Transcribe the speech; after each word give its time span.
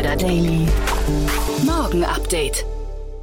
Insider 0.00 0.16
Daily. 0.16 0.66
Morgen 1.66 2.04
Update. 2.04 2.64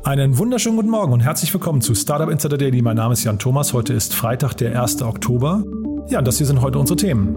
Einen 0.04 0.38
wunderschönen 0.38 0.75
guten 0.75 0.92
Morgen 0.92 1.11
und 1.11 1.21
herzlich 1.21 1.52
willkommen 1.52 1.82
zu 1.82 1.96
Startup 1.96 2.30
Insider 2.30 2.60
Daily. 2.60 2.84
Mein 2.84 2.98
Name 2.98 3.14
ist 3.14 3.23
Jan 3.23 3.39
Thomas. 3.39 3.73
Heute 3.73 3.93
ist 3.93 4.14
Freitag, 4.14 4.54
der 4.57 4.79
1. 4.79 5.02
Oktober. 5.02 5.64
Ja, 6.07 6.20
und 6.20 6.28
das 6.28 6.38
hier 6.38 6.46
sind 6.46 6.61
heute 6.61 6.78
unsere 6.78 6.96
Themen. 6.98 7.36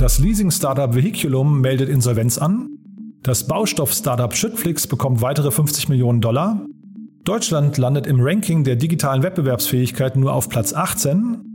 Das 0.00 0.18
Leasing-Startup 0.18 0.92
Vehiculum 0.96 1.60
meldet 1.60 1.88
Insolvenz 1.88 2.38
an. 2.38 2.70
Das 3.22 3.46
Baustoff-Startup 3.46 4.34
Schüttflix 4.34 4.88
bekommt 4.88 5.22
weitere 5.22 5.52
50 5.52 5.88
Millionen 5.88 6.20
Dollar. 6.20 6.60
Deutschland 7.22 7.78
landet 7.78 8.08
im 8.08 8.20
Ranking 8.20 8.64
der 8.64 8.74
digitalen 8.74 9.22
Wettbewerbsfähigkeit 9.22 10.16
nur 10.16 10.32
auf 10.32 10.48
Platz 10.48 10.72
18. 10.72 11.49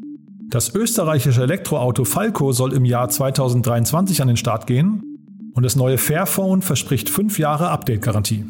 Das 0.56 0.74
österreichische 0.74 1.42
Elektroauto 1.42 2.06
Falco 2.06 2.54
soll 2.54 2.72
im 2.72 2.86
Jahr 2.86 3.10
2023 3.10 4.22
an 4.22 4.30
den 4.30 4.38
Start 4.38 4.68
gehen 4.68 5.04
und 5.54 5.64
das 5.64 5.76
neue 5.76 5.98
Fairphone 5.98 6.62
verspricht 6.62 7.10
fünf 7.10 7.38
Jahre 7.40 7.72
Update-Garantie. 7.72 8.46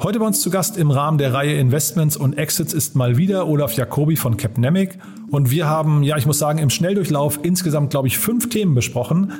Heute 0.00 0.20
bei 0.20 0.24
uns 0.24 0.40
zu 0.40 0.50
Gast 0.50 0.76
im 0.76 0.92
Rahmen 0.92 1.18
der 1.18 1.34
Reihe 1.34 1.58
Investments 1.58 2.16
und 2.16 2.38
Exits 2.38 2.74
ist 2.74 2.94
mal 2.94 3.16
wieder 3.16 3.48
Olaf 3.48 3.72
Jacobi 3.72 4.14
von 4.14 4.36
Capnemic 4.36 5.00
und 5.32 5.50
wir 5.50 5.66
haben, 5.66 6.04
ja, 6.04 6.16
ich 6.16 6.26
muss 6.26 6.38
sagen, 6.38 6.60
im 6.60 6.70
Schnelldurchlauf 6.70 7.40
insgesamt, 7.42 7.90
glaube 7.90 8.06
ich, 8.06 8.18
fünf 8.18 8.50
Themen 8.50 8.76
besprochen. 8.76 9.32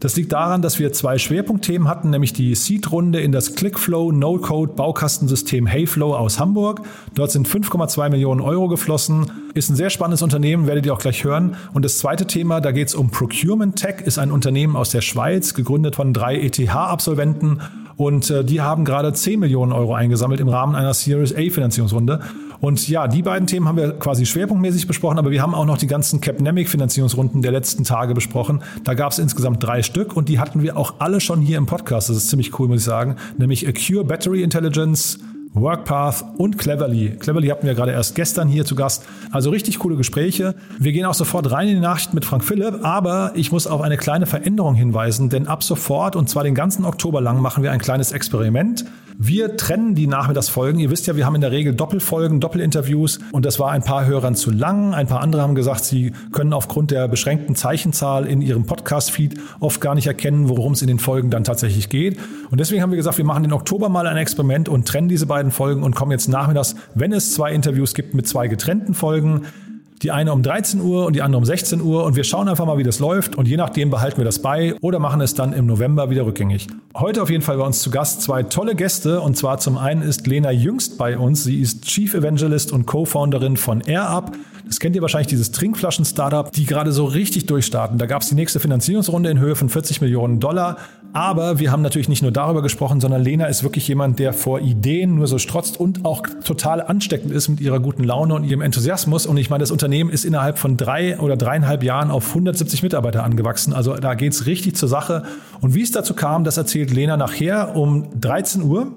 Das 0.00 0.14
liegt 0.14 0.32
daran, 0.32 0.62
dass 0.62 0.78
wir 0.78 0.92
zwei 0.92 1.18
Schwerpunktthemen 1.18 1.88
hatten, 1.88 2.10
nämlich 2.10 2.32
die 2.32 2.54
Seed-Runde 2.54 3.20
in 3.20 3.32
das 3.32 3.56
Clickflow 3.56 4.12
No-Code 4.12 4.74
Baukastensystem 4.74 5.66
Heyflow 5.66 6.14
aus 6.14 6.38
Hamburg. 6.38 6.82
Dort 7.14 7.32
sind 7.32 7.48
5,2 7.48 8.08
Millionen 8.08 8.40
Euro 8.40 8.68
geflossen. 8.68 9.32
Ist 9.54 9.70
ein 9.70 9.76
sehr 9.76 9.90
spannendes 9.90 10.22
Unternehmen, 10.22 10.68
werdet 10.68 10.86
ihr 10.86 10.94
auch 10.94 11.00
gleich 11.00 11.24
hören. 11.24 11.56
Und 11.72 11.84
das 11.84 11.98
zweite 11.98 12.28
Thema, 12.28 12.60
da 12.60 12.70
geht 12.70 12.88
es 12.88 12.94
um 12.94 13.10
Procurement 13.10 13.74
Tech, 13.74 13.96
ist 14.04 14.18
ein 14.18 14.30
Unternehmen 14.30 14.76
aus 14.76 14.90
der 14.90 15.00
Schweiz, 15.00 15.54
gegründet 15.54 15.96
von 15.96 16.12
drei 16.12 16.38
ETH-Absolventen. 16.38 17.60
Und 17.98 18.30
äh, 18.30 18.44
die 18.44 18.60
haben 18.60 18.84
gerade 18.84 19.12
10 19.12 19.40
Millionen 19.40 19.72
Euro 19.72 19.92
eingesammelt 19.92 20.40
im 20.40 20.48
Rahmen 20.48 20.76
einer 20.76 20.94
Series 20.94 21.34
A 21.34 21.40
Finanzierungsrunde. 21.50 22.20
Und 22.60 22.88
ja, 22.88 23.08
die 23.08 23.22
beiden 23.22 23.48
Themen 23.48 23.66
haben 23.66 23.76
wir 23.76 23.92
quasi 23.98 24.24
schwerpunktmäßig 24.24 24.86
besprochen, 24.86 25.18
aber 25.18 25.32
wir 25.32 25.42
haben 25.42 25.54
auch 25.54 25.64
noch 25.64 25.78
die 25.78 25.88
ganzen 25.88 26.20
Capnemic 26.20 26.68
Finanzierungsrunden 26.68 27.42
der 27.42 27.50
letzten 27.50 27.82
Tage 27.82 28.14
besprochen. 28.14 28.62
Da 28.84 28.94
gab 28.94 29.10
es 29.10 29.18
insgesamt 29.18 29.62
drei 29.62 29.82
Stück 29.82 30.16
und 30.16 30.28
die 30.28 30.38
hatten 30.38 30.62
wir 30.62 30.76
auch 30.76 30.94
alle 31.00 31.20
schon 31.20 31.40
hier 31.40 31.58
im 31.58 31.66
Podcast. 31.66 32.08
Das 32.08 32.16
ist 32.16 32.30
ziemlich 32.30 32.58
cool, 32.58 32.68
muss 32.68 32.78
ich 32.78 32.84
sagen. 32.84 33.16
Nämlich 33.36 33.66
Acure 33.66 34.04
Battery 34.04 34.42
Intelligence, 34.44 35.18
Workpath 35.54 36.24
und 36.38 36.58
Cleverly. 36.58 37.16
Cleverly 37.18 37.48
hatten 37.48 37.66
wir 37.66 37.74
gerade 37.74 37.92
erst 37.92 38.14
gestern 38.14 38.48
hier 38.48 38.64
zu 38.64 38.74
Gast. 38.74 39.04
Also 39.30 39.50
richtig 39.50 39.78
coole 39.78 39.96
Gespräche. 39.96 40.54
Wir 40.78 40.92
gehen 40.92 41.04
auch 41.04 41.14
sofort 41.14 41.50
rein 41.50 41.68
in 41.68 41.76
die 41.76 41.80
Nachrichten 41.80 42.14
mit 42.14 42.24
Frank 42.24 42.44
Philipp, 42.44 42.84
aber 42.84 43.32
ich 43.34 43.52
muss 43.52 43.66
auf 43.66 43.80
eine 43.80 43.96
kleine 43.96 44.26
Veränderung 44.26 44.74
hinweisen, 44.74 45.28
denn 45.28 45.46
ab 45.46 45.62
sofort 45.62 46.16
und 46.16 46.28
zwar 46.28 46.44
den 46.44 46.54
ganzen 46.54 46.84
Oktober 46.84 47.20
lang 47.20 47.40
machen 47.40 47.62
wir 47.62 47.72
ein 47.72 47.80
kleines 47.80 48.12
Experiment. 48.12 48.84
Wir 49.20 49.56
trennen 49.56 49.96
die 49.96 50.06
Nachmittagsfolgen. 50.06 50.80
Ihr 50.80 50.92
wisst 50.92 51.08
ja, 51.08 51.16
wir 51.16 51.26
haben 51.26 51.34
in 51.34 51.40
der 51.40 51.50
Regel 51.50 51.74
Doppelfolgen, 51.74 52.38
Doppelinterviews 52.38 53.18
und 53.32 53.44
das 53.44 53.58
war 53.58 53.72
ein 53.72 53.82
paar 53.82 54.06
Hörern 54.06 54.36
zu 54.36 54.52
lang. 54.52 54.94
Ein 54.94 55.08
paar 55.08 55.22
andere 55.22 55.42
haben 55.42 55.56
gesagt, 55.56 55.84
sie 55.84 56.12
können 56.30 56.52
aufgrund 56.52 56.92
der 56.92 57.08
beschränkten 57.08 57.56
Zeichenzahl 57.56 58.26
in 58.26 58.40
ihrem 58.40 58.64
Podcast-Feed 58.64 59.40
oft 59.58 59.80
gar 59.80 59.96
nicht 59.96 60.06
erkennen, 60.06 60.48
worum 60.48 60.74
es 60.74 60.82
in 60.82 60.88
den 60.88 61.00
Folgen 61.00 61.30
dann 61.30 61.42
tatsächlich 61.42 61.88
geht. 61.88 62.16
Und 62.52 62.60
deswegen 62.60 62.80
haben 62.80 62.92
wir 62.92 62.96
gesagt, 62.96 63.18
wir 63.18 63.24
machen 63.24 63.42
den 63.42 63.52
Oktober 63.52 63.88
mal 63.88 64.06
ein 64.06 64.16
Experiment 64.16 64.68
und 64.68 64.86
trennen 64.86 65.08
diese 65.08 65.26
beiden 65.26 65.37
Folgen 65.50 65.82
und 65.82 65.94
kommen 65.94 66.12
jetzt 66.12 66.28
nachmittags, 66.28 66.76
wenn 66.94 67.12
es 67.12 67.32
zwei 67.32 67.52
Interviews 67.52 67.94
gibt, 67.94 68.14
mit 68.14 68.26
zwei 68.26 68.48
getrennten 68.48 68.94
Folgen. 68.94 69.46
Die 70.02 70.12
eine 70.12 70.32
um 70.32 70.44
13 70.44 70.80
Uhr 70.80 71.06
und 71.06 71.16
die 71.16 71.22
andere 71.22 71.38
um 71.38 71.44
16 71.44 71.80
Uhr 71.80 72.04
und 72.04 72.14
wir 72.14 72.22
schauen 72.22 72.48
einfach 72.48 72.66
mal, 72.66 72.78
wie 72.78 72.84
das 72.84 73.00
läuft 73.00 73.34
und 73.34 73.48
je 73.48 73.56
nachdem 73.56 73.90
behalten 73.90 74.18
wir 74.18 74.24
das 74.24 74.40
bei 74.40 74.74
oder 74.80 75.00
machen 75.00 75.20
es 75.20 75.34
dann 75.34 75.52
im 75.52 75.66
November 75.66 76.08
wieder 76.08 76.24
rückgängig. 76.24 76.68
Heute 76.94 77.20
auf 77.20 77.30
jeden 77.30 77.42
Fall 77.42 77.56
bei 77.56 77.64
uns 77.64 77.80
zu 77.80 77.90
Gast 77.90 78.22
zwei 78.22 78.44
tolle 78.44 78.76
Gäste 78.76 79.20
und 79.20 79.36
zwar 79.36 79.58
zum 79.58 79.76
einen 79.76 80.02
ist 80.02 80.24
Lena 80.28 80.52
Jüngst 80.52 80.98
bei 80.98 81.18
uns. 81.18 81.42
Sie 81.42 81.60
ist 81.60 81.84
Chief 81.84 82.14
Evangelist 82.14 82.70
und 82.70 82.86
Co-Founderin 82.86 83.56
von 83.56 83.80
AirUp. 83.80 84.36
Das 84.68 84.80
kennt 84.80 84.94
ihr 84.94 85.02
wahrscheinlich, 85.02 85.28
dieses 85.28 85.50
Trinkflaschen-Startup, 85.50 86.52
die 86.52 86.66
gerade 86.66 86.92
so 86.92 87.06
richtig 87.06 87.46
durchstarten. 87.46 87.96
Da 87.96 88.04
gab 88.04 88.20
es 88.20 88.28
die 88.28 88.34
nächste 88.34 88.60
Finanzierungsrunde 88.60 89.30
in 89.30 89.38
Höhe 89.38 89.56
von 89.56 89.70
40 89.70 90.02
Millionen 90.02 90.40
Dollar. 90.40 90.76
Aber 91.14 91.58
wir 91.58 91.72
haben 91.72 91.80
natürlich 91.80 92.10
nicht 92.10 92.20
nur 92.20 92.32
darüber 92.32 92.60
gesprochen, 92.60 93.00
sondern 93.00 93.22
Lena 93.22 93.46
ist 93.46 93.62
wirklich 93.62 93.88
jemand, 93.88 94.18
der 94.18 94.34
vor 94.34 94.60
Ideen 94.60 95.14
nur 95.14 95.26
so 95.26 95.38
strotzt 95.38 95.80
und 95.80 96.04
auch 96.04 96.22
total 96.44 96.82
ansteckend 96.82 97.32
ist 97.32 97.48
mit 97.48 97.60
ihrer 97.60 97.80
guten 97.80 98.04
Laune 98.04 98.34
und 98.34 98.44
ihrem 98.44 98.60
Enthusiasmus. 98.60 99.24
Und 99.24 99.38
ich 99.38 99.48
meine, 99.48 99.62
das 99.62 99.70
Unternehmen 99.70 100.10
ist 100.10 100.26
innerhalb 100.26 100.58
von 100.58 100.76
drei 100.76 101.18
oder 101.18 101.38
dreieinhalb 101.38 101.82
Jahren 101.82 102.10
auf 102.10 102.28
170 102.28 102.82
Mitarbeiter 102.82 103.24
angewachsen. 103.24 103.72
Also 103.72 103.96
da 103.96 104.14
geht's 104.14 104.44
richtig 104.44 104.76
zur 104.76 104.90
Sache. 104.90 105.22
Und 105.62 105.74
wie 105.74 105.82
es 105.82 105.92
dazu 105.92 106.12
kam, 106.12 106.44
das 106.44 106.58
erzählt 106.58 106.90
Lena 106.90 107.16
nachher 107.16 107.74
um 107.74 108.20
13 108.20 108.62
Uhr. 108.62 108.92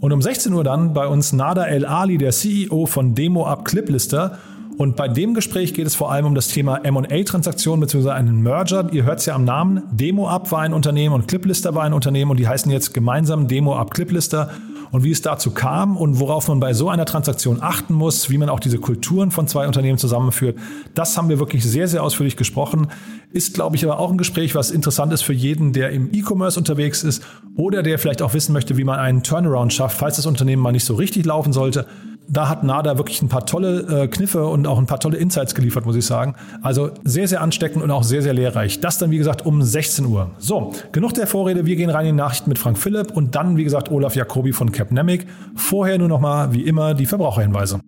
Und 0.00 0.12
um 0.12 0.20
16 0.20 0.52
Uhr 0.52 0.64
dann 0.64 0.92
bei 0.92 1.06
uns 1.06 1.32
Nada 1.32 1.64
El 1.64 1.86
Ali, 1.86 2.18
der 2.18 2.32
CEO 2.32 2.86
von 2.86 3.14
Demo 3.14 3.46
Up 3.46 3.64
Cliplister. 3.64 4.38
Und 4.76 4.96
bei 4.96 5.06
dem 5.06 5.34
Gespräch 5.34 5.72
geht 5.72 5.86
es 5.86 5.94
vor 5.94 6.10
allem 6.10 6.26
um 6.26 6.34
das 6.34 6.48
Thema 6.48 6.78
M&A-Transaktionen 6.78 7.80
bzw. 7.80 8.10
einen 8.10 8.42
Merger. 8.42 8.92
Ihr 8.92 9.04
hört 9.04 9.20
es 9.20 9.26
ja 9.26 9.34
am 9.34 9.44
Namen. 9.44 9.84
DemoUp 9.92 10.50
war 10.50 10.60
ein 10.60 10.72
Unternehmen 10.72 11.14
und 11.14 11.28
Cliplister 11.28 11.76
war 11.76 11.84
ein 11.84 11.92
Unternehmen 11.92 12.32
und 12.32 12.40
die 12.40 12.48
heißen 12.48 12.70
jetzt 12.72 12.92
gemeinsam 12.92 13.46
DemoUp 13.46 13.94
Cliplister. 13.94 14.50
Und 14.90 15.02
wie 15.02 15.10
es 15.10 15.22
dazu 15.22 15.50
kam 15.50 15.96
und 15.96 16.20
worauf 16.20 16.46
man 16.48 16.60
bei 16.60 16.72
so 16.72 16.88
einer 16.88 17.04
Transaktion 17.04 17.58
achten 17.60 17.94
muss, 17.94 18.30
wie 18.30 18.38
man 18.38 18.48
auch 18.48 18.60
diese 18.60 18.78
Kulturen 18.78 19.32
von 19.32 19.48
zwei 19.48 19.66
Unternehmen 19.66 19.98
zusammenführt, 19.98 20.56
das 20.94 21.16
haben 21.16 21.28
wir 21.28 21.40
wirklich 21.40 21.64
sehr, 21.64 21.88
sehr 21.88 22.02
ausführlich 22.02 22.36
gesprochen. 22.36 22.88
Ist, 23.32 23.54
glaube 23.54 23.74
ich, 23.74 23.84
aber 23.84 23.98
auch 23.98 24.10
ein 24.10 24.18
Gespräch, 24.18 24.54
was 24.54 24.70
interessant 24.70 25.12
ist 25.12 25.22
für 25.22 25.32
jeden, 25.32 25.72
der 25.72 25.90
im 25.90 26.10
E-Commerce 26.12 26.58
unterwegs 26.58 27.02
ist 27.02 27.24
oder 27.56 27.82
der 27.82 27.98
vielleicht 27.98 28.22
auch 28.22 28.34
wissen 28.34 28.52
möchte, 28.52 28.76
wie 28.76 28.84
man 28.84 29.00
einen 29.00 29.24
Turnaround 29.24 29.72
schafft, 29.72 29.98
falls 29.98 30.16
das 30.16 30.26
Unternehmen 30.26 30.62
mal 30.62 30.72
nicht 30.72 30.84
so 30.84 30.94
richtig 30.94 31.26
laufen 31.26 31.52
sollte 31.52 31.86
da 32.28 32.48
hat 32.48 32.64
NADA 32.64 32.96
wirklich 32.98 33.22
ein 33.22 33.28
paar 33.28 33.46
tolle 33.46 34.02
äh, 34.02 34.08
Kniffe 34.08 34.46
und 34.46 34.66
auch 34.66 34.78
ein 34.78 34.86
paar 34.86 35.00
tolle 35.00 35.16
Insights 35.18 35.54
geliefert, 35.54 35.86
muss 35.86 35.96
ich 35.96 36.06
sagen. 36.06 36.34
Also 36.62 36.90
sehr, 37.04 37.28
sehr 37.28 37.40
ansteckend 37.40 37.82
und 37.82 37.90
auch 37.90 38.02
sehr, 38.02 38.22
sehr 38.22 38.32
lehrreich. 38.32 38.80
Das 38.80 38.98
dann, 38.98 39.10
wie 39.10 39.18
gesagt, 39.18 39.44
um 39.44 39.62
16 39.62 40.06
Uhr. 40.06 40.30
So, 40.38 40.72
genug 40.92 41.14
der 41.14 41.26
Vorrede. 41.26 41.66
Wir 41.66 41.76
gehen 41.76 41.90
rein 41.90 42.06
in 42.06 42.16
die 42.16 42.22
Nachrichten 42.22 42.48
mit 42.48 42.58
Frank 42.58 42.78
Philipp 42.78 43.10
und 43.12 43.34
dann, 43.34 43.56
wie 43.56 43.64
gesagt, 43.64 43.90
Olaf 43.90 44.16
Jacobi 44.16 44.52
von 44.52 44.72
Capnemic. 44.72 45.26
Vorher 45.54 45.98
nur 45.98 46.08
noch 46.08 46.20
mal, 46.20 46.52
wie 46.52 46.62
immer, 46.62 46.94
die 46.94 47.06
Verbraucherhinweise. 47.06 47.80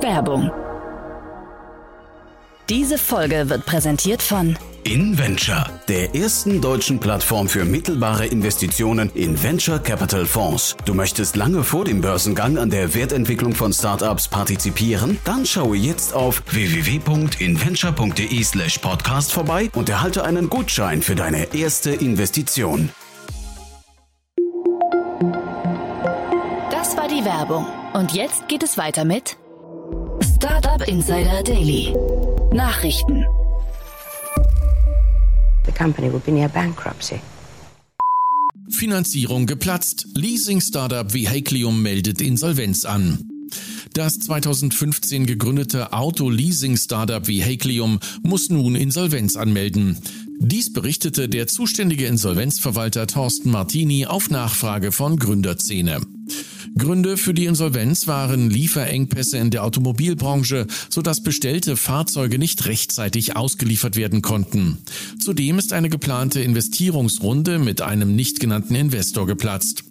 Werbung. 0.00 0.50
Diese 2.68 2.98
Folge 2.98 3.48
wird 3.48 3.64
präsentiert 3.66 4.22
von 4.22 4.56
InVenture, 4.84 5.64
der 5.88 6.14
ersten 6.14 6.60
deutschen 6.60 7.00
Plattform 7.00 7.48
für 7.48 7.64
mittelbare 7.64 8.26
Investitionen 8.26 9.10
in 9.14 9.42
Venture 9.42 9.78
Capital 9.78 10.26
Fonds. 10.26 10.76
Du 10.84 10.92
möchtest 10.92 11.36
lange 11.36 11.64
vor 11.64 11.86
dem 11.86 12.02
Börsengang 12.02 12.58
an 12.58 12.68
der 12.68 12.94
Wertentwicklung 12.94 13.54
von 13.54 13.72
Startups 13.72 14.28
partizipieren? 14.28 15.18
Dann 15.24 15.46
schaue 15.46 15.76
jetzt 15.76 16.12
auf 16.12 16.42
www.inventure.de/slash 16.50 18.76
podcast 18.78 19.32
vorbei 19.32 19.70
und 19.74 19.88
erhalte 19.88 20.24
einen 20.24 20.50
Gutschein 20.50 21.00
für 21.00 21.14
deine 21.14 21.54
erste 21.54 21.88
Investition. 21.90 22.90
Das 26.70 26.94
war 26.96 27.08
die 27.08 27.24
Werbung. 27.24 27.64
Und 27.94 28.12
jetzt 28.12 28.46
geht 28.48 28.62
es 28.62 28.76
weiter 28.76 29.06
mit 29.06 29.38
Startup 30.36 30.86
Insider 30.86 31.42
Daily. 31.42 31.96
Nachrichten 32.52 33.24
company 35.74 36.10
would 36.10 36.24
be 36.24 36.32
near 36.32 36.48
bankruptcy. 36.48 37.20
Finanzierung 38.70 39.46
geplatzt. 39.46 40.06
Leasing-Startup 40.14 41.12
wie 41.12 41.28
Heiklium 41.28 41.82
meldet 41.82 42.20
Insolvenz 42.20 42.84
an. 42.84 43.30
Das 43.92 44.18
2015 44.18 45.26
gegründete 45.26 45.92
Auto-Leasing-Startup 45.92 47.26
wie 47.28 47.44
Heiklium 47.44 48.00
muss 48.22 48.50
nun 48.50 48.74
Insolvenz 48.74 49.36
anmelden. 49.36 49.98
Dies 50.40 50.72
berichtete 50.72 51.28
der 51.28 51.46
zuständige 51.46 52.06
Insolvenzverwalter 52.06 53.06
Thorsten 53.06 53.50
Martini 53.50 54.06
auf 54.06 54.30
Nachfrage 54.30 54.90
von 54.90 55.16
Gründerszene. 55.16 56.00
Gründe 56.76 57.16
für 57.16 57.34
die 57.34 57.44
Insolvenz 57.46 58.06
waren 58.06 58.50
Lieferengpässe 58.50 59.38
in 59.38 59.50
der 59.50 59.64
Automobilbranche, 59.64 60.66
sodass 60.88 61.22
bestellte 61.22 61.76
Fahrzeuge 61.76 62.38
nicht 62.38 62.66
rechtzeitig 62.66 63.36
ausgeliefert 63.36 63.96
werden 63.96 64.22
konnten. 64.22 64.78
Zudem 65.20 65.58
ist 65.58 65.72
eine 65.72 65.88
geplante 65.88 66.40
Investierungsrunde 66.40 67.58
mit 67.58 67.80
einem 67.80 68.16
nicht 68.16 68.40
genannten 68.40 68.74
Investor 68.74 69.26
geplatzt. 69.26 69.84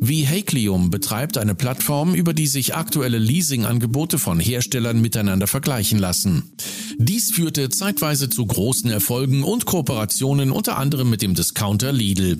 Vehiclium 0.00 0.90
betreibt 0.90 1.38
eine 1.38 1.54
Plattform, 1.54 2.14
über 2.14 2.34
die 2.34 2.46
sich 2.46 2.74
aktuelle 2.74 3.18
Leasingangebote 3.18 4.18
von 4.18 4.40
Herstellern 4.40 5.00
miteinander 5.00 5.46
vergleichen 5.46 5.98
lassen. 5.98 6.52
Dies 6.98 7.30
führte 7.30 7.70
zeitweise 7.70 8.28
zu 8.28 8.44
großen 8.44 8.90
Erfolgen 8.90 9.42
und 9.42 9.64
Kooperationen 9.64 10.50
unter 10.50 10.76
anderem 10.76 11.08
mit 11.08 11.22
dem 11.22 11.34
Discounter 11.34 11.92
Lidl. 11.92 12.38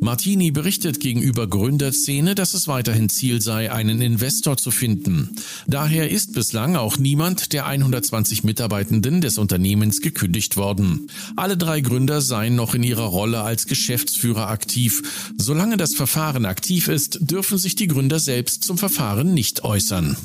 Martini 0.00 0.50
berichtet 0.50 0.98
gegenüber 0.98 1.46
Gründerszene, 1.46 2.34
dass 2.34 2.54
es 2.54 2.66
weiterhin 2.66 3.08
Ziel 3.08 3.40
sei, 3.40 3.70
einen 3.70 4.02
Investor 4.02 4.56
zu 4.56 4.70
finden. 4.70 5.36
Daher 5.68 6.10
ist 6.10 6.32
bislang 6.32 6.74
auch 6.74 6.98
niemand 6.98 7.52
der 7.52 7.66
120 7.66 8.42
Mitarbeitenden 8.42 9.20
des 9.20 9.38
Unternehmens 9.38 10.00
gekündigt 10.00 10.56
worden. 10.56 11.08
Alle 11.36 11.56
drei 11.56 11.80
Gründer 11.80 12.20
seien 12.20 12.56
noch 12.56 12.74
in 12.74 12.82
ihrer 12.82 13.04
Rolle 13.04 13.42
als 13.42 13.66
Geschäftsführer 13.66 14.48
aktiv. 14.48 15.32
Solange 15.38 15.76
das 15.76 15.94
Verfahren 15.94 16.44
aktiv 16.44 16.61
ist, 16.70 17.18
dürfen 17.30 17.58
sich 17.58 17.74
die 17.74 17.86
Gründer 17.86 18.18
selbst 18.18 18.64
zum 18.64 18.78
Verfahren 18.78 19.34
nicht 19.34 19.64
äußern. 19.64 20.16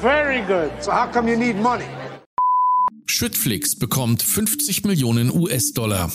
Very 0.00 0.42
good. 0.42 0.70
So 0.80 0.92
how 0.92 1.10
come 1.12 1.30
you 1.30 1.38
need 1.38 1.56
money? 1.62 1.84
Schüttflix 3.06 3.76
bekommt 3.76 4.22
50 4.22 4.84
Millionen 4.84 5.30
US-Dollar. 5.30 6.10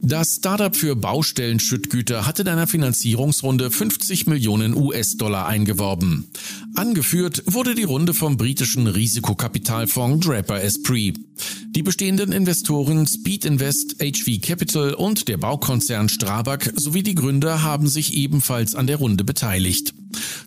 Das 0.00 0.36
Startup 0.36 0.74
für 0.74 0.94
Baustellenschüttgüter 0.94 2.26
hatte 2.26 2.42
in 2.42 2.48
einer 2.48 2.66
Finanzierungsrunde 2.66 3.70
50 3.70 4.26
Millionen 4.26 4.76
US-Dollar 4.76 5.46
eingeworben. 5.46 6.28
Angeführt 6.74 7.42
wurde 7.46 7.74
die 7.74 7.84
Runde 7.84 8.14
vom 8.14 8.36
britischen 8.36 8.86
Risikokapitalfonds 8.86 10.26
Draper 10.26 10.62
Esprit. 10.62 11.18
Die 11.70 11.82
bestehenden 11.82 12.32
Investoren 12.32 13.06
Speed 13.06 13.44
Invest, 13.44 13.96
HV 14.00 14.40
Capital 14.40 14.94
und 14.94 15.28
der 15.28 15.36
Baukonzern 15.36 16.08
Strabag 16.08 16.72
sowie 16.76 17.02
die 17.02 17.14
Gründer 17.14 17.62
haben 17.62 17.88
sich 17.88 18.14
ebenfalls 18.14 18.74
an 18.74 18.86
der 18.86 18.96
Runde 18.96 19.24
beteiligt. 19.24 19.94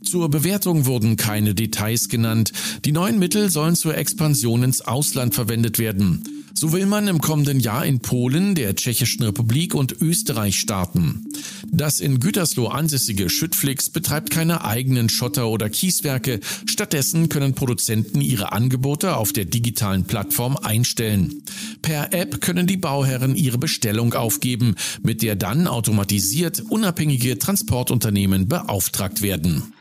Zur 0.04 0.30
Bewertung 0.30 0.86
wurden 0.86 1.18
keine 1.18 1.54
Details 1.54 2.10
genannt. 2.10 2.51
Die 2.86 2.92
neuen 2.92 3.19
Mittel 3.19 3.50
sollen 3.50 3.75
zur 3.75 3.95
Expansion 3.98 4.63
ins 4.63 4.81
Ausland 4.81 5.36
verwendet 5.36 5.77
werden. 5.77 6.24
So 6.60 6.74
will 6.74 6.88
man 6.88 7.08
im 7.08 7.22
kommenden 7.22 7.62
Jahr 7.62 7.86
in 7.86 8.02
Polen, 8.02 8.54
der 8.54 8.76
Tschechischen 8.76 9.24
Republik 9.24 9.74
und 9.74 10.02
Österreich 10.02 10.60
starten. 10.60 11.24
Das 11.72 12.02
in 12.02 12.20
Gütersloh 12.20 12.68
ansässige 12.68 13.30
Schüttflix 13.30 13.90
betreibt 13.90 14.30
keine 14.30 14.66
eigenen 14.66 15.08
Schotter- 15.08 15.48
oder 15.48 15.70
Kieswerke. 15.70 16.42
Stattdessen 16.66 17.30
können 17.30 17.56
Produzenten 17.56 18.20
ihre 18.20 18.52
Angebote 18.52 19.16
auf 19.16 19.32
der 19.32 19.46
digitalen 19.46 20.04
Plattform 20.04 20.58
einstellen. 20.58 21.44
Per 21.82 22.12
App 22.12 22.42
können 22.42 22.68
die 22.68 22.76
Bauherren 22.76 23.38
ihre 23.38 23.58
Bestellung 23.58 24.14
aufgeben, 24.14 24.76
mit 25.02 25.22
der 25.22 25.38
dann 25.38 25.66
automatisiert 25.66 26.62
unabhängige 26.68 27.40
Transportunternehmen 27.40 28.50
beauftragt 28.50 29.22
werden. 29.22 29.72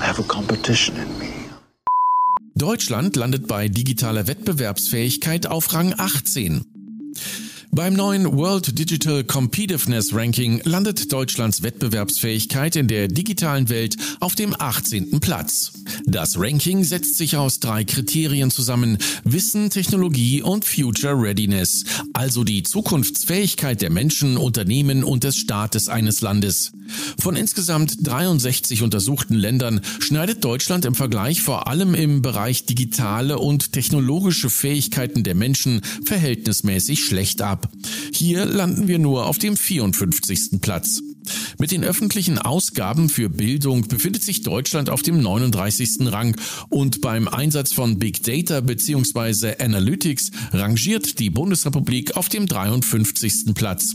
I 0.00 0.04
have 0.06 0.22
a 0.22 0.24
competition 0.24 0.96
in 0.96 1.18
me. 1.18 1.38
Deutschland 2.58 3.14
landet 3.14 3.46
bei 3.46 3.68
digitaler 3.68 4.26
Wettbewerbsfähigkeit 4.26 5.46
auf 5.46 5.72
Rang 5.72 5.94
18. 5.96 6.64
Beim 7.70 7.94
neuen 7.94 8.36
World 8.36 8.78
Digital 8.78 9.24
Competitiveness 9.24 10.14
Ranking 10.14 10.60
landet 10.64 11.12
Deutschlands 11.12 11.62
Wettbewerbsfähigkeit 11.62 12.76
in 12.76 12.88
der 12.88 13.08
digitalen 13.08 13.68
Welt 13.68 13.96
auf 14.20 14.34
dem 14.34 14.54
18. 14.58 15.20
Platz. 15.20 15.72
Das 16.06 16.38
Ranking 16.38 16.82
setzt 16.82 17.16
sich 17.16 17.36
aus 17.36 17.60
drei 17.60 17.84
Kriterien 17.84 18.50
zusammen. 18.50 18.98
Wissen, 19.24 19.70
Technologie 19.70 20.42
und 20.42 20.64
Future 20.64 21.14
Readiness, 21.14 21.84
also 22.14 22.42
die 22.42 22.62
Zukunftsfähigkeit 22.62 23.80
der 23.82 23.90
Menschen, 23.90 24.36
Unternehmen 24.36 25.04
und 25.04 25.24
des 25.24 25.36
Staates 25.36 25.88
eines 25.88 26.20
Landes. 26.20 26.72
Von 27.20 27.36
insgesamt 27.36 28.06
63 28.06 28.82
untersuchten 28.82 29.34
Ländern 29.34 29.80
schneidet 30.00 30.44
Deutschland 30.44 30.84
im 30.84 30.94
Vergleich 30.94 31.42
vor 31.42 31.68
allem 31.68 31.94
im 31.94 32.22
Bereich 32.22 32.64
digitale 32.64 33.38
und 33.38 33.72
technologische 33.72 34.50
Fähigkeiten 34.50 35.22
der 35.22 35.34
Menschen 35.34 35.82
verhältnismäßig 36.04 37.04
schlecht 37.04 37.42
ab. 37.42 37.57
Hier 38.12 38.44
landen 38.44 38.88
wir 38.88 38.98
nur 38.98 39.26
auf 39.26 39.38
dem 39.38 39.56
54. 39.56 40.60
Platz. 40.60 41.00
Mit 41.58 41.70
den 41.70 41.84
öffentlichen 41.84 42.38
Ausgaben 42.38 43.08
für 43.08 43.28
Bildung 43.28 43.88
befindet 43.88 44.22
sich 44.22 44.42
Deutschland 44.42 44.90
auf 44.90 45.02
dem 45.02 45.20
39. 45.20 46.12
Rang 46.12 46.36
und 46.68 47.00
beim 47.00 47.28
Einsatz 47.28 47.72
von 47.72 47.98
Big 47.98 48.22
Data 48.22 48.60
bzw. 48.60 49.54
Analytics 49.58 50.30
rangiert 50.52 51.18
die 51.18 51.30
Bundesrepublik 51.30 52.16
auf 52.16 52.28
dem 52.28 52.46
53. 52.46 53.54
Platz. 53.54 53.94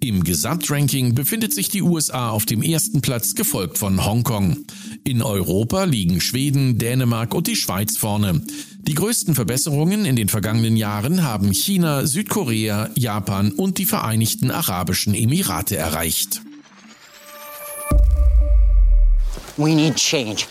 Im 0.00 0.24
Gesamtranking 0.24 1.14
befindet 1.14 1.52
sich 1.52 1.68
die 1.68 1.82
USA 1.82 2.30
auf 2.30 2.46
dem 2.46 2.62
ersten 2.62 3.00
Platz, 3.00 3.34
gefolgt 3.34 3.78
von 3.78 4.04
Hongkong. 4.04 4.58
In 5.04 5.22
Europa 5.22 5.84
liegen 5.84 6.20
Schweden, 6.20 6.78
Dänemark 6.78 7.34
und 7.34 7.46
die 7.46 7.56
Schweiz 7.56 7.96
vorne. 7.96 8.42
Die 8.82 8.94
größten 8.94 9.34
Verbesserungen 9.34 10.04
in 10.04 10.16
den 10.16 10.28
vergangenen 10.28 10.76
Jahren 10.76 11.22
haben 11.22 11.52
China, 11.52 12.06
Südkorea, 12.06 12.90
Japan 12.94 13.52
und 13.52 13.78
die 13.78 13.84
Vereinigten 13.84 14.50
Arabischen 14.50 15.14
Emirate 15.14 15.76
erreicht. 15.76 16.42
We 19.56 19.74
need 19.74 19.96
change. 19.96 20.46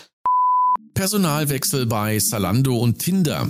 Personalwechsel 0.94 1.86
bei 1.86 2.18
Salando 2.18 2.76
und 2.76 2.98
Tinder. 2.98 3.48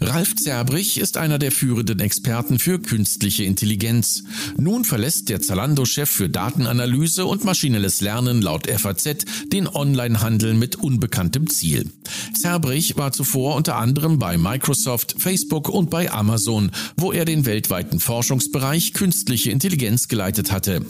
Ralf 0.00 0.36
Zerbrich 0.36 0.98
ist 0.98 1.16
einer 1.16 1.38
der 1.38 1.50
führenden 1.50 2.00
Experten 2.00 2.58
für 2.58 2.78
künstliche 2.78 3.44
Intelligenz. 3.44 4.22
Nun 4.56 4.84
verlässt 4.84 5.28
der 5.28 5.40
Zalando-Chef 5.40 6.08
für 6.08 6.28
Datenanalyse 6.28 7.24
und 7.26 7.44
maschinelles 7.44 8.00
Lernen 8.00 8.42
laut 8.42 8.68
FAZ 8.68 9.24
den 9.52 9.66
Onlinehandel 9.66 10.54
mit 10.54 10.76
unbekanntem 10.76 11.48
Ziel. 11.48 11.90
Zerbrich 12.40 12.96
war 12.96 13.12
zuvor 13.12 13.56
unter 13.56 13.76
anderem 13.76 14.18
bei 14.18 14.38
Microsoft, 14.38 15.16
Facebook 15.18 15.68
und 15.68 15.90
bei 15.90 16.10
Amazon, 16.10 16.70
wo 16.96 17.12
er 17.12 17.24
den 17.24 17.46
weltweiten 17.46 17.98
Forschungsbereich 18.00 18.92
künstliche 18.92 19.50
Intelligenz 19.50 20.08
geleitet 20.08 20.52
hatte. 20.52 20.84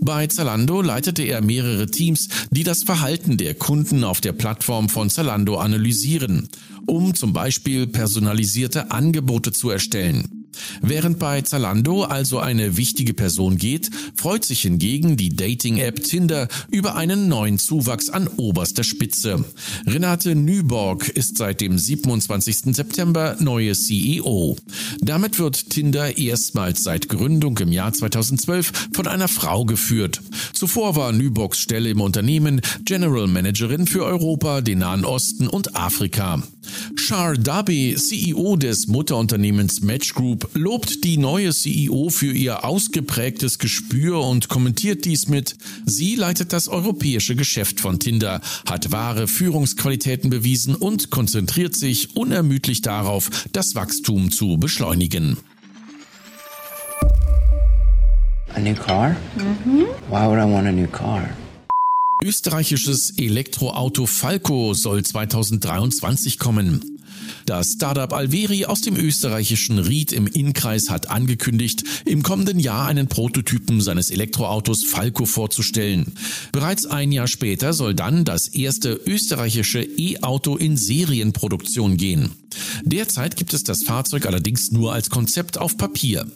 Bei 0.00 0.26
Zalando 0.26 0.82
leitete 0.82 1.22
er 1.22 1.40
mehrere 1.40 1.86
Teams, 1.86 2.28
die 2.50 2.64
das 2.64 2.84
Verhalten 2.84 3.36
der 3.36 3.54
Kunden 3.54 4.04
auf 4.04 4.20
der 4.20 4.32
Plattform 4.32 4.88
von 4.88 5.10
Zalando 5.10 5.56
analysieren, 5.56 6.48
um 6.86 7.14
zum 7.14 7.32
Beispiel 7.32 7.86
personalisierte 7.86 8.90
Angebote 8.90 9.52
zu 9.52 9.70
erstellen. 9.70 10.37
Während 10.82 11.18
bei 11.18 11.42
Zalando 11.42 12.04
also 12.04 12.38
eine 12.38 12.76
wichtige 12.76 13.14
Person 13.14 13.56
geht, 13.56 13.90
freut 14.14 14.44
sich 14.44 14.62
hingegen 14.62 15.16
die 15.16 15.34
Dating-App 15.34 16.02
Tinder 16.02 16.48
über 16.70 16.96
einen 16.96 17.28
neuen 17.28 17.58
Zuwachs 17.58 18.10
an 18.10 18.28
oberster 18.36 18.84
Spitze. 18.84 19.44
Renate 19.86 20.34
Nyborg 20.34 21.08
ist 21.08 21.38
seit 21.38 21.60
dem 21.60 21.78
27. 21.78 22.74
September 22.74 23.36
neue 23.40 23.72
CEO. 23.72 24.56
Damit 25.00 25.38
wird 25.38 25.70
Tinder 25.70 26.18
erstmals 26.18 26.82
seit 26.82 27.08
Gründung 27.08 27.58
im 27.58 27.72
Jahr 27.72 27.92
2012 27.92 28.88
von 28.92 29.06
einer 29.06 29.28
Frau 29.28 29.64
geführt. 29.64 30.20
Zuvor 30.52 30.96
war 30.96 31.12
Nyborgs 31.12 31.58
Stelle 31.58 31.90
im 31.90 32.00
Unternehmen 32.00 32.60
General 32.84 33.26
Managerin 33.26 33.86
für 33.86 34.04
Europa, 34.04 34.60
den 34.60 34.78
Nahen 34.78 35.04
Osten 35.04 35.48
und 35.48 35.76
Afrika. 35.76 36.42
Shar 36.96 37.34
Dabi, 37.34 37.94
CEO 37.96 38.56
des 38.56 38.86
Mutterunternehmens 38.86 39.80
Match 39.82 40.14
Group, 40.14 40.50
lobt 40.54 41.04
die 41.04 41.16
neue 41.16 41.52
CEO 41.52 42.08
für 42.10 42.32
ihr 42.32 42.64
ausgeprägtes 42.64 43.58
Gespür 43.58 44.20
und 44.20 44.48
kommentiert 44.48 45.04
dies 45.04 45.28
mit, 45.28 45.56
sie 45.86 46.14
leitet 46.14 46.52
das 46.52 46.68
europäische 46.68 47.36
Geschäft 47.36 47.80
von 47.80 47.98
Tinder, 47.98 48.40
hat 48.68 48.92
wahre 48.92 49.28
Führungsqualitäten 49.28 50.30
bewiesen 50.30 50.74
und 50.74 51.10
konzentriert 51.10 51.76
sich 51.76 52.16
unermüdlich 52.16 52.82
darauf, 52.82 53.30
das 53.52 53.74
Wachstum 53.74 54.30
zu 54.30 54.58
beschleunigen. 54.58 55.38
A 58.54 58.60
new 58.60 58.74
car? 58.74 59.10
Mm-hmm. 59.36 59.86
Why 60.08 60.26
would 60.26 60.38
I 60.38 60.44
want 60.44 60.66
a 60.66 60.72
new 60.72 60.88
car? 60.88 61.28
Österreichisches 62.20 63.16
Elektroauto 63.16 64.06
Falco 64.06 64.74
soll 64.74 65.04
2023 65.04 66.40
kommen. 66.40 66.98
Das 67.46 67.74
Startup 67.74 68.12
Alveri 68.12 68.64
aus 68.64 68.80
dem 68.80 68.96
österreichischen 68.96 69.78
Ried 69.78 70.12
im 70.12 70.26
Innkreis 70.26 70.90
hat 70.90 71.10
angekündigt, 71.10 71.84
im 72.04 72.24
kommenden 72.24 72.58
Jahr 72.58 72.88
einen 72.88 73.06
Prototypen 73.06 73.80
seines 73.80 74.10
Elektroautos 74.10 74.82
Falco 74.82 75.26
vorzustellen. 75.26 76.12
Bereits 76.50 76.86
ein 76.86 77.12
Jahr 77.12 77.28
später 77.28 77.72
soll 77.72 77.94
dann 77.94 78.24
das 78.24 78.48
erste 78.48 78.94
österreichische 78.94 79.82
E-Auto 79.82 80.56
in 80.56 80.76
Serienproduktion 80.76 81.96
gehen. 81.96 82.32
Derzeit 82.82 83.36
gibt 83.36 83.54
es 83.54 83.62
das 83.62 83.84
Fahrzeug 83.84 84.26
allerdings 84.26 84.72
nur 84.72 84.92
als 84.92 85.08
Konzept 85.08 85.56
auf 85.56 85.76
Papier. 85.76 86.26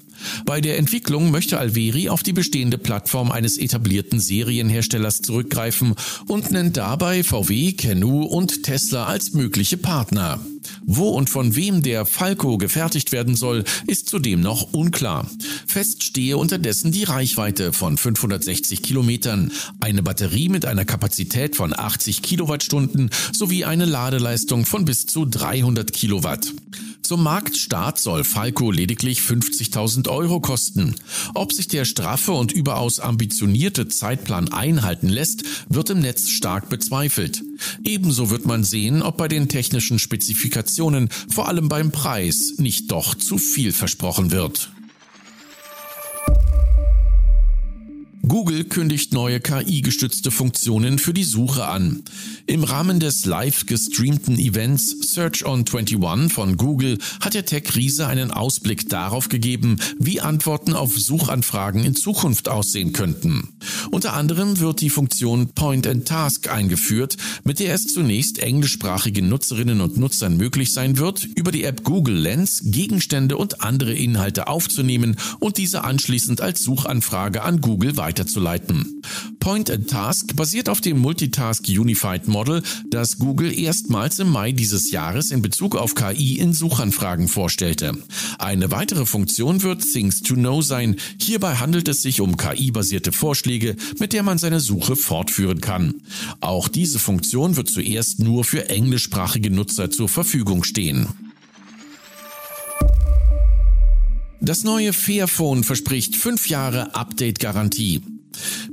Bei 0.45 0.61
der 0.61 0.79
Entwicklung 0.79 1.31
möchte 1.31 1.59
Alveri 1.59 2.09
auf 2.09 2.23
die 2.23 2.33
bestehende 2.33 2.79
Plattform 2.79 3.31
eines 3.31 3.59
etablierten 3.59 4.21
Serienherstellers 4.21 5.23
zurückgreifen 5.23 5.95
und 6.27 6.51
nennt 6.51 6.77
dabei 6.77 7.23
VW, 7.23 7.73
Canoe 7.73 8.25
und 8.25 8.63
Tesla 8.63 9.07
als 9.07 9.33
mögliche 9.33 9.77
Partner. 9.77 10.41
Wo 10.85 11.09
und 11.11 11.31
von 11.31 11.57
wem 11.57 11.83
der 11.83 12.07
Falco 12.07 12.59
gefertigt 12.59 13.13
werden 13.13 13.35
soll, 13.35 13.65
ist 13.87 14.09
zudem 14.09 14.41
noch 14.41 14.73
unklar. 14.73 15.29
Fest 15.67 16.05
stehe 16.05 16.37
unterdessen 16.37 16.93
die 16.93 17.05
Reichweite 17.05 17.73
von 17.73 17.97
560 17.97 18.83
Kilometern, 18.83 19.53
eine 19.81 20.03
Batterie 20.03 20.49
mit 20.49 20.65
einer 20.65 20.85
Kapazität 20.85 21.57
von 21.57 21.77
80 21.77 22.23
Kilowattstunden 22.23 23.11
sowie 23.33 23.65
eine 23.65 23.85
Ladeleistung 23.85 24.67
von 24.67 24.85
bis 24.85 25.07
zu 25.07 25.25
300 25.25 25.93
Kilowatt. 25.93 26.53
Zum 27.03 27.25
Marktstart 27.25 27.99
soll 27.99 28.23
Falco 28.23 28.71
lediglich 28.71 29.21
50.000 29.21 30.09
Euro 30.09 30.41
kosten. 30.41 30.95
Ob 31.35 31.53
sich 31.53 31.67
der 31.67 31.85
straffe 31.85 32.33
und 32.33 32.53
überaus 32.53 33.01
ambitionierte 33.01 33.89
Zeitplan 33.89 34.53
einhalten 34.53 35.09
lässt, 35.09 35.45
wird 35.69 35.91
im 35.91 36.01
Netz 36.01 36.29
stark 36.29 36.69
bezweifelt. 36.69 37.43
Ebenso 37.85 38.31
wird 38.31 38.47
man 38.47 38.63
sehen, 38.65 39.03
ob 39.03 39.17
bei 39.17 39.29
den 39.29 39.49
technischen 39.49 39.99
Spezifikationen, 39.99 41.09
vor 41.29 41.49
allem 41.49 41.69
beim 41.69 41.91
Preis, 41.91 42.55
nicht 42.59 42.91
doch 42.93 43.15
zu 43.17 43.37
viel 43.37 43.73
versprochen 43.73 44.31
wird. 44.31 44.71
Google 48.29 48.63
kündigt 48.65 49.13
neue 49.13 49.41
KI-gestützte 49.41 50.31
Funktionen 50.31 51.01
für 51.01 51.13
die 51.13 51.25
Suche 51.25 51.67
an. 51.67 52.05
Im 52.47 52.63
Rahmen 52.63 53.01
des 53.01 53.27
live 53.27 53.67
gestreamten 53.67 54.39
Events 54.39 55.13
Search 55.13 55.45
on 55.45 55.65
21 55.67 56.33
von 56.33 56.57
Google 56.57 56.99
hat 57.21 57.35
der 57.35 57.45
Tech-Riese 57.45 58.07
einen 58.07 58.31
Ausblick 58.31 58.89
darauf 58.89 59.29
gegeben, 59.29 59.79
wie 59.99 60.21
Antworten 60.21 60.75
auf 60.75 60.97
Suchanfragen 60.97 61.85
in 61.85 61.97
Zukunft 61.97 62.49
aussehen 62.49 62.93
könnten. 62.93 63.49
Unter 63.91 64.13
anderem 64.13 64.61
wird 64.61 64.83
die 64.83 64.91
Funktion 64.91 65.49
Point 65.49 65.89
and 65.89 66.07
Task 66.07 66.49
eingeführt, 66.49 67.17
mit 67.43 67.59
der 67.59 67.75
es 67.75 67.89
zunächst 67.89 68.39
englischsprachigen 68.39 69.29
Nutzerinnen 69.29 69.81
und 69.81 69.97
Nutzern 69.97 70.37
möglich 70.37 70.73
sein 70.73 70.97
wird, 70.97 71.25
über 71.25 71.51
die 71.51 71.65
App 71.65 71.83
Google 71.83 72.17
Lens 72.17 72.63
Gegenstände 72.65 73.37
und 73.37 73.63
andere 73.63 73.93
Inhalte 73.93 74.47
aufzunehmen 74.47 75.17
und 75.41 75.59
diese 75.59 75.83
anschließend 75.83 76.41
als 76.41 76.63
Suchanfrage 76.63 77.43
an 77.43 77.61
Google 77.61 77.97
weiter 77.97 78.12
weiterzuleiten. 78.13 79.03
Point 79.41 79.71
and 79.71 79.89
Task 79.89 80.37
basiert 80.37 80.69
auf 80.69 80.83
dem 80.83 80.99
Multitask 80.99 81.67
Unified 81.67 82.29
Model, 82.29 82.63
das 82.91 83.19
Google 83.19 83.59
erstmals 83.59 84.19
im 84.19 84.29
Mai 84.29 84.53
dieses 84.53 84.91
Jahres 84.91 85.31
in 85.31 85.41
Bezug 85.41 85.77
auf 85.77 85.95
KI 85.95 86.39
in 86.39 86.53
Suchanfragen 86.53 87.27
vorstellte. 87.29 87.97
Eine 88.39 88.71
weitere 88.71 89.07
Funktion 89.07 89.63
wird 89.63 89.81
Things 89.91 90.21
to 90.23 90.35
Know 90.35 90.61
sein. 90.61 90.97
Hierbei 91.19 91.55
handelt 91.55 91.89
es 91.89 92.03
sich 92.03 92.21
um 92.21 92.37
KI-basierte 92.37 93.13
Vorschläge, 93.13 93.77
mit 93.99 94.13
der 94.13 94.23
man 94.23 94.37
seine 94.37 94.61
Suche 94.61 94.95
fortführen 94.95 95.63
kann. 95.63 95.95
Auch 96.41 96.69
diese 96.69 96.99
Funktion 96.99 97.57
wird 97.57 97.71
zuerst 97.71 98.21
nur 98.21 98.45
für 98.45 98.69
englischsprachige 98.69 99.51
Nutzer 99.51 99.91
zur 99.91 100.11
Verfügung 100.11 100.65
stehen. 100.65 101.32
Das 104.45 104.65
neue 104.65 104.93
Fairphone 104.93 105.63
verspricht 105.63 106.17
fünf 106.17 106.49
Jahre 106.49 106.97
Update-Garantie. 106.97 108.01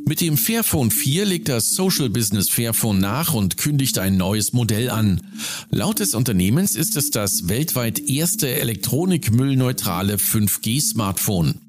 Mit 0.04 0.20
dem 0.20 0.36
Fairphone 0.36 0.90
4 0.90 1.26
legt 1.26 1.48
das 1.48 1.70
Social 1.76 2.10
Business 2.10 2.50
Fairphone 2.50 2.98
nach 2.98 3.36
und 3.36 3.58
kündigt 3.58 4.00
ein 4.00 4.18
neues 4.18 4.52
Modell 4.52 4.90
an. 4.90 5.22
Laut 5.70 6.00
des 6.00 6.16
Unternehmens 6.16 6.76
ist 6.76 6.98
es 6.98 7.12
das 7.12 7.50
weltweit 7.50 8.00
erste 8.00 8.50
elektronikmüllneutrale 8.60 10.16
5G-Smartphone. 10.16 11.62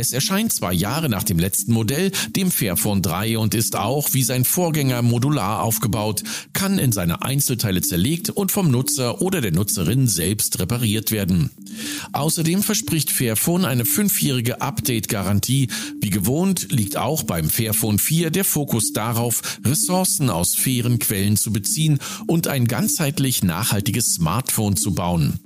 Es 0.00 0.12
erscheint 0.12 0.52
zwei 0.52 0.72
Jahre 0.72 1.08
nach 1.08 1.24
dem 1.24 1.40
letzten 1.40 1.72
Modell, 1.72 2.12
dem 2.36 2.52
Fairphone 2.52 3.02
3 3.02 3.36
und 3.36 3.52
ist 3.52 3.74
auch 3.74 4.14
wie 4.14 4.22
sein 4.22 4.44
Vorgänger 4.44 5.02
modular 5.02 5.60
aufgebaut, 5.64 6.22
kann 6.52 6.78
in 6.78 6.92
seine 6.92 7.22
Einzelteile 7.22 7.80
zerlegt 7.80 8.30
und 8.30 8.52
vom 8.52 8.70
Nutzer 8.70 9.20
oder 9.20 9.40
der 9.40 9.50
Nutzerin 9.50 10.06
selbst 10.06 10.60
repariert 10.60 11.10
werden. 11.10 11.50
Außerdem 12.12 12.62
verspricht 12.62 13.10
Fairphone 13.10 13.64
eine 13.64 13.84
fünfjährige 13.84 14.60
Update-Garantie. 14.60 15.68
Wie 16.00 16.10
gewohnt 16.10 16.70
liegt 16.70 16.96
auch 16.96 17.24
beim 17.24 17.50
Fairphone 17.50 17.98
4 17.98 18.30
der 18.30 18.44
Fokus 18.44 18.92
darauf, 18.92 19.58
Ressourcen 19.64 20.30
aus 20.30 20.54
fairen 20.54 21.00
Quellen 21.00 21.36
zu 21.36 21.52
beziehen 21.52 21.98
und 22.28 22.46
ein 22.46 22.68
ganzheitlich 22.68 23.42
nachhaltiges 23.42 24.14
Smartphone 24.14 24.76
zu 24.76 24.94
bauen. 24.94 25.40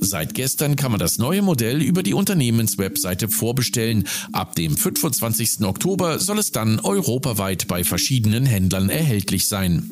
Seit 0.00 0.34
gestern 0.34 0.76
kann 0.76 0.92
man 0.92 1.00
das 1.00 1.18
neue 1.18 1.42
Modell 1.42 1.82
über 1.82 2.02
die 2.02 2.14
Unternehmenswebseite 2.14 3.28
vorbestellen. 3.28 3.97
Ab 4.32 4.54
dem 4.54 4.76
25. 4.76 5.62
Oktober 5.62 6.18
soll 6.18 6.38
es 6.38 6.52
dann 6.52 6.80
europaweit 6.80 7.66
bei 7.68 7.84
verschiedenen 7.84 8.46
Händlern 8.46 8.90
erhältlich 8.90 9.48
sein. 9.48 9.90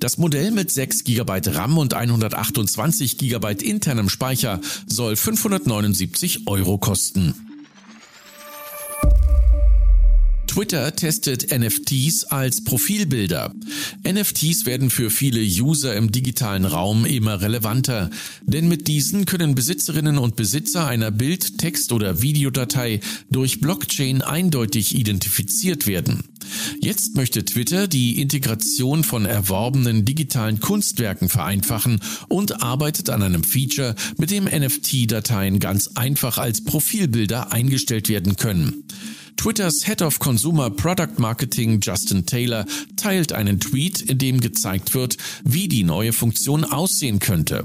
Das 0.00 0.18
Modell 0.18 0.50
mit 0.50 0.70
6 0.70 1.04
GB 1.04 1.40
RAM 1.46 1.78
und 1.78 1.94
128 1.94 3.18
GB 3.18 3.52
internem 3.62 4.08
Speicher 4.08 4.60
soll 4.86 5.16
579 5.16 6.46
Euro 6.46 6.78
kosten. 6.78 7.47
Twitter 10.58 10.96
testet 10.96 11.56
NFTs 11.56 12.24
als 12.24 12.64
Profilbilder. 12.64 13.54
NFTs 14.04 14.66
werden 14.66 14.90
für 14.90 15.08
viele 15.08 15.40
User 15.40 15.94
im 15.94 16.10
digitalen 16.10 16.64
Raum 16.64 17.06
immer 17.06 17.40
relevanter, 17.40 18.10
denn 18.42 18.66
mit 18.66 18.88
diesen 18.88 19.24
können 19.24 19.54
Besitzerinnen 19.54 20.18
und 20.18 20.34
Besitzer 20.34 20.88
einer 20.88 21.12
Bild-, 21.12 21.58
Text- 21.58 21.92
oder 21.92 22.22
Videodatei 22.22 22.98
durch 23.30 23.60
Blockchain 23.60 24.20
eindeutig 24.20 24.96
identifiziert 24.96 25.86
werden. 25.86 26.24
Jetzt 26.80 27.14
möchte 27.14 27.44
Twitter 27.44 27.86
die 27.86 28.20
Integration 28.20 29.04
von 29.04 29.26
erworbenen 29.26 30.04
digitalen 30.04 30.58
Kunstwerken 30.58 31.28
vereinfachen 31.28 32.00
und 32.26 32.62
arbeitet 32.64 33.10
an 33.10 33.22
einem 33.22 33.44
Feature, 33.44 33.94
mit 34.16 34.32
dem 34.32 34.46
NFT-Dateien 34.46 35.60
ganz 35.60 35.90
einfach 35.94 36.36
als 36.38 36.64
Profilbilder 36.64 37.52
eingestellt 37.52 38.08
werden 38.08 38.34
können. 38.34 38.82
Twitters 39.38 39.86
Head 39.86 40.02
of 40.02 40.18
Consumer 40.18 40.68
Product 40.68 41.18
Marketing 41.18 41.78
Justin 41.80 42.26
Taylor 42.26 42.66
teilt 42.96 43.32
einen 43.32 43.60
Tweet, 43.60 44.00
in 44.02 44.18
dem 44.18 44.40
gezeigt 44.40 44.94
wird, 44.94 45.16
wie 45.44 45.68
die 45.68 45.84
neue 45.84 46.12
Funktion 46.12 46.64
aussehen 46.64 47.20
könnte. 47.20 47.64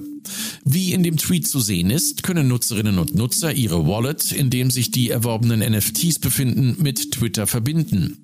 Wie 0.66 0.94
in 0.94 1.04
dem 1.04 1.18
Tweet 1.18 1.48
zu 1.48 1.60
sehen 1.60 1.90
ist, 1.90 2.24
können 2.24 2.48
Nutzerinnen 2.48 3.00
und 3.00 3.16
Nutzer 3.16 3.54
ihre 3.54 3.88
Wallet, 3.88 4.32
in 4.32 4.50
dem 4.50 4.72
sich 4.72 4.92
die 4.92 5.10
erworbenen 5.10 5.60
NFTs 5.60 6.20
befinden, 6.20 6.78
mit 6.82 7.12
Twitter 7.12 7.48
verbinden. 7.48 8.18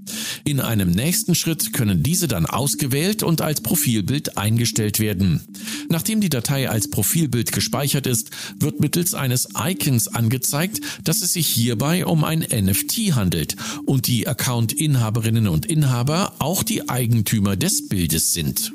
In 0.45 0.59
einem 0.59 0.91
nächsten 0.91 1.35
Schritt 1.35 1.73
können 1.73 2.03
diese 2.03 2.27
dann 2.27 2.45
ausgewählt 2.45 3.23
und 3.23 3.41
als 3.41 3.61
Profilbild 3.61 4.37
eingestellt 4.37 4.99
werden. 4.99 5.41
Nachdem 5.89 6.21
die 6.21 6.29
Datei 6.29 6.69
als 6.69 6.89
Profilbild 6.89 7.51
gespeichert 7.51 8.07
ist, 8.07 8.29
wird 8.59 8.79
mittels 8.79 9.13
eines 9.13 9.49
Icons 9.55 10.07
angezeigt, 10.07 10.81
dass 11.03 11.21
es 11.21 11.33
sich 11.33 11.47
hierbei 11.47 12.05
um 12.05 12.23
ein 12.23 12.39
NFT 12.39 13.15
handelt 13.15 13.55
und 13.85 14.07
die 14.07 14.27
Account-Inhaberinnen 14.27 15.47
und 15.47 15.65
Inhaber 15.65 16.33
auch 16.39 16.63
die 16.63 16.89
Eigentümer 16.89 17.55
des 17.55 17.87
Bildes 17.87 18.33
sind. 18.33 18.71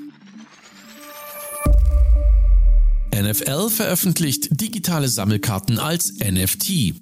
NFL 3.22 3.70
veröffentlicht 3.70 4.60
digitale 4.60 5.08
Sammelkarten 5.08 5.78
als 5.78 6.14
NFT. 6.18 6.94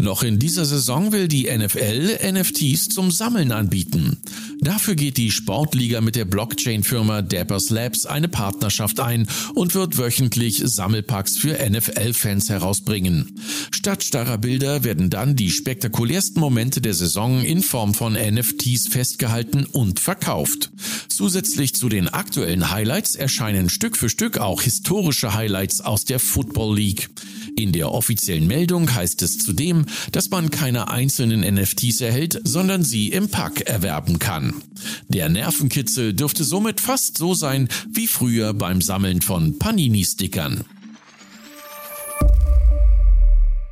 Noch 0.00 0.22
in 0.22 0.38
dieser 0.38 0.64
Saison 0.64 1.12
will 1.12 1.28
die 1.28 1.44
NFL 1.44 2.18
NFTs 2.32 2.88
zum 2.88 3.10
Sammeln 3.10 3.52
anbieten. 3.52 4.18
Dafür 4.60 4.94
geht 4.94 5.16
die 5.16 5.30
Sportliga 5.30 6.00
mit 6.00 6.16
der 6.16 6.24
Blockchain-Firma 6.24 7.22
Dappers 7.22 7.70
Labs 7.70 8.06
eine 8.06 8.28
Partnerschaft 8.28 9.00
ein 9.00 9.26
und 9.54 9.74
wird 9.74 9.98
wöchentlich 9.98 10.62
Sammelpacks 10.64 11.36
für 11.36 11.58
NFL-Fans 11.68 12.48
herausbringen. 12.48 13.40
Statt 13.70 14.04
starrer 14.04 14.38
Bilder 14.38 14.84
werden 14.84 15.10
dann 15.10 15.36
die 15.36 15.50
spektakulärsten 15.50 16.40
Momente 16.40 16.80
der 16.80 16.94
Saison 16.94 17.42
in 17.42 17.62
Form 17.62 17.94
von 17.94 18.14
NFTs 18.14 18.88
festgehalten 18.88 19.66
und 19.66 20.00
verkauft. 20.00 20.70
Zusätzlich 21.08 21.74
zu 21.74 21.88
den 21.88 22.08
aktuellen 22.08 22.70
Highlights 22.70 23.14
erscheinen 23.14 23.68
Stück 23.68 23.96
für 23.96 24.08
Stück 24.08 24.38
auch 24.38 24.62
historische 24.62 25.34
Highlights 25.34 25.80
aus 25.80 26.04
der 26.04 26.18
Football 26.18 26.76
League. 26.76 27.10
In 27.56 27.72
der 27.72 27.92
offiziellen 27.92 28.46
Meldung 28.48 28.92
heißt 28.92 29.22
es 29.22 29.38
zudem, 29.38 29.86
dass 30.10 30.30
man 30.30 30.50
keine 30.50 30.88
einzelnen 30.88 31.40
NFTs 31.54 32.00
erhält, 32.00 32.40
sondern 32.42 32.82
sie 32.82 33.10
im 33.10 33.30
Pack 33.30 33.62
erwerben 33.62 34.18
kann. 34.18 34.62
Der 35.08 35.28
Nervenkitzel 35.28 36.14
dürfte 36.14 36.42
somit 36.42 36.80
fast 36.80 37.16
so 37.16 37.32
sein 37.34 37.68
wie 37.88 38.08
früher 38.08 38.54
beim 38.54 38.82
Sammeln 38.82 39.22
von 39.22 39.58
Panini-Stickern. 39.58 40.64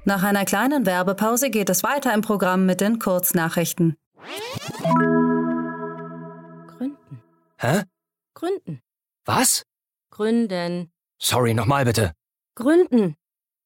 Nach 0.04 0.22
einer 0.22 0.44
kleinen 0.44 0.86
Werbepause 0.86 1.50
geht 1.50 1.70
es 1.70 1.82
weiter 1.82 2.14
im 2.14 2.22
Programm 2.22 2.66
mit 2.66 2.80
den 2.80 2.98
Kurznachrichten. 2.98 3.96
Gründen. 6.66 7.22
Hä? 7.58 7.82
Gründen. 8.34 8.80
Was? 9.24 9.64
Gründen. 10.10 10.90
Sorry, 11.20 11.54
nochmal 11.54 11.84
bitte. 11.84 12.12
Gründen. 12.54 13.16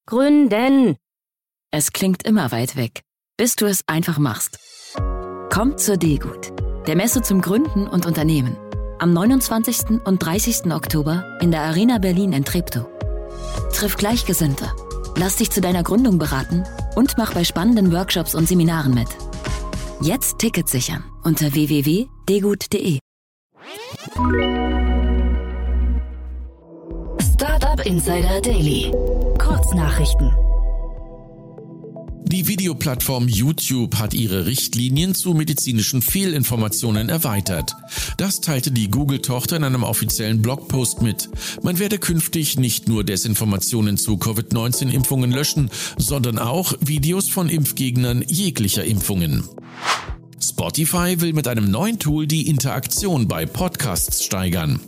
Gründen. 0.08 0.96
Es 1.72 1.90
klingt 1.90 2.24
immer 2.24 2.52
weit 2.52 2.76
weg, 2.76 3.02
bis 3.36 3.56
du 3.56 3.66
es 3.66 3.82
einfach 3.88 4.18
machst. 4.18 4.60
Kommt 5.52 5.80
zur 5.80 5.96
D-Gut, 5.96 6.52
der 6.86 6.94
Messe 6.94 7.22
zum 7.22 7.40
Gründen 7.40 7.88
und 7.88 8.06
Unternehmen. 8.06 8.56
Am 9.00 9.12
29. 9.12 10.00
und 10.04 10.24
30. 10.24 10.72
Oktober 10.72 11.38
in 11.40 11.50
der 11.50 11.62
Arena 11.62 11.98
Berlin 11.98 12.32
in 12.32 12.44
Treptow. 12.44 12.86
Triff 13.72 13.96
Gleichgesinnte, 13.96 14.70
lass 15.16 15.36
dich 15.36 15.50
zu 15.50 15.60
deiner 15.60 15.82
Gründung 15.82 16.18
beraten 16.18 16.62
und 16.94 17.18
mach 17.18 17.34
bei 17.34 17.42
spannenden 17.42 17.92
Workshops 17.92 18.36
und 18.36 18.46
Seminaren 18.46 18.94
mit. 18.94 19.08
Jetzt 20.00 20.38
Tickets 20.38 20.70
sichern 20.70 21.02
unter 21.24 21.52
www.degut.de. 21.52 23.00
Startup 27.34 27.84
Insider 27.84 28.40
Daily. 28.40 28.92
Kurznachrichten. 29.38 30.32
Die 32.24 32.48
Videoplattform 32.48 33.28
YouTube 33.28 33.96
hat 33.96 34.12
ihre 34.14 34.46
Richtlinien 34.46 35.14
zu 35.14 35.32
medizinischen 35.32 36.02
Fehlinformationen 36.02 37.08
erweitert. 37.08 37.72
Das 38.16 38.40
teilte 38.40 38.72
die 38.72 38.90
Google-Tochter 38.90 39.56
in 39.56 39.64
einem 39.64 39.84
offiziellen 39.84 40.42
Blogpost 40.42 41.02
mit. 41.02 41.28
Man 41.62 41.78
werde 41.78 41.98
künftig 41.98 42.58
nicht 42.58 42.88
nur 42.88 43.04
Desinformationen 43.04 43.96
zu 43.96 44.16
Covid-19-Impfungen 44.16 45.30
löschen, 45.30 45.70
sondern 45.96 46.38
auch 46.38 46.74
Videos 46.80 47.28
von 47.28 47.48
Impfgegnern 47.48 48.24
jeglicher 48.26 48.84
Impfungen. 48.84 49.44
Spotify 50.48 51.20
will 51.20 51.32
mit 51.32 51.48
einem 51.48 51.70
neuen 51.70 51.98
Tool 51.98 52.26
die 52.26 52.48
Interaktion 52.48 53.26
bei 53.26 53.46
Podcasts 53.46 54.24
steigern. 54.24 54.78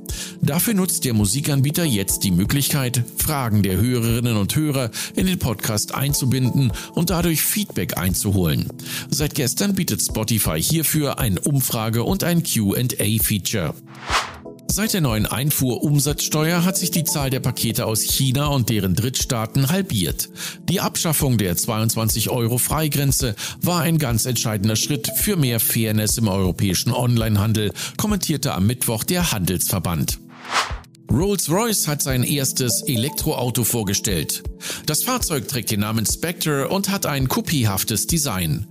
Dafür 0.41 0.75
nutzt 0.75 1.05
der 1.05 1.15
Musikanbieter 1.15 1.85
jetzt 1.85 2.23
die 2.23 2.31
Möglichkeit, 2.31 3.03
Fragen 3.17 3.65
der 3.65 3.77
Hörerinnen 3.77 4.37
und 4.37 4.55
Hörer 4.55 4.91
in 5.17 5.27
den 5.27 5.41
Podcast 5.41 5.95
einzubinden 5.95 6.73
und 6.95 7.11
dadurch 7.11 7.43
Feedback 7.43 7.99
einzuholen. 7.99 8.69
Seit 9.11 9.35
gestern 9.35 9.75
bietet 9.75 10.00
Spotify 10.00 10.62
hierfür 10.62 11.19
ein 11.19 11.38
Umfrage- 11.38 12.05
und 12.05 12.23
ein 12.23 12.45
QA-Feature. 12.45 13.75
Seit 14.78 14.92
der 14.92 15.00
neuen 15.00 15.26
Einfuhrumsatzsteuer 15.26 16.64
hat 16.64 16.76
sich 16.76 16.92
die 16.92 17.02
Zahl 17.02 17.30
der 17.30 17.40
Pakete 17.40 17.85
aus 17.85 18.00
China 18.00 18.47
und 18.47 18.68
deren 18.68 18.94
Drittstaaten 18.94 19.70
halbiert. 19.70 20.28
Die 20.68 20.80
Abschaffung 20.80 21.37
der 21.37 21.56
22 21.56 22.30
Euro 22.30 22.58
Freigrenze 22.58 23.35
war 23.61 23.80
ein 23.80 23.99
ganz 23.99 24.25
entscheidender 24.25 24.76
Schritt 24.76 25.11
für 25.16 25.35
mehr 25.35 25.58
Fairness 25.58 26.16
im 26.16 26.28
europäischen 26.28 26.92
Onlinehandel, 26.92 27.73
kommentierte 27.97 28.54
am 28.54 28.68
Mittwoch 28.68 29.02
der 29.02 29.32
Handelsverband. 29.32 30.20
Rolls-Royce 31.11 31.88
hat 31.88 32.03
sein 32.03 32.23
erstes 32.23 32.83
Elektroauto 32.83 33.65
vorgestellt. 33.65 34.43
Das 34.87 35.05
Fahrzeug 35.05 35.49
trägt 35.49 35.71
den 35.71 35.81
Namen 35.81 36.05
Spectre 36.05 36.69
und 36.69 36.91
hat 36.91 37.07
ein 37.07 37.29
kopiehaftes 37.29 38.07
Design. 38.07 38.67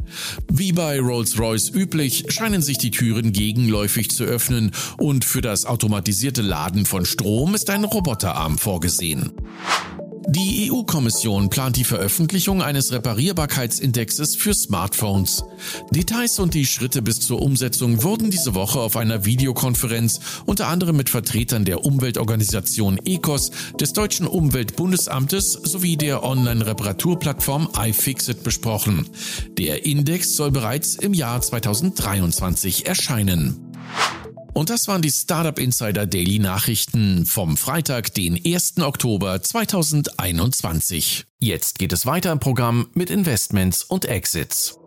Wie 0.51 0.71
bei 0.71 0.99
Rolls-Royce 0.99 1.69
üblich 1.69 2.25
scheinen 2.29 2.61
sich 2.61 2.77
die 2.77 2.91
Türen 2.91 3.33
gegenläufig 3.33 4.11
zu 4.11 4.23
öffnen 4.23 4.71
und 4.97 5.25
für 5.25 5.41
das 5.41 5.65
automatisierte 5.65 6.43
Laden 6.43 6.85
von 6.85 7.05
Strom 7.05 7.55
ist 7.55 7.69
ein 7.71 7.83
Roboterarm 7.83 8.57
vorgesehen. 8.57 9.31
Die 10.29 10.69
EU-Kommission 10.69 11.49
plant 11.49 11.77
die 11.77 11.85
Veröffentlichung 11.85 12.61
eines 12.61 12.91
Reparierbarkeitsindexes 12.91 14.35
für 14.35 14.53
Smartphones. 14.53 15.45
Details 15.91 16.39
und 16.39 16.53
die 16.53 16.65
Schritte 16.65 17.01
bis 17.01 17.21
zur 17.21 17.41
Umsetzung 17.41 18.03
wurden 18.03 18.29
diese 18.29 18.53
Woche 18.53 18.81
auf 18.81 18.97
einer 18.97 19.23
Videokonferenz 19.23 20.19
unter 20.45 20.67
anderem 20.67 20.97
mit 20.97 21.09
Vertretern 21.09 21.63
der 21.63 21.85
Umweltorganisation 21.85 22.99
ECOS, 23.05 23.51
des 23.79 23.93
deutschen 23.93 24.27
Umweltbundesamtes 24.27 25.53
sowie 25.53 25.95
der 25.95 26.23
Online-Reparaturplattform 26.23 27.69
iFixit 27.77 28.43
besprochen. 28.43 29.07
Der 29.57 29.85
Index 29.85 30.35
soll 30.35 30.51
bereits 30.51 30.95
im 30.95 31.13
Jahr 31.13 31.41
2023 31.41 32.85
erscheinen. 32.85 33.73
Und 34.57 34.71
das 34.71 34.87
waren 34.87 35.03
die 35.03 35.11
Startup 35.11 35.59
Insider 35.59 36.07
Daily 36.07 36.39
Nachrichten 36.39 37.27
vom 37.27 37.57
Freitag, 37.57 38.15
den 38.15 38.41
1. 38.43 38.79
Oktober 38.79 39.39
2021. 39.39 41.27
Jetzt 41.37 41.77
geht 41.77 41.93
es 41.93 42.07
weiter 42.07 42.31
im 42.31 42.39
Programm 42.39 42.89
mit 42.95 43.11
Investments 43.11 43.83
und 43.83 44.05
Exits. 44.05 44.79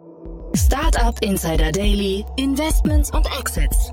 Startup 0.56 1.16
Insider 1.22 1.70
Daily, 1.70 2.24
Investments 2.36 3.12
und 3.12 3.24
Exits. 3.38 3.92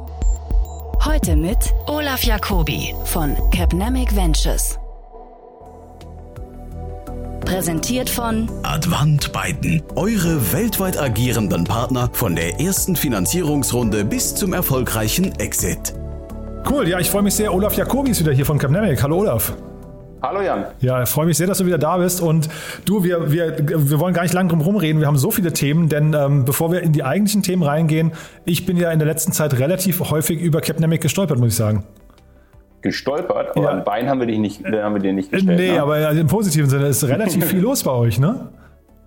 Heute 1.05 1.35
mit 1.35 1.59
Olaf 1.85 2.23
Jacobi 2.23 2.95
von 3.05 3.37
Capnamic 3.51 4.15
Ventures. 4.15 4.79
Präsentiert 7.47 8.09
von 8.09 8.49
Advant 8.63 9.31
Byten, 9.31 9.81
eure 9.95 10.51
weltweit 10.51 10.99
agierenden 10.99 11.63
Partner 11.63 12.09
von 12.11 12.35
der 12.35 12.59
ersten 12.59 12.97
Finanzierungsrunde 12.97 14.03
bis 14.03 14.35
zum 14.35 14.51
erfolgreichen 14.51 15.31
Exit. 15.39 15.93
Cool, 16.69 16.89
ja, 16.89 16.99
ich 16.99 17.09
freue 17.09 17.21
mich 17.21 17.35
sehr. 17.35 17.53
Olaf 17.53 17.77
Jacobi 17.77 18.11
ist 18.11 18.19
wieder 18.19 18.33
hier 18.33 18.45
von 18.45 18.57
Capnamic. 18.57 19.01
Hallo 19.01 19.19
Olaf. 19.19 19.53
Hallo 20.21 20.41
Jan. 20.41 20.65
Ja, 20.81 21.03
ich 21.03 21.07
freue 21.07 21.25
mich 21.25 21.37
sehr, 21.37 21.47
dass 21.47 21.59
du 21.59 21.65
wieder 21.65 21.77
da 21.77 21.95
bist. 21.95 22.19
Und 22.19 22.49
du, 22.83 23.05
wir, 23.05 23.31
wir, 23.31 23.55
wir 23.65 23.97
wollen 23.97 24.13
gar 24.13 24.23
nicht 24.23 24.33
lang 24.33 24.49
drum 24.49 24.59
rumreden. 24.59 24.99
Wir 24.99 25.07
haben 25.07 25.17
so 25.17 25.31
viele 25.31 25.53
Themen, 25.53 25.87
denn 25.87 26.13
ähm, 26.13 26.43
bevor 26.43 26.73
wir 26.73 26.81
in 26.81 26.91
die 26.91 27.05
eigentlichen 27.05 27.43
Themen 27.43 27.63
reingehen, 27.63 28.11
ich 28.43 28.65
bin 28.65 28.75
ja 28.75 28.91
in 28.91 28.99
der 28.99 29.07
letzten 29.07 29.31
Zeit 29.31 29.57
relativ 29.57 30.01
häufig 30.01 30.41
über 30.41 30.59
Capnamic 30.59 30.99
gestolpert, 30.99 31.39
muss 31.39 31.53
ich 31.53 31.55
sagen 31.55 31.85
gestolpert, 32.81 33.51
aber 33.55 33.63
ja. 33.63 33.69
ein 33.71 33.83
Bein 33.83 34.09
haben 34.09 34.19
wir, 34.19 34.27
dich 34.27 34.39
nicht, 34.39 34.63
haben 34.65 34.95
wir 34.95 35.01
dir 35.01 35.13
nicht 35.13 35.31
gestellt. 35.31 35.57
Nee, 35.57 35.73
ne? 35.73 35.81
aber 35.81 36.11
im 36.11 36.27
positiven 36.27 36.69
Sinne 36.69 36.87
ist 36.87 37.03
relativ 37.03 37.45
viel 37.49 37.59
los 37.59 37.83
bei 37.83 37.91
euch, 37.91 38.19
ne? 38.19 38.49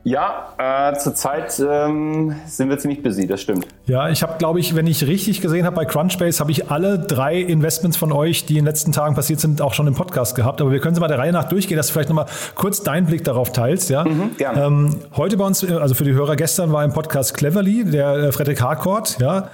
Ja, 0.03 0.55
äh, 0.57 0.97
zurzeit 0.97 1.61
ähm, 1.61 2.35
sind 2.47 2.71
wir 2.71 2.79
ziemlich 2.79 3.03
busy, 3.03 3.27
das 3.27 3.43
stimmt. 3.43 3.67
Ja, 3.85 4.09
ich 4.09 4.23
habe, 4.23 4.39
glaube 4.39 4.59
ich, 4.59 4.75
wenn 4.75 4.87
ich 4.87 5.07
richtig 5.07 5.43
gesehen 5.43 5.67
habe 5.67 5.77
bei 5.77 5.85
Crunchbase, 5.85 6.41
habe 6.41 6.51
ich 6.51 6.71
alle 6.71 6.99
drei 6.99 7.39
Investments 7.39 7.99
von 7.99 8.11
euch, 8.11 8.47
die 8.47 8.55
in 8.55 8.61
den 8.61 8.65
letzten 8.65 8.93
Tagen 8.93 9.15
passiert 9.15 9.41
sind, 9.41 9.61
auch 9.61 9.75
schon 9.75 9.87
im 9.87 9.95
Podcast 9.95 10.37
gehabt. 10.37 10.63
Aber 10.63 10.73
wir 10.73 10.81
können 10.81 10.95
sie 10.95 11.03
mal 11.03 11.09
der 11.09 11.19
Reihe 11.19 11.33
nach 11.33 11.45
durchgehen, 11.45 11.77
dass 11.77 11.89
du 11.89 11.93
vielleicht 11.93 12.09
nochmal 12.09 12.27
kurz 12.55 12.83
deinen 12.83 13.07
Blick 13.07 13.25
darauf 13.25 13.53
teilst. 13.53 13.91
Ja? 13.91 14.05
Mhm, 14.05 14.37
gerne. 14.39 14.65
Ähm, 14.65 14.97
heute 15.17 15.37
bei 15.37 15.45
uns, 15.45 15.63
also 15.63 15.95
für 15.95 16.05
die 16.05 16.15
Hörer 16.15 16.37
gestern, 16.37 16.73
war 16.73 16.83
im 16.83 16.95
Podcast 16.95 17.37
Cleverly, 17.37 17.85
der 17.85 18.15
äh, 18.15 18.33
Frederik 18.33 18.63
Harcourt, 18.63 19.19
ja. 19.21 19.51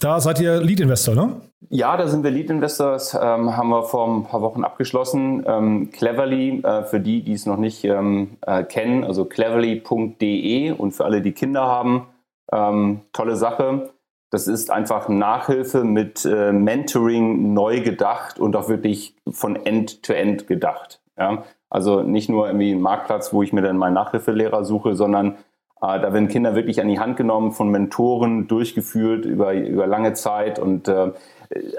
Da 0.00 0.20
seid 0.20 0.40
ihr 0.40 0.60
Lead-Investor, 0.60 1.14
ne? 1.14 1.40
Ja, 1.70 1.96
da 1.96 2.06
sind 2.06 2.24
wir 2.24 2.30
Lead-Investors, 2.30 3.14
ähm, 3.14 3.56
haben 3.56 3.68
wir 3.70 3.84
vor 3.84 4.08
ein 4.08 4.24
paar 4.24 4.42
Wochen 4.42 4.64
abgeschlossen. 4.64 5.44
Ähm, 5.46 5.90
Cleverly, 5.90 6.60
äh, 6.62 6.82
für 6.84 7.00
die, 7.00 7.22
die 7.22 7.32
es 7.32 7.46
noch 7.46 7.56
nicht 7.56 7.84
ähm, 7.84 8.36
äh, 8.42 8.64
kennen, 8.64 9.04
also 9.04 9.24
cleverly.de 9.24 10.72
und 10.72 10.92
für 10.92 11.04
alle, 11.04 11.22
die 11.22 11.32
Kinder 11.32 11.62
haben, 11.62 12.08
ähm, 12.52 13.00
tolle 13.12 13.36
Sache. 13.36 13.90
Das 14.30 14.48
ist 14.48 14.70
einfach 14.70 15.08
Nachhilfe 15.08 15.84
mit 15.84 16.24
äh, 16.24 16.52
Mentoring 16.52 17.52
neu 17.52 17.80
gedacht 17.80 18.40
und 18.40 18.56
auch 18.56 18.68
wirklich 18.68 19.14
von 19.30 19.56
End-to-End 19.56 20.42
-End 20.42 20.46
gedacht. 20.46 21.00
Ja? 21.18 21.44
Also 21.70 22.02
nicht 22.02 22.28
nur 22.28 22.46
irgendwie 22.46 22.72
ein 22.72 22.80
Marktplatz, 22.80 23.32
wo 23.32 23.42
ich 23.42 23.52
mir 23.52 23.62
dann 23.62 23.78
meinen 23.78 23.94
Nachhilfelehrer 23.94 24.64
suche, 24.64 24.94
sondern 24.94 25.36
da 25.82 26.12
werden 26.12 26.28
Kinder 26.28 26.54
wirklich 26.54 26.80
an 26.80 26.88
die 26.88 27.00
Hand 27.00 27.16
genommen, 27.16 27.50
von 27.50 27.68
Mentoren 27.70 28.46
durchgeführt 28.46 29.24
über, 29.24 29.52
über 29.52 29.86
lange 29.86 30.12
Zeit. 30.12 30.60
Und 30.60 30.86
äh, 30.86 31.10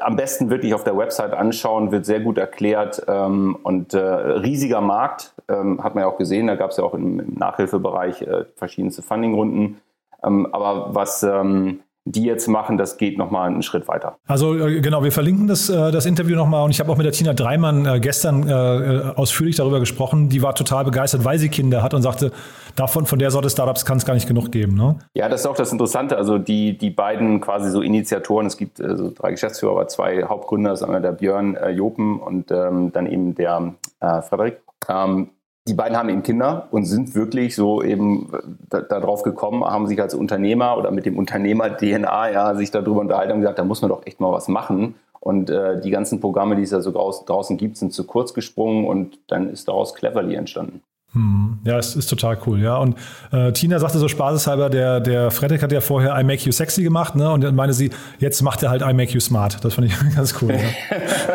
am 0.01 0.15
besten 0.17 0.49
wirklich 0.49 0.73
auf 0.73 0.83
der 0.83 0.97
Website 0.97 1.33
anschauen, 1.33 1.91
wird 1.91 2.05
sehr 2.05 2.19
gut 2.19 2.37
erklärt. 2.37 3.03
Ähm, 3.07 3.57
und 3.63 3.93
äh, 3.93 3.99
riesiger 3.99 4.81
Markt, 4.81 5.33
ähm, 5.47 5.81
hat 5.81 5.95
man 5.95 6.03
ja 6.03 6.09
auch 6.09 6.17
gesehen, 6.17 6.47
da 6.47 6.55
gab 6.55 6.71
es 6.71 6.77
ja 6.77 6.83
auch 6.83 6.93
im, 6.93 7.19
im 7.19 7.33
Nachhilfebereich 7.35 8.23
äh, 8.23 8.45
verschiedenste 8.55 9.01
Fundingrunden. 9.01 9.79
Ähm, 10.21 10.47
aber 10.51 10.93
was 10.93 11.23
ähm, 11.23 11.79
die 12.05 12.23
jetzt 12.23 12.47
machen, 12.47 12.77
das 12.77 12.97
geht 12.97 13.17
nochmal 13.17 13.47
einen 13.47 13.63
Schritt 13.63 13.87
weiter. 13.87 14.17
Also 14.27 14.57
äh, 14.57 14.81
genau, 14.81 15.03
wir 15.03 15.11
verlinken 15.11 15.47
das, 15.47 15.69
äh, 15.69 15.91
das 15.91 16.05
Interview 16.05 16.35
nochmal 16.35 16.63
und 16.63 16.71
ich 16.71 16.79
habe 16.79 16.91
auch 16.91 16.97
mit 16.97 17.05
der 17.05 17.13
Tina 17.13 17.33
Dreimann 17.33 17.85
äh, 17.85 17.99
gestern 17.99 18.33
ausführlich 18.43 19.55
darüber 19.55 19.79
gesprochen. 19.79 20.29
Die 20.29 20.41
war 20.41 20.55
total 20.55 20.83
begeistert, 20.83 21.23
weil 21.23 21.39
sie 21.39 21.49
Kinder 21.49 21.81
hat 21.81 21.93
und 21.93 22.01
sagte, 22.01 22.31
davon, 22.75 23.05
von 23.05 23.19
der 23.19 23.31
Sorte 23.31 23.49
Startups 23.49 23.85
kann 23.85 23.97
es 23.97 24.05
gar 24.05 24.13
nicht 24.13 24.27
genug 24.27 24.51
geben. 24.51 24.75
Ne? 24.75 24.97
Ja, 25.13 25.29
das 25.29 25.41
ist 25.41 25.47
auch 25.47 25.55
das 25.55 25.71
Interessante. 25.71 26.17
Also 26.17 26.37
die, 26.37 26.77
die 26.77 26.89
beiden 26.89 27.41
quasi 27.41 27.69
so 27.69 27.81
Initiatoren, 27.81 28.47
es 28.47 28.57
gibt 28.57 28.81
also 28.81 29.11
drei 29.11 29.31
Geschäftsführer, 29.31 29.71
aber 29.71 29.87
zwei 29.87 30.23
Hauptgründer, 30.23 30.71
das 30.71 30.81
ist 30.81 30.85
einmal 30.85 31.01
der 31.01 31.11
Björn 31.13 31.55
äh, 31.55 31.69
Jopen 31.69 32.19
und 32.19 32.51
ähm, 32.51 32.91
dann 32.91 33.07
eben 33.07 33.35
der 33.35 33.73
äh, 33.99 34.21
Frederik. 34.21 34.61
Ähm, 34.89 35.29
die 35.67 35.73
beiden 35.73 35.97
haben 35.97 36.09
eben 36.09 36.23
Kinder 36.23 36.67
und 36.71 36.85
sind 36.85 37.15
wirklich 37.15 37.55
so 37.55 37.81
eben 37.81 38.29
darauf 38.69 39.23
da 39.23 39.29
gekommen, 39.29 39.63
haben 39.63 39.87
sich 39.87 40.01
als 40.01 40.13
Unternehmer 40.13 40.77
oder 40.77 40.91
mit 40.91 41.05
dem 41.05 41.17
Unternehmer-DNA 41.17 42.31
ja, 42.31 42.55
sich 42.55 42.71
darüber 42.71 42.99
unterhalten 42.99 43.33
und 43.33 43.39
gesagt, 43.39 43.59
da 43.59 43.63
muss 43.63 43.81
man 43.81 43.89
doch 43.89 44.05
echt 44.05 44.19
mal 44.19 44.31
was 44.31 44.49
machen. 44.49 44.95
Und 45.21 45.49
äh, 45.49 45.79
die 45.79 45.89
ganzen 45.89 46.19
Programme, 46.19 46.57
die 46.57 46.63
es 46.63 46.71
da 46.71 46.81
so 46.81 46.91
draußen 46.91 47.55
gibt, 47.55 47.77
sind 47.77 47.93
zu 47.93 48.05
kurz 48.05 48.33
gesprungen 48.33 48.85
und 48.85 49.19
dann 49.27 49.49
ist 49.49 49.69
daraus 49.69 49.95
Cleverly 49.95 50.35
entstanden. 50.35 50.81
Hm. 51.13 51.59
Ja, 51.63 51.77
es 51.77 51.95
ist 51.95 52.07
total 52.07 52.37
cool, 52.47 52.59
ja. 52.59 52.77
Und 52.77 52.97
äh, 53.31 53.51
Tina 53.51 53.77
sagte 53.77 53.99
so 53.99 54.07
spaßeshalber, 54.07 54.71
der, 54.71 54.99
der 54.99 55.29
Fredrik 55.29 55.61
hat 55.61 55.71
ja 55.71 55.79
vorher 55.79 56.19
I 56.19 56.23
Make 56.23 56.41
You 56.43 56.51
Sexy 56.51 56.81
gemacht, 56.81 57.15
ne? 57.15 57.31
Und 57.31 57.41
dann 57.41 57.53
meine 57.53 57.73
sie, 57.73 57.91
jetzt 58.17 58.41
macht 58.41 58.63
er 58.63 58.71
halt 58.71 58.81
I 58.81 58.93
Make 58.93 59.11
You 59.11 59.19
Smart. 59.19 59.63
Das 59.63 59.75
fand 59.75 59.87
ich 59.87 59.93
ganz 60.15 60.33
cool. 60.41 60.55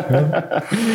Ja. 0.09 0.47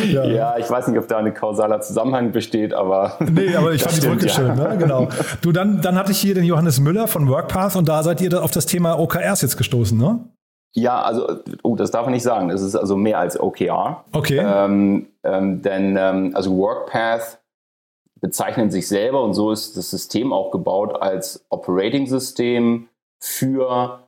ja. 0.05 0.25
ja. 0.25 0.57
ich 0.59 0.69
weiß 0.69 0.87
nicht, 0.87 0.99
ob 0.99 1.07
da 1.07 1.17
ein 1.17 1.33
kausaler 1.33 1.81
Zusammenhang 1.81 2.31
besteht, 2.31 2.73
aber. 2.73 3.17
Nee, 3.35 3.55
aber 3.55 3.73
ich 3.73 3.83
fand 3.83 4.01
die 4.01 4.07
Brücke 4.07 4.29
schön, 4.29 4.55
ne? 4.55 4.75
Genau. 4.79 5.09
Du, 5.41 5.51
dann, 5.51 5.81
dann 5.81 5.95
hatte 5.95 6.11
ich 6.11 6.19
hier 6.19 6.35
den 6.35 6.45
Johannes 6.45 6.79
Müller 6.79 7.07
von 7.07 7.27
WorkPath 7.27 7.75
und 7.75 7.89
da 7.89 8.01
seid 8.03 8.21
ihr 8.21 8.41
auf 8.41 8.51
das 8.51 8.65
Thema 8.65 8.97
OKRs 8.99 9.41
jetzt 9.41 9.57
gestoßen, 9.57 9.97
ne? 9.97 10.19
Ja, 10.73 11.01
also, 11.01 11.39
oh, 11.63 11.75
das 11.75 11.89
darf 11.91 12.03
man 12.03 12.13
nicht 12.13 12.23
sagen. 12.23 12.49
Es 12.49 12.61
ist 12.61 12.75
also 12.75 12.95
mehr 12.95 13.17
als 13.17 13.39
OKR. 13.39 14.05
Okay. 14.11 14.39
Ähm, 14.45 15.07
ähm, 15.23 15.61
denn, 15.61 15.97
ähm, 15.97 16.31
also 16.35 16.55
WorkPath 16.55 17.39
bezeichnen 18.21 18.71
sich 18.71 18.87
selber 18.87 19.23
und 19.23 19.33
so 19.33 19.51
ist 19.51 19.77
das 19.77 19.89
System 19.89 20.33
auch 20.33 20.51
gebaut 20.51 21.01
als 21.01 21.45
Operating-System 21.49 22.87
für 23.19 24.07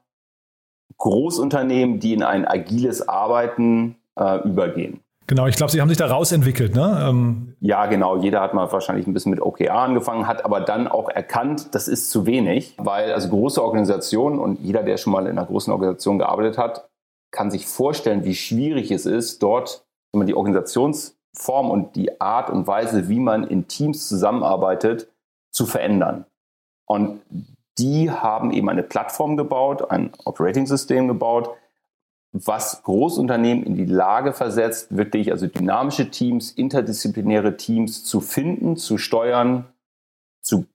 Großunternehmen, 0.98 2.00
die 2.00 2.14
in 2.14 2.24
ein 2.24 2.48
agiles 2.48 3.08
Arbeiten 3.08 3.98
äh, 4.18 4.48
übergehen. 4.48 5.02
Genau, 5.28 5.46
ich 5.46 5.58
glaube, 5.58 5.74
Sie 5.74 5.82
haben 5.82 5.90
sich 5.90 5.98
da 5.98 6.08
rausentwickelt, 6.08 6.74
ne? 6.74 7.06
Ähm 7.10 7.56
ja, 7.60 7.86
genau. 7.88 8.16
Jeder 8.16 8.40
hat 8.40 8.54
mal 8.54 8.72
wahrscheinlich 8.72 9.08
ein 9.08 9.14
bisschen 9.14 9.32
mit 9.32 9.42
OKR 9.42 9.74
angefangen, 9.74 10.26
hat 10.26 10.46
aber 10.46 10.62
dann 10.62 10.88
auch 10.88 11.10
erkannt, 11.10 11.76
das 11.76 11.90
ist 11.90 12.10
zu 12.10 12.26
wenig, 12.26 12.76
weil 12.78 13.12
also 13.12 13.28
große 13.28 13.62
Organisationen 13.62 14.40
und 14.40 14.62
jeder, 14.62 14.84
der 14.84 14.96
schon 14.96 15.12
mal 15.12 15.26
in 15.26 15.38
einer 15.38 15.46
großen 15.46 15.74
Organisation 15.74 16.18
gearbeitet 16.18 16.58
hat, 16.58 16.88
kann 17.32 17.52
sich 17.52 17.68
vorstellen, 17.68 18.24
wie 18.24 18.36
schwierig 18.36 18.90
es 18.90 19.06
ist, 19.06 19.44
dort 19.44 19.86
wenn 20.12 20.20
man 20.20 20.28
Organisationsform 21.38 21.70
und 21.70 21.96
die 21.96 22.20
Art 22.20 22.50
und 22.50 22.68
Weise, 22.68 23.10
wie 23.10 23.20
man 23.20 23.46
in 23.46 23.68
Teams 23.68 24.08
zusammenarbeitet, 24.08 25.08
zu 25.52 25.66
verändern. 25.66 26.26
Und 26.86 27.22
die 27.78 28.10
haben 28.10 28.52
eben 28.52 28.70
eine 28.70 28.84
Plattform 28.84 29.38
gebaut, 29.38 29.92
ein 29.92 30.12
Operating-System 30.26 31.08
gebaut, 31.08 31.50
was 32.34 32.84
Großunternehmen 32.84 33.66
in 33.66 33.76
die 33.76 33.86
Lage 33.86 34.34
versetzt, 34.34 34.96
wirklich 34.96 35.32
also 35.32 35.48
dynamische 35.48 36.10
Teams, 36.10 36.52
interdisziplinäre 36.52 37.58
Teams 37.58 38.04
zu 38.04 38.20
finden, 38.20 38.78
zu 38.78 38.98
steuern, 38.98 39.66
zu 40.42 40.66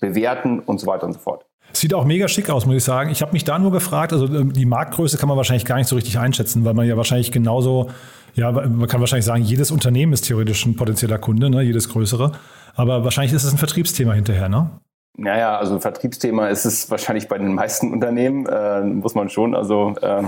bewerten 0.00 0.60
und 0.60 0.78
so 0.78 0.86
weiter 0.86 1.06
und 1.06 1.12
so 1.12 1.18
fort. 1.18 1.44
Sieht 1.72 1.94
auch 1.94 2.04
mega 2.04 2.28
schick 2.28 2.50
aus, 2.50 2.66
muss 2.66 2.76
ich 2.76 2.84
sagen. 2.84 3.10
Ich 3.10 3.22
habe 3.22 3.32
mich 3.32 3.44
da 3.44 3.58
nur 3.58 3.72
gefragt, 3.72 4.12
also 4.12 4.26
ähm, 4.26 4.52
die 4.52 4.66
Marktgröße 4.66 5.16
kann 5.16 5.28
man 5.28 5.36
wahrscheinlich 5.36 5.64
gar 5.64 5.76
nicht 5.76 5.88
so 5.88 5.96
richtig 5.96 6.18
einschätzen, 6.18 6.64
weil 6.64 6.74
man 6.74 6.86
ja 6.86 6.96
wahrscheinlich 6.96 7.32
genauso, 7.32 7.88
ja, 8.34 8.50
man 8.52 8.86
kann 8.88 9.00
wahrscheinlich 9.00 9.26
sagen, 9.26 9.42
jedes 9.42 9.70
Unternehmen 9.70 10.12
ist 10.12 10.26
theoretisch 10.26 10.64
ein 10.66 10.76
potenzieller 10.76 11.18
Kunde, 11.18 11.50
ne, 11.50 11.62
jedes 11.62 11.88
größere. 11.88 12.32
Aber 12.74 13.04
wahrscheinlich 13.04 13.32
ist 13.32 13.44
es 13.44 13.52
ein 13.52 13.58
Vertriebsthema 13.58 14.12
hinterher, 14.14 14.48
ne? 14.48 14.70
Naja, 15.18 15.58
also 15.58 15.74
ein 15.74 15.80
Vertriebsthema 15.80 16.48
ist 16.48 16.64
es 16.64 16.90
wahrscheinlich 16.90 17.28
bei 17.28 17.36
den 17.36 17.52
meisten 17.54 17.92
Unternehmen, 17.92 18.46
äh, 18.46 18.80
muss 18.82 19.14
man 19.14 19.28
schon. 19.28 19.54
Also 19.54 19.94
äh, 20.00 20.22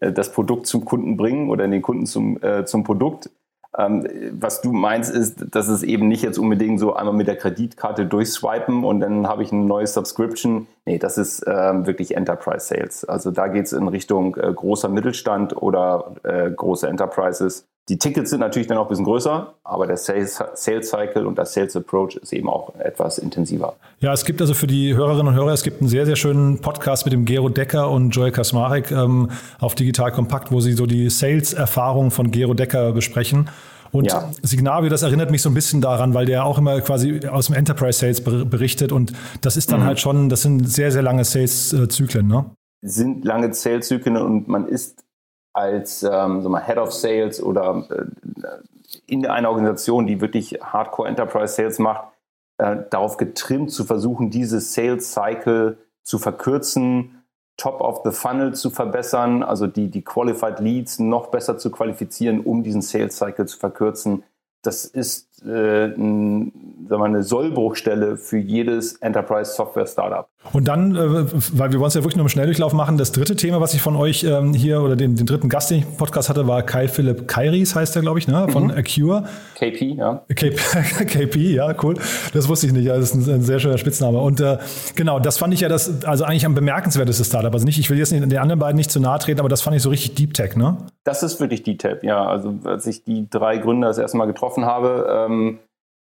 das 0.00 0.32
Produkt 0.32 0.66
zum 0.66 0.84
Kunden 0.84 1.16
bringen 1.16 1.48
oder 1.48 1.68
den 1.68 1.82
Kunden 1.82 2.06
zum, 2.06 2.42
äh, 2.42 2.64
zum 2.64 2.82
Produkt. 2.82 3.30
Ähm, 3.78 4.06
was 4.32 4.62
du 4.62 4.72
meinst, 4.72 5.14
ist, 5.14 5.54
dass 5.54 5.68
es 5.68 5.82
eben 5.82 6.08
nicht 6.08 6.22
jetzt 6.22 6.38
unbedingt 6.38 6.80
so 6.80 6.94
einmal 6.94 7.14
mit 7.14 7.26
der 7.26 7.36
Kreditkarte 7.36 8.06
durchswipen 8.06 8.84
und 8.84 9.00
dann 9.00 9.28
habe 9.28 9.42
ich 9.42 9.52
eine 9.52 9.64
neue 9.64 9.86
Subscription. 9.86 10.66
Nee, 10.86 10.98
das 10.98 11.18
ist 11.18 11.44
ähm, 11.46 11.86
wirklich 11.86 12.16
Enterprise 12.16 12.66
Sales. 12.66 13.04
Also 13.04 13.30
da 13.30 13.48
geht 13.48 13.66
es 13.66 13.72
in 13.72 13.88
Richtung 13.88 14.36
äh, 14.36 14.52
großer 14.52 14.88
Mittelstand 14.88 15.60
oder 15.60 16.14
äh, 16.22 16.50
große 16.50 16.88
Enterprises. 16.88 17.66
Die 17.88 17.98
Tickets 17.98 18.30
sind 18.30 18.40
natürlich 18.40 18.66
dann 18.66 18.78
auch 18.78 18.86
ein 18.86 18.88
bisschen 18.88 19.04
größer, 19.04 19.54
aber 19.62 19.86
der 19.86 19.96
Sales, 19.96 20.42
Sales 20.54 20.88
Cycle 20.88 21.24
und 21.24 21.38
das 21.38 21.54
Sales 21.54 21.76
Approach 21.76 22.16
ist 22.16 22.32
eben 22.32 22.48
auch 22.48 22.74
etwas 22.80 23.18
intensiver. 23.18 23.76
Ja, 24.00 24.12
es 24.12 24.24
gibt 24.24 24.40
also 24.40 24.54
für 24.54 24.66
die 24.66 24.96
Hörerinnen 24.96 25.28
und 25.28 25.34
Hörer, 25.34 25.52
es 25.52 25.62
gibt 25.62 25.80
einen 25.80 25.88
sehr, 25.88 26.04
sehr 26.04 26.16
schönen 26.16 26.60
Podcast 26.60 27.04
mit 27.04 27.12
dem 27.12 27.24
Gero 27.24 27.48
Decker 27.48 27.88
und 27.88 28.10
Joel 28.10 28.32
Kasmarek 28.32 28.90
ähm, 28.90 29.30
auf 29.60 29.76
Digital 29.76 30.10
Kompakt, 30.10 30.50
wo 30.50 30.60
sie 30.60 30.72
so 30.72 30.86
die 30.86 31.08
Sales-Erfahrungen 31.08 32.10
von 32.10 32.32
Gero 32.32 32.54
Decker 32.54 32.90
besprechen. 32.90 33.50
Und 33.92 34.06
ja. 34.06 34.32
Signavio, 34.42 34.90
das 34.90 35.04
erinnert 35.04 35.30
mich 35.30 35.42
so 35.42 35.48
ein 35.48 35.54
bisschen 35.54 35.80
daran, 35.80 36.12
weil 36.12 36.26
der 36.26 36.44
auch 36.44 36.58
immer 36.58 36.80
quasi 36.80 37.20
aus 37.28 37.46
dem 37.46 37.54
Enterprise 37.54 38.00
Sales 38.00 38.20
berichtet 38.20 38.90
und 38.90 39.12
das 39.42 39.56
ist 39.56 39.70
dann 39.70 39.82
mhm. 39.82 39.84
halt 39.84 40.00
schon, 40.00 40.28
das 40.28 40.42
sind 40.42 40.68
sehr, 40.68 40.90
sehr 40.90 41.02
lange 41.02 41.24
Sales-Zyklen, 41.24 42.26
ne? 42.26 42.46
Sind 42.82 43.24
lange 43.24 43.54
Sales-Zyklen 43.54 44.16
und 44.16 44.48
man 44.48 44.66
ist 44.66 45.05
als 45.56 46.02
ähm, 46.02 46.42
so 46.42 46.48
mal 46.48 46.64
Head 46.64 46.78
of 46.78 46.92
Sales 46.92 47.42
oder 47.42 47.86
äh, 47.90 48.04
in 49.06 49.26
einer 49.26 49.50
Organisation, 49.50 50.06
die 50.06 50.20
wirklich 50.20 50.58
Hardcore 50.62 51.08
Enterprise 51.08 51.54
Sales 51.54 51.78
macht, 51.78 52.08
äh, 52.58 52.76
darauf 52.90 53.16
getrimmt 53.16 53.70
zu 53.70 53.84
versuchen, 53.84 54.30
diese 54.30 54.60
Sales 54.60 55.12
Cycle 55.12 55.78
zu 56.02 56.18
verkürzen, 56.18 57.22
Top 57.56 57.80
of 57.80 58.02
the 58.04 58.10
Funnel 58.10 58.54
zu 58.54 58.68
verbessern, 58.68 59.42
also 59.42 59.66
die, 59.66 59.88
die 59.88 60.02
Qualified 60.02 60.60
Leads 60.60 60.98
noch 60.98 61.28
besser 61.28 61.56
zu 61.56 61.70
qualifizieren, 61.70 62.40
um 62.40 62.62
diesen 62.62 62.82
Sales 62.82 63.16
Cycle 63.16 63.46
zu 63.46 63.58
verkürzen. 63.58 64.24
Das 64.62 64.84
ist 64.84 65.35
äh, 65.46 65.94
ein, 65.96 66.52
sagen 66.88 67.02
wir, 67.02 67.06
eine 67.06 67.22
Sollbruchstelle 67.22 68.16
für 68.16 68.38
jedes 68.38 68.94
Enterprise 68.96 69.52
Software 69.52 69.86
Startup. 69.86 70.28
Und 70.52 70.68
dann, 70.68 70.94
äh, 70.94 71.24
weil 71.52 71.72
wir 71.72 71.80
wollen 71.80 71.88
es 71.88 71.94
ja 71.94 72.02
wirklich 72.02 72.16
nur 72.16 72.24
im 72.24 72.28
Schnelldurchlauf 72.28 72.72
machen, 72.72 72.98
das 72.98 73.12
dritte 73.12 73.36
Thema, 73.36 73.60
was 73.60 73.74
ich 73.74 73.80
von 73.80 73.96
euch 73.96 74.24
ähm, 74.24 74.54
hier 74.54 74.80
oder 74.80 74.96
den, 74.96 75.16
den 75.16 75.26
dritten 75.26 75.48
Gast, 75.48 75.70
den 75.70 75.78
ich 75.78 75.84
im 75.84 75.96
Podcast 75.96 76.28
hatte, 76.28 76.46
war 76.46 76.62
Kai 76.62 76.88
Philipp 76.88 77.26
Kairis, 77.28 77.74
heißt 77.74 77.94
der, 77.94 78.02
glaube 78.02 78.18
ich, 78.18 78.28
ne? 78.28 78.48
von 78.48 78.64
mhm. 78.64 78.70
Acure. 78.70 79.24
KP, 79.56 79.94
ja. 79.94 80.22
KP, 80.28 80.56
KP, 81.06 81.54
ja, 81.54 81.74
cool. 81.82 81.94
Das 82.32 82.48
wusste 82.48 82.66
ich 82.66 82.72
nicht. 82.72 82.88
Das 82.88 83.14
ist 83.14 83.14
ein, 83.14 83.34
ein 83.34 83.42
sehr 83.42 83.58
schöner 83.58 83.78
Spitzname. 83.78 84.18
Und 84.18 84.40
äh, 84.40 84.58
genau, 84.94 85.18
das 85.18 85.38
fand 85.38 85.54
ich 85.54 85.60
ja 85.60 85.68
das, 85.68 86.04
also 86.04 86.24
eigentlich 86.24 86.46
am 86.46 86.54
bemerkenswertesten 86.54 87.24
Startup. 87.24 87.52
Also 87.52 87.66
nicht, 87.66 87.78
ich 87.78 87.90
will 87.90 87.98
jetzt 87.98 88.12
nicht 88.12 88.22
den 88.22 88.38
anderen 88.38 88.60
beiden 88.60 88.76
nicht 88.76 88.90
zu 88.90 89.00
nahe 89.00 89.18
treten, 89.18 89.40
aber 89.40 89.48
das 89.48 89.62
fand 89.62 89.76
ich 89.76 89.82
so 89.82 89.90
richtig 89.90 90.14
Deep 90.14 90.34
Tech, 90.34 90.56
ne? 90.56 90.76
Das 91.04 91.22
ist 91.22 91.40
wirklich 91.40 91.62
Deep 91.62 91.78
Tech, 91.78 91.98
ja. 92.02 92.24
Also 92.26 92.54
als 92.64 92.86
ich 92.86 93.04
die 93.04 93.28
drei 93.28 93.58
Gründer 93.58 93.88
das 93.88 93.98
erste 93.98 94.16
Mal 94.16 94.26
getroffen 94.26 94.64
habe, 94.64 95.06
ähm, 95.10 95.35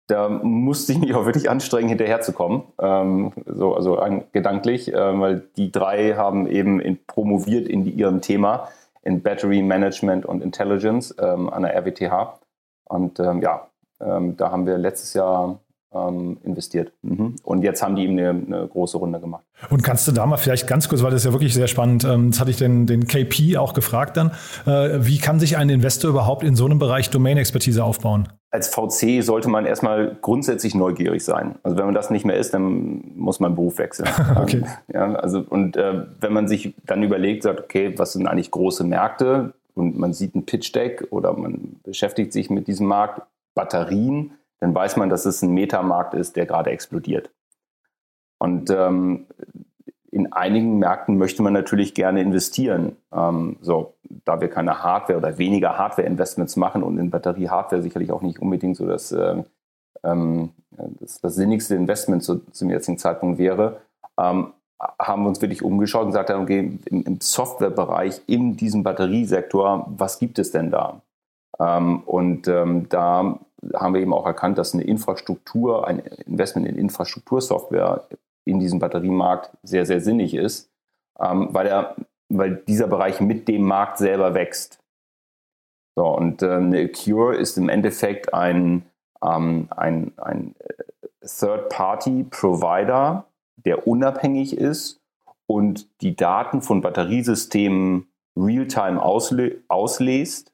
da 0.08 0.28
musste 0.28 0.92
ich 0.92 0.98
mich 0.98 1.14
auch 1.14 1.26
wirklich 1.26 1.50
anstrengen, 1.50 1.88
hinterherzukommen. 1.88 2.62
Ähm, 2.80 3.32
so, 3.46 3.74
also 3.74 4.00
gedanklich, 4.32 4.92
äh, 4.92 5.20
weil 5.20 5.42
die 5.56 5.70
drei 5.70 6.14
haben 6.14 6.46
eben 6.46 6.80
in, 6.80 6.98
promoviert 7.06 7.68
in 7.68 7.84
die, 7.84 7.90
ihrem 7.90 8.20
Thema 8.20 8.68
in 9.02 9.22
Battery 9.22 9.62
Management 9.62 10.26
und 10.26 10.42
Intelligence 10.42 11.14
ähm, 11.20 11.48
an 11.50 11.62
der 11.62 11.74
RWTH. 11.76 12.38
Und 12.84 13.20
ähm, 13.20 13.42
ja, 13.42 13.68
ähm, 14.00 14.36
da 14.36 14.50
haben 14.50 14.66
wir 14.66 14.78
letztes 14.78 15.14
Jahr 15.14 15.60
ähm, 15.92 16.38
investiert. 16.42 16.92
Mhm. 17.02 17.36
Und 17.42 17.62
jetzt 17.62 17.82
haben 17.82 17.96
die 17.96 18.04
eben 18.04 18.18
eine, 18.18 18.30
eine, 18.30 18.66
große 18.66 18.98
Runde 18.98 19.20
gemacht. 19.20 19.44
Und 19.70 19.82
kannst 19.82 20.06
du 20.08 20.12
da 20.12 20.26
mal 20.26 20.36
vielleicht 20.36 20.66
ganz 20.66 20.88
kurz, 20.88 21.02
weil 21.02 21.10
das 21.10 21.22
ist 21.22 21.26
ja 21.26 21.32
wirklich 21.32 21.54
sehr 21.54 21.66
spannend, 21.66 22.04
ähm, 22.04 22.30
das 22.30 22.40
hatte 22.40 22.50
ich 22.50 22.58
den, 22.58 22.86
den 22.86 23.06
KP 23.06 23.56
auch 23.56 23.74
gefragt 23.74 24.16
dann, 24.16 24.32
äh, 24.66 24.98
wie 25.00 25.18
kann 25.18 25.40
sich 25.40 25.56
ein 25.56 25.68
Investor 25.68 26.10
überhaupt 26.10 26.44
in 26.44 26.56
so 26.56 26.66
einem 26.66 26.78
Bereich 26.78 27.10
Domain-Expertise 27.10 27.82
aufbauen? 27.82 28.28
Als 28.50 28.68
VC 28.68 29.22
sollte 29.22 29.48
man 29.48 29.66
erstmal 29.66 30.16
grundsätzlich 30.22 30.74
neugierig 30.74 31.22
sein. 31.22 31.56
Also 31.62 31.76
wenn 31.76 31.84
man 31.84 31.94
das 31.94 32.08
nicht 32.10 32.24
mehr 32.24 32.36
ist, 32.36 32.54
dann 32.54 33.12
muss 33.14 33.40
man 33.40 33.54
Beruf 33.54 33.78
wechseln. 33.78 34.08
okay. 34.36 34.64
ja, 34.92 35.14
also, 35.14 35.44
und 35.48 35.76
äh, 35.76 36.06
wenn 36.20 36.32
man 36.32 36.48
sich 36.48 36.74
dann 36.84 37.02
überlegt, 37.02 37.42
sagt, 37.42 37.60
okay, 37.60 37.94
was 37.98 38.14
sind 38.14 38.26
eigentlich 38.26 38.50
große 38.50 38.84
Märkte? 38.84 39.52
Und 39.74 39.98
man 39.98 40.12
sieht 40.12 40.34
ein 40.34 40.46
Pitch-Deck 40.46 41.08
oder 41.10 41.34
man 41.34 41.76
beschäftigt 41.84 42.32
sich 42.32 42.48
mit 42.50 42.66
diesem 42.66 42.86
Markt, 42.86 43.22
Batterien, 43.54 44.32
dann 44.60 44.74
weiß 44.74 44.96
man, 44.96 45.08
dass 45.08 45.26
es 45.26 45.42
ein 45.42 45.52
Metamarkt 45.52 46.14
ist, 46.14 46.36
der 46.36 46.46
gerade 46.46 46.70
explodiert. 46.70 47.30
Und 48.38 48.70
ähm, 48.70 49.26
in 50.18 50.32
einigen 50.32 50.78
Märkten 50.78 51.16
möchte 51.16 51.42
man 51.42 51.52
natürlich 51.52 51.94
gerne 51.94 52.20
investieren. 52.20 52.96
Ähm, 53.12 53.56
so, 53.60 53.94
da 54.24 54.40
wir 54.40 54.48
keine 54.48 54.82
Hardware 54.82 55.18
oder 55.18 55.38
weniger 55.38 55.78
Hardware-Investments 55.78 56.56
machen 56.56 56.82
und 56.82 56.98
in 56.98 57.10
Batterie-Hardware 57.10 57.82
sicherlich 57.82 58.10
auch 58.10 58.22
nicht 58.22 58.40
unbedingt 58.40 58.76
so 58.76 58.86
das, 58.86 59.12
äh, 59.12 59.42
ähm, 60.02 60.50
das, 60.70 61.20
das, 61.20 61.34
sinnigste 61.36 61.76
Investment 61.76 62.24
zu, 62.24 62.40
zum 62.50 62.70
jetzigen 62.70 62.98
Zeitpunkt 62.98 63.38
wäre, 63.38 63.80
ähm, 64.18 64.52
haben 65.00 65.22
wir 65.22 65.28
uns 65.28 65.40
wirklich 65.40 65.62
umgeschaut 65.62 66.02
und 66.02 66.08
gesagt, 66.08 66.30
okay, 66.30 66.78
im, 66.86 67.02
im 67.02 67.20
Softwarebereich, 67.20 68.22
in 68.26 68.56
diesem 68.56 68.82
Batteriesektor, 68.82 69.86
was 69.88 70.18
gibt 70.18 70.38
es 70.38 70.50
denn 70.50 70.70
da? 70.70 71.00
Ähm, 71.60 72.00
und 72.06 72.48
ähm, 72.48 72.88
da 72.88 73.38
haben 73.74 73.94
wir 73.94 74.00
eben 74.00 74.12
auch 74.12 74.26
erkannt, 74.26 74.58
dass 74.58 74.74
eine 74.74 74.84
Infrastruktur, 74.84 75.86
ein 75.86 76.00
Investment 76.26 76.66
in 76.66 76.76
Infrastruktursoftware 76.76 78.04
in 78.48 78.58
diesem 78.58 78.78
Batteriemarkt 78.78 79.50
sehr, 79.62 79.86
sehr 79.86 80.00
sinnig 80.00 80.34
ist, 80.34 80.70
ähm, 81.20 81.48
weil, 81.52 81.66
er, 81.66 81.96
weil 82.28 82.56
dieser 82.56 82.86
Bereich 82.86 83.20
mit 83.20 83.48
dem 83.48 83.62
Markt 83.62 83.98
selber 83.98 84.34
wächst. 84.34 84.78
So, 85.96 86.06
und 86.06 86.42
äh, 86.42 86.52
eine 86.52 86.88
Cure 86.88 87.36
ist 87.36 87.58
im 87.58 87.68
Endeffekt 87.68 88.32
ein, 88.32 88.84
ähm, 89.22 89.68
ein, 89.76 90.12
ein 90.16 90.54
Third-Party-Provider, 91.20 93.24
der 93.56 93.88
unabhängig 93.88 94.56
ist 94.56 95.00
und 95.46 95.88
die 96.00 96.14
Daten 96.14 96.62
von 96.62 96.80
Batteriesystemen 96.80 98.06
real-time 98.36 99.02
ausliest, 99.02 100.52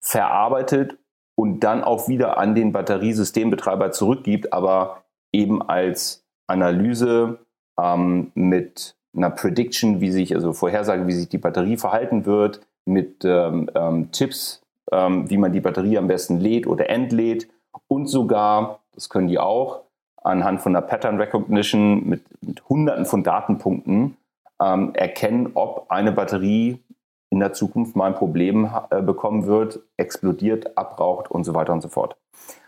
verarbeitet 0.00 0.98
und 1.36 1.60
dann 1.60 1.84
auch 1.84 2.08
wieder 2.08 2.38
an 2.38 2.56
den 2.56 2.72
Batteriesystembetreiber 2.72 3.92
zurückgibt, 3.92 4.52
aber 4.52 5.04
eben 5.32 5.62
als 5.62 6.25
Analyse 6.46 7.38
ähm, 7.80 8.30
mit 8.34 8.94
einer 9.14 9.30
Prediction, 9.30 10.00
wie 10.00 10.10
sich, 10.10 10.34
also 10.34 10.52
Vorhersage, 10.52 11.06
wie 11.06 11.12
sich 11.12 11.28
die 11.28 11.38
Batterie 11.38 11.76
verhalten 11.76 12.26
wird, 12.26 12.60
mit 12.84 13.24
ähm, 13.24 13.70
ähm, 13.74 14.12
Tipps, 14.12 14.62
ähm, 14.92 15.28
wie 15.28 15.38
man 15.38 15.52
die 15.52 15.60
Batterie 15.60 15.98
am 15.98 16.06
besten 16.06 16.38
lädt 16.38 16.66
oder 16.66 16.88
entlädt 16.88 17.48
und 17.88 18.06
sogar, 18.06 18.80
das 18.94 19.08
können 19.08 19.28
die 19.28 19.38
auch, 19.38 19.82
anhand 20.22 20.60
von 20.60 20.74
einer 20.74 20.86
Pattern 20.86 21.18
Recognition 21.18 22.06
mit, 22.08 22.22
mit 22.42 22.68
hunderten 22.68 23.06
von 23.06 23.22
Datenpunkten 23.22 24.16
ähm, 24.60 24.94
erkennen, 24.94 25.50
ob 25.54 25.90
eine 25.90 26.12
Batterie 26.12 26.80
in 27.30 27.40
der 27.40 27.52
Zukunft 27.52 27.96
mal 27.96 28.06
ein 28.06 28.14
Problem 28.14 28.70
äh, 28.90 29.02
bekommen 29.02 29.46
wird, 29.46 29.80
explodiert, 29.96 30.76
abraucht 30.76 31.30
und 31.30 31.44
so 31.44 31.54
weiter 31.54 31.72
und 31.72 31.80
so 31.80 31.88
fort. 31.88 32.16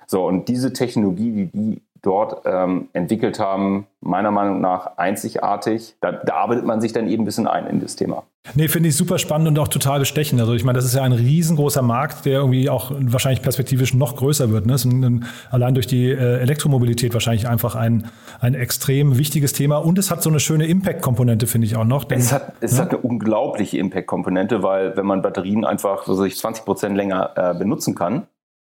So, 0.06 0.26
und 0.26 0.48
diese 0.48 0.72
Technologie, 0.72 1.32
die 1.32 1.46
die 1.46 1.82
dort 2.02 2.42
ähm, 2.44 2.88
entwickelt 2.92 3.40
haben, 3.40 3.86
meiner 4.00 4.30
Meinung 4.30 4.60
nach 4.60 4.96
einzigartig. 4.96 5.96
Da, 6.00 6.12
da, 6.12 6.34
arbeitet 6.34 6.64
man 6.64 6.80
sich 6.80 6.92
dann 6.92 7.08
eben 7.08 7.22
ein 7.22 7.26
bisschen 7.26 7.48
ein 7.48 7.66
in 7.66 7.80
das 7.80 7.96
Thema. 7.96 8.24
Nee, 8.54 8.68
finde 8.68 8.88
ich 8.88 8.96
super 8.96 9.18
spannend 9.18 9.48
und 9.48 9.58
auch 9.58 9.68
total 9.68 9.98
bestechend. 9.98 10.40
Also 10.40 10.54
ich 10.54 10.64
meine, 10.64 10.76
das 10.76 10.84
ist 10.84 10.94
ja 10.94 11.02
ein 11.02 11.12
riesengroßer 11.12 11.82
Markt, 11.82 12.24
der 12.24 12.38
irgendwie 12.38 12.70
auch 12.70 12.92
wahrscheinlich 12.98 13.42
perspektivisch 13.42 13.94
noch 13.94 14.16
größer 14.16 14.50
wird. 14.50 14.66
Ne? 14.66 14.74
Ist 14.74 14.84
ein, 14.84 15.26
allein 15.50 15.74
durch 15.74 15.86
die 15.86 16.08
äh, 16.08 16.38
Elektromobilität 16.38 17.12
wahrscheinlich 17.12 17.48
einfach 17.48 17.74
ein, 17.74 18.10
ein 18.40 18.54
extrem 18.54 19.18
wichtiges 19.18 19.52
Thema. 19.52 19.78
Und 19.78 19.98
es 19.98 20.10
hat 20.10 20.22
so 20.22 20.30
eine 20.30 20.40
schöne 20.40 20.66
Impact-Komponente, 20.66 21.46
finde 21.46 21.66
ich 21.66 21.76
auch 21.76 21.84
noch. 21.84 22.04
Denn, 22.04 22.20
es 22.20 22.32
hat, 22.32 22.52
es 22.60 22.74
ne? 22.74 22.82
hat 22.82 22.90
eine 22.90 22.98
unglaubliche 22.98 23.78
Impact-Komponente, 23.78 24.62
weil 24.62 24.96
wenn 24.96 25.06
man 25.06 25.20
Batterien 25.20 25.64
einfach 25.64 26.04
so 26.04 26.14
sich 26.14 26.36
20 26.36 26.64
Prozent 26.64 26.96
länger 26.96 27.32
äh, 27.36 27.54
benutzen 27.58 27.94
kann 27.94 28.28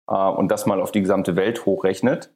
äh, 0.09 0.14
und 0.14 0.50
das 0.50 0.66
mal 0.66 0.81
auf 0.81 0.92
die 0.92 1.00
gesamte 1.00 1.37
Welt 1.37 1.66
hochrechnet, 1.66 2.31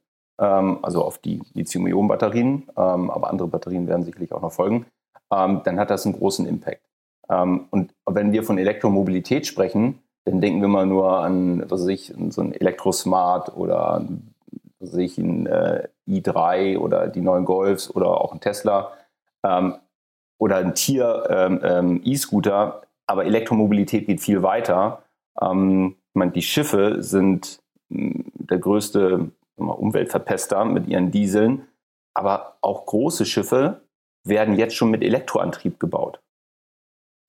also 0.46 1.04
auf 1.04 1.18
die 1.18 1.40
Lithium-Ionen-Batterien, 1.54 2.68
ähm, 2.76 3.10
aber 3.10 3.30
andere 3.30 3.48
Batterien 3.48 3.86
werden 3.86 4.04
sicherlich 4.04 4.32
auch 4.32 4.42
noch 4.42 4.52
folgen, 4.52 4.86
ähm, 5.32 5.62
dann 5.64 5.78
hat 5.78 5.90
das 5.90 6.04
einen 6.04 6.16
großen 6.16 6.46
Impact. 6.46 6.82
Ähm, 7.30 7.66
und 7.70 7.94
wenn 8.06 8.32
wir 8.32 8.42
von 8.42 8.58
Elektromobilität 8.58 9.46
sprechen, 9.46 10.00
dann 10.24 10.40
denken 10.40 10.60
wir 10.60 10.68
mal 10.68 10.86
nur 10.86 11.18
an, 11.18 11.68
was 11.68 11.86
ich, 11.86 12.14
so 12.30 12.42
ein 12.42 12.52
Elektrosmart 12.52 13.56
oder 13.56 14.06
was 14.78 14.94
ich, 14.94 15.18
ein 15.18 15.46
äh, 15.46 15.88
i3 16.08 16.78
oder 16.78 17.08
die 17.08 17.20
neuen 17.20 17.44
Golfs 17.44 17.90
oder 17.90 18.20
auch 18.20 18.32
ein 18.32 18.40
Tesla 18.40 18.92
ähm, 19.44 19.76
oder 20.38 20.56
ein 20.56 20.74
Tier 20.74 21.58
ähm, 21.62 22.00
E-Scooter. 22.04 22.82
Aber 23.06 23.24
Elektromobilität 23.24 24.06
geht 24.06 24.20
viel 24.20 24.42
weiter. 24.42 25.02
ich 25.34 25.48
meine, 26.14 26.30
die 26.32 26.42
Schiffe 26.42 27.02
sind 27.02 27.60
der 27.90 28.58
größte 28.58 29.30
Umweltverpester 29.56 30.64
mit 30.64 30.86
ihren 30.88 31.10
Dieseln. 31.10 31.68
Aber 32.14 32.56
auch 32.60 32.86
große 32.86 33.26
Schiffe 33.26 33.82
werden 34.24 34.56
jetzt 34.56 34.76
schon 34.76 34.90
mit 34.90 35.02
Elektroantrieb 35.02 35.80
gebaut. 35.80 36.20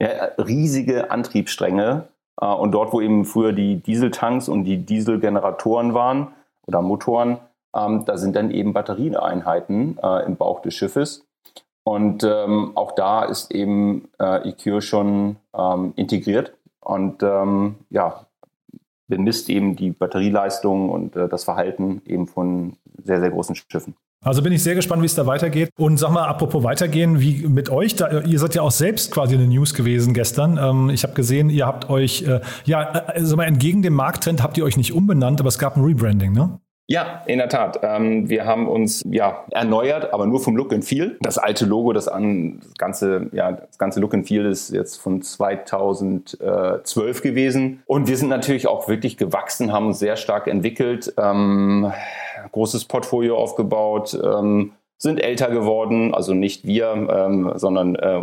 Ja, 0.01 0.31
riesige 0.37 1.11
Antriebsstränge. 1.11 2.07
Äh, 2.39 2.45
und 2.45 2.71
dort, 2.71 2.93
wo 2.93 3.01
eben 3.01 3.25
früher 3.25 3.53
die 3.53 3.77
Dieseltanks 3.77 4.49
und 4.49 4.65
die 4.65 4.77
Dieselgeneratoren 4.77 5.93
waren 5.93 6.33
oder 6.67 6.81
Motoren, 6.81 7.39
ähm, 7.75 8.05
da 8.05 8.17
sind 8.17 8.35
dann 8.35 8.51
eben 8.51 8.73
Batterieeinheiten 8.73 9.97
äh, 10.01 10.25
im 10.25 10.35
Bauch 10.35 10.61
des 10.61 10.73
Schiffes. 10.73 11.25
Und 11.85 12.23
ähm, 12.23 12.71
auch 12.75 12.93
da 12.93 13.23
ist 13.23 13.51
eben 13.51 14.09
äh, 14.19 14.49
EQ 14.49 14.81
schon 14.81 15.35
ähm, 15.53 15.93
integriert. 15.95 16.53
Und 16.79 17.21
ja, 17.21 18.25
bemisst 19.15 19.49
eben 19.49 19.75
die 19.75 19.91
Batterieleistung 19.91 20.89
und 20.89 21.15
äh, 21.15 21.27
das 21.27 21.43
Verhalten 21.43 22.01
eben 22.05 22.27
von 22.27 22.73
sehr, 23.03 23.19
sehr 23.19 23.29
großen 23.29 23.55
Schiffen. 23.55 23.95
Also 24.23 24.41
bin 24.41 24.53
ich 24.53 24.63
sehr 24.63 24.75
gespannt, 24.75 25.01
wie 25.01 25.05
es 25.05 25.15
da 25.15 25.27
weitergeht. 25.27 25.69
Und 25.77 25.97
sag 25.97 26.11
mal, 26.11 26.25
apropos 26.25 26.63
weitergehen, 26.63 27.19
wie 27.19 27.45
mit 27.47 27.69
euch, 27.69 27.95
da, 27.95 28.21
ihr 28.21 28.39
seid 28.39 28.55
ja 28.55 28.61
auch 28.61 28.71
selbst 28.71 29.11
quasi 29.11 29.35
in 29.35 29.41
den 29.41 29.49
News 29.49 29.73
gewesen 29.73 30.13
gestern. 30.13 30.57
Ähm, 30.57 30.89
ich 30.89 31.03
habe 31.03 31.13
gesehen, 31.13 31.49
ihr 31.49 31.65
habt 31.65 31.89
euch, 31.89 32.23
äh, 32.23 32.39
ja, 32.63 33.09
äh, 33.13 33.23
sag 33.23 33.35
mal, 33.35 33.43
entgegen 33.43 33.81
dem 33.81 33.93
Markttrend 33.93 34.41
habt 34.41 34.57
ihr 34.57 34.63
euch 34.63 34.77
nicht 34.77 34.93
umbenannt, 34.93 35.41
aber 35.41 35.49
es 35.49 35.59
gab 35.59 35.75
ein 35.75 35.83
Rebranding, 35.83 36.31
ne? 36.31 36.59
Ja, 36.87 37.23
in 37.27 37.37
der 37.37 37.47
Tat. 37.47 37.79
Ähm, 37.81 38.27
wir 38.27 38.45
haben 38.45 38.67
uns 38.67 39.03
ja 39.09 39.45
erneuert, 39.51 40.13
aber 40.13 40.25
nur 40.25 40.41
vom 40.41 40.57
Look 40.57 40.73
and 40.73 40.83
Feel. 40.83 41.17
Das 41.21 41.37
alte 41.37 41.65
Logo, 41.65 41.93
das, 41.93 42.09
an, 42.09 42.59
das 42.61 42.73
ganze, 42.73 43.29
ja, 43.31 43.53
das 43.53 43.77
ganze 43.77 44.01
Look 44.01 44.13
and 44.13 44.27
Feel 44.27 44.45
ist 44.45 44.69
jetzt 44.69 44.97
von 44.97 45.21
2012 45.21 47.21
gewesen. 47.21 47.83
Und 47.85 48.09
wir 48.09 48.17
sind 48.17 48.27
natürlich 48.27 48.67
auch 48.67 48.89
wirklich 48.89 49.15
gewachsen, 49.15 49.71
haben 49.71 49.87
uns 49.87 49.99
sehr 49.99 50.17
stark 50.17 50.47
entwickelt, 50.47 51.13
ähm, 51.17 51.93
großes 52.51 52.83
Portfolio 52.85 53.37
aufgebaut. 53.37 54.19
Ähm, 54.21 54.73
sind 54.97 55.21
älter 55.21 55.51
geworden, 55.51 56.13
also 56.13 56.33
nicht 56.33 56.65
wir, 56.65 56.91
ähm, 56.93 57.53
sondern 57.55 57.95
äh, 57.95 58.21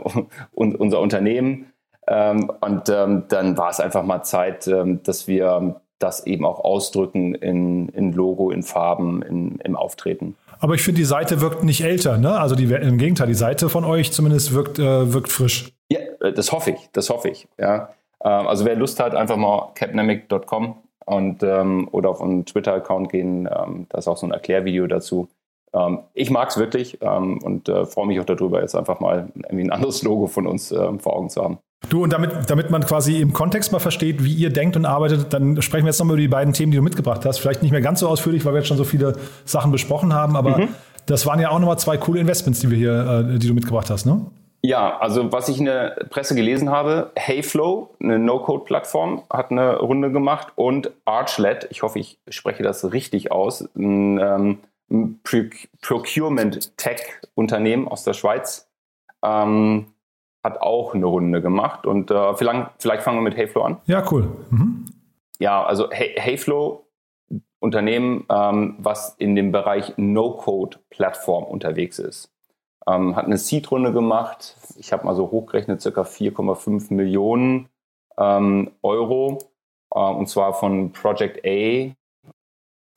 unser 0.53 1.01
Unternehmen. 1.01 1.73
Ähm, 2.07 2.53
und 2.61 2.91
ähm, 2.91 3.23
dann 3.29 3.57
war 3.57 3.71
es 3.71 3.81
einfach 3.81 4.03
mal 4.03 4.23
Zeit, 4.23 4.67
dass 4.67 5.29
wir 5.29 5.81
das 6.01 6.27
eben 6.27 6.45
auch 6.45 6.61
ausdrücken 6.61 7.35
in, 7.35 7.89
in 7.91 8.13
Logo, 8.13 8.51
in 8.51 8.63
Farben, 8.63 9.23
in, 9.23 9.57
im 9.59 9.77
Auftreten. 9.77 10.35
Aber 10.59 10.75
ich 10.75 10.83
finde, 10.83 10.99
die 10.99 11.05
Seite 11.05 11.41
wirkt 11.41 11.63
nicht 11.63 11.83
älter, 11.83 12.19
ne? 12.19 12.39
Also 12.39 12.55
die, 12.55 12.65
im 12.65 12.99
Gegenteil, 12.99 13.29
die 13.29 13.35
Seite 13.35 13.69
von 13.69 13.85
euch 13.85 14.13
zumindest 14.13 14.53
wirkt, 14.53 14.79
äh, 14.79 15.13
wirkt 15.13 15.31
frisch. 15.31 15.73
Ja, 15.91 16.01
äh, 16.21 16.33
das 16.33 16.53
hoffe 16.53 16.73
ich, 16.73 16.89
das 16.93 17.09
hoffe 17.11 17.29
ich. 17.29 17.49
Ja. 17.59 17.91
Ähm, 18.23 18.47
also 18.47 18.65
wer 18.65 18.77
Lust 18.77 19.01
hat, 19.01 19.15
einfach 19.15 19.37
mal 19.37 19.71
capnamic.com 19.75 20.77
und 21.07 21.43
ähm, 21.43 21.89
oder 21.93 22.11
auf 22.11 22.21
unseren 22.21 22.47
Twitter-Account 22.47 23.11
gehen. 23.11 23.49
Ähm, 23.51 23.87
da 23.89 23.99
ist 23.99 24.09
auch 24.09 24.17
so 24.17 24.27
ein 24.27 24.33
Erklärvideo 24.33 24.87
dazu. 24.87 25.29
Ähm, 25.73 26.01
ich 26.15 26.31
mag 26.31 26.49
es 26.51 26.59
wirklich 26.59 26.99
ähm, 27.01 27.39
und 27.43 27.69
äh, 27.69 27.87
freue 27.87 28.07
mich 28.07 28.21
auch 28.21 28.25
darüber, 28.25 28.61
jetzt 28.61 28.75
einfach 28.75 29.01
mal 29.01 29.29
irgendwie 29.35 29.65
ein 29.65 29.73
anderes 29.73 30.03
Logo 30.03 30.27
von 30.27 30.47
uns 30.47 30.73
äh, 30.73 30.99
vor 30.99 31.17
Augen 31.17 31.31
zu 31.31 31.43
haben. 31.43 31.59
Du, 31.89 32.05
und 32.05 32.13
damit, 32.13 32.31
damit 32.49 32.71
man 32.71 32.85
quasi 32.85 33.21
im 33.21 33.33
Kontext 33.33 33.73
mal 33.73 33.79
versteht, 33.79 34.23
wie 34.23 34.35
ihr 34.35 34.51
denkt 34.51 34.77
und 34.77 34.85
arbeitet, 34.85 35.33
dann 35.33 35.63
sprechen 35.63 35.85
wir 35.85 35.91
jetzt 35.91 35.99
nochmal 35.99 36.17
über 36.17 36.23
die 36.23 36.29
beiden 36.29 36.53
Themen, 36.53 36.71
die 36.71 36.77
du 36.77 36.83
mitgebracht 36.83 37.25
hast. 37.25 37.39
Vielleicht 37.39 37.63
nicht 37.63 37.73
mehr 37.73 37.81
ganz 37.81 38.01
so 38.01 38.09
ausführlich, 38.09 38.45
weil 38.45 38.53
wir 38.53 38.59
jetzt 38.59 38.69
schon 38.69 38.77
so 38.77 38.85
viele 38.85 39.17
Sachen 39.45 39.73
besprochen 39.73 40.13
haben, 40.13 40.37
aber 40.37 40.59
mhm. 40.59 40.69
das 41.07 41.25
waren 41.27 41.41
ja 41.41 41.51
auch 41.51 41.59
nochmal 41.59 41.79
zwei 41.79 41.97
coole 41.97 42.21
Investments, 42.21 42.61
die 42.61 42.71
wir 42.71 42.77
hier, 42.77 43.25
äh, 43.35 43.39
die 43.39 43.49
du 43.49 43.55
mitgebracht 43.55 43.89
hast, 43.91 44.05
ne? 44.05 44.27
Ja, 44.63 44.99
also 44.99 45.33
was 45.33 45.49
ich 45.49 45.59
in 45.59 45.65
der 45.65 45.97
Presse 46.11 46.35
gelesen 46.35 46.69
habe, 46.69 47.13
Heyflow, 47.17 47.95
eine 47.99 48.19
No-Code-Plattform, 48.19 49.23
hat 49.31 49.51
eine 49.51 49.79
Runde 49.79 50.13
gemacht 50.13 50.49
und 50.55 50.91
Archlet, 51.07 51.67
ich 51.71 51.83
hoffe, 51.83 51.99
ich 51.99 52.19
spreche 52.29 52.63
das 52.63 52.93
richtig 52.93 53.33
aus, 53.33 53.63
ein, 53.75 54.19
ähm, 54.19 54.59
ein 54.91 55.19
Procurement-Tech-Unternehmen 55.81 57.89
aus 57.89 58.05
der 58.05 58.13
Schweiz, 58.13 58.69
ähm, 59.25 59.87
hat 60.43 60.61
auch 60.61 60.95
eine 60.95 61.07
Runde 61.07 61.43
gemacht. 61.43 61.87
Und 61.87 62.11
äh, 62.11 62.35
vielleicht, 62.35 62.71
vielleicht, 62.79 63.03
fangen 63.03 63.19
wir 63.19 63.23
mit 63.23 63.37
Heyflow 63.37 63.63
an. 63.63 63.77
Ja, 63.87 64.05
cool. 64.11 64.29
Mhm. 64.51 64.87
Ja, 65.39 65.65
also 65.65 65.91
hey, 65.91 66.15
Heyflow, 66.17 66.87
Unternehmen, 67.61 68.25
ähm, 68.31 68.77
was 68.79 69.15
in 69.19 69.37
dem 69.37 69.53
Bereich 69.53 69.95
No-Code-Plattform 69.97 71.45
unterwegs 71.45 71.99
ist. 71.99 72.33
Ähm, 72.87 73.17
hat 73.17 73.27
eine 73.27 73.37
Seed-Runde 73.37 73.93
gemacht. 73.93 74.57
Ich 74.79 74.93
habe 74.93 75.05
mal 75.05 75.15
so 75.15 75.31
hochgerechnet, 75.31 75.83
circa 75.83 76.03
4,5 76.03 76.93
Millionen 76.93 77.69
ähm, 78.19 78.71
Euro. 78.83 79.39
Äh, 79.95 79.99
und 79.99 80.29
zwar 80.29 80.55
von 80.55 80.93
Project 80.93 81.45
A. 81.47 81.93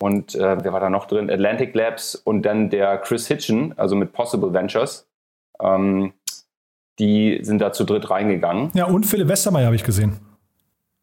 Und 0.01 0.35
äh, 0.35 0.63
wer 0.63 0.73
war 0.73 0.79
da 0.79 0.89
noch 0.89 1.05
drin? 1.05 1.29
Atlantic 1.29 1.75
Labs 1.75 2.15
und 2.15 2.43
dann 2.43 2.69
der 2.69 2.97
Chris 2.97 3.27
Hitchen, 3.27 3.77
also 3.77 3.95
mit 3.95 4.13
Possible 4.13 4.53
Ventures. 4.53 5.07
Ähm, 5.61 6.13
die 6.99 7.39
sind 7.41 7.59
da 7.59 7.71
zu 7.71 7.83
dritt 7.83 8.09
reingegangen. 8.09 8.71
Ja, 8.73 8.85
und 8.85 9.05
Philipp 9.05 9.27
Westermeier 9.27 9.65
habe 9.65 9.75
ich 9.75 9.83
gesehen. 9.83 10.17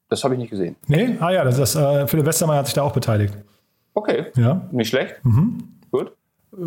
Das 0.09 0.25
habe 0.25 0.35
ich 0.35 0.41
nicht 0.41 0.51
gesehen. 0.51 0.77
Nee? 0.87 1.17
Ah 1.21 1.31
ja, 1.31 1.45
das 1.45 1.59
ist, 1.59 1.77
äh, 1.77 2.07
Philipp 2.07 2.27
Westermeier 2.27 2.59
hat 2.59 2.67
sich 2.67 2.75
da 2.75 2.83
auch 2.83 2.93
beteiligt. 2.93 3.35
Okay. 3.95 4.27
Ja. 4.37 4.69
Nicht 4.73 4.89
schlecht. 4.89 5.17
Mhm. 5.25 5.59
Gut. 5.91 6.13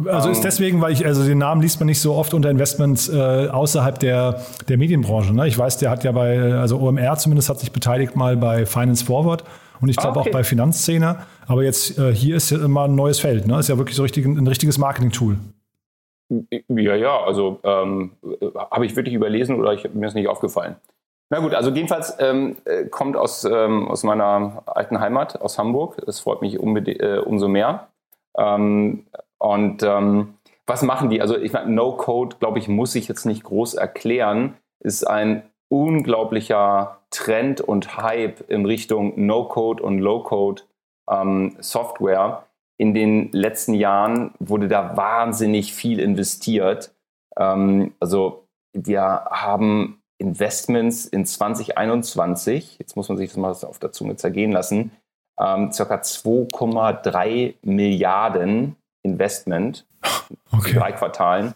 Also 0.07 0.29
ist 0.29 0.37
ähm. 0.37 0.43
deswegen, 0.43 0.81
weil 0.81 0.93
ich, 0.93 1.05
also 1.05 1.25
den 1.25 1.39
Namen 1.39 1.61
liest 1.61 1.79
man 1.79 1.87
nicht 1.87 1.99
so 1.99 2.13
oft 2.13 2.33
unter 2.33 2.49
Investments 2.49 3.09
äh, 3.09 3.47
außerhalb 3.49 3.99
der, 3.99 4.41
der 4.69 4.77
Medienbranche. 4.77 5.33
Ne? 5.33 5.47
Ich 5.47 5.57
weiß, 5.57 5.77
der 5.77 5.89
hat 5.89 6.05
ja 6.05 6.13
bei, 6.13 6.53
also 6.53 6.79
OMR 6.79 7.17
zumindest 7.17 7.49
hat 7.49 7.59
sich 7.59 7.71
beteiligt 7.71 8.15
mal 8.15 8.37
bei 8.37 8.65
Finance 8.65 9.03
Forward 9.03 9.43
und 9.81 9.89
ich 9.89 9.97
glaube 9.97 10.17
ah, 10.17 10.21
okay. 10.21 10.29
auch 10.29 10.33
bei 10.33 10.43
Finanzszene. 10.45 11.17
Aber 11.47 11.63
jetzt 11.63 11.97
äh, 11.99 12.15
hier 12.15 12.37
ist 12.37 12.49
ja 12.49 12.63
immer 12.63 12.85
ein 12.85 12.95
neues 12.95 13.19
Feld. 13.19 13.45
Ne? 13.45 13.59
Ist 13.59 13.67
ja 13.67 13.77
wirklich 13.77 13.97
so 13.97 14.03
richtig, 14.03 14.25
ein 14.25 14.47
richtiges 14.47 14.77
Marketing-Tool. 14.77 15.37
Ja, 16.67 16.95
ja, 16.95 17.23
also 17.23 17.59
ähm, 17.63 18.11
habe 18.71 18.85
ich 18.85 18.95
wirklich 18.95 19.15
überlesen 19.15 19.59
oder 19.59 19.73
ich, 19.73 19.93
mir 19.93 20.07
ist 20.07 20.13
nicht 20.13 20.27
aufgefallen. 20.27 20.75
Na 21.29 21.39
gut, 21.39 21.53
also 21.53 21.71
jedenfalls 21.71 22.15
ähm, 22.19 22.57
äh, 22.65 22.85
kommt 22.85 23.17
aus, 23.17 23.43
ähm, 23.43 23.87
aus 23.87 24.03
meiner 24.03 24.63
alten 24.65 24.99
Heimat, 24.99 25.41
aus 25.41 25.57
Hamburg. 25.57 25.97
Das 26.05 26.19
freut 26.19 26.41
mich 26.41 26.55
äh, 26.55 27.17
umso 27.17 27.47
mehr. 27.47 27.87
Ähm, 28.37 29.05
und 29.39 29.83
ähm, 29.83 30.35
was 30.65 30.83
machen 30.83 31.09
die? 31.09 31.21
Also 31.21 31.37
ich 31.37 31.51
meine, 31.51 31.71
No-Code, 31.71 32.37
glaube 32.39 32.59
ich, 32.59 32.67
muss 32.67 32.95
ich 32.95 33.07
jetzt 33.07 33.25
nicht 33.25 33.43
groß 33.43 33.73
erklären, 33.73 34.55
ist 34.79 35.05
ein 35.05 35.43
unglaublicher 35.69 36.99
Trend 37.09 37.61
und 37.61 37.97
Hype 37.97 38.49
in 38.49 38.65
Richtung 38.65 39.25
No-Code 39.25 39.81
und 39.81 39.99
Low-Code 39.99 40.61
ähm, 41.09 41.55
Software 41.59 42.45
in 42.77 42.93
den 42.93 43.31
letzten 43.31 43.73
Jahren 43.73 44.33
wurde 44.39 44.67
da 44.67 44.97
wahnsinnig 44.97 45.73
viel 45.73 45.99
investiert. 45.99 46.93
Ähm, 47.37 47.93
also 47.99 48.47
wir 48.73 49.01
haben 49.03 50.01
Investments 50.17 51.05
in 51.05 51.25
2021, 51.25 52.77
jetzt 52.79 52.95
muss 52.95 53.09
man 53.09 53.17
sich 53.17 53.29
das 53.29 53.37
mal 53.37 53.51
auf 53.51 53.79
der 53.79 53.91
Zunge 53.91 54.15
zergehen 54.15 54.51
lassen, 54.51 54.91
ähm, 55.39 55.71
circa 55.71 55.95
2,3 55.95 57.55
Milliarden 57.61 58.75
Investment 59.03 59.85
okay. 60.51 60.71
in 60.71 60.79
drei 60.79 60.91
Quartalen 60.93 61.55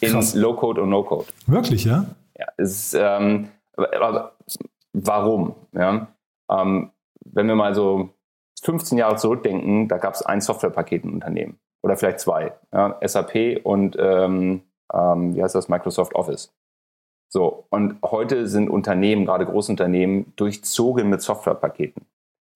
in 0.00 0.20
Low-Code 0.34 0.82
und 0.82 0.90
No-Code. 0.90 1.26
Wirklich, 1.46 1.84
ja? 1.84 2.06
Ja, 2.38 2.46
ist, 2.56 2.94
ähm, 2.94 3.48
warum? 4.92 5.54
Ja? 5.72 6.08
Ähm, 6.50 6.90
wenn 7.24 7.46
wir 7.46 7.56
mal 7.56 7.74
so 7.74 8.10
15 8.64 8.98
Jahre 8.98 9.16
zurückdenken, 9.16 9.88
da 9.88 9.98
gab 9.98 10.14
es 10.14 10.22
ein 10.22 10.40
Softwarepaket 10.40 11.04
im 11.04 11.14
Unternehmen 11.14 11.58
oder 11.82 11.96
vielleicht 11.96 12.20
zwei, 12.20 12.52
ja? 12.72 12.98
SAP 13.04 13.60
und 13.64 13.96
ähm, 13.98 14.62
ähm, 14.92 15.34
wie 15.34 15.42
heißt 15.42 15.54
das, 15.54 15.68
Microsoft 15.68 16.14
Office. 16.14 16.52
So, 17.30 17.66
und 17.70 17.98
heute 18.02 18.46
sind 18.46 18.70
Unternehmen, 18.70 19.26
gerade 19.26 19.44
Großunternehmen, 19.44 20.32
durchzogen 20.36 21.10
mit 21.10 21.20
Softwarepaketen, 21.20 22.06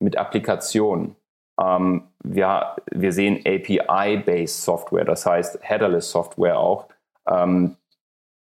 mit 0.00 0.16
Applikationen. 0.16 1.16
Ähm, 1.60 2.04
wir, 2.24 2.76
wir 2.90 3.12
sehen 3.12 3.40
API-based 3.44 4.62
Software, 4.62 5.04
das 5.04 5.26
heißt 5.26 5.58
Headerless 5.60 6.10
Software 6.10 6.58
auch. 6.58 6.86
Ähm, 7.28 7.76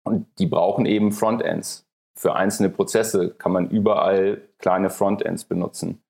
und 0.05 0.27
die 0.39 0.47
brauchen 0.47 0.87
eben 0.87 1.13
Frontends. 1.13 1.87
Für 2.17 2.35
einzelne 2.35 2.71
Prozesse 2.71 3.31
kann 3.31 3.53
man 3.53 3.69
überall 3.71 4.41
kleine 4.59 4.91
Frontends 4.91 5.45
benutzen. 5.45 6.03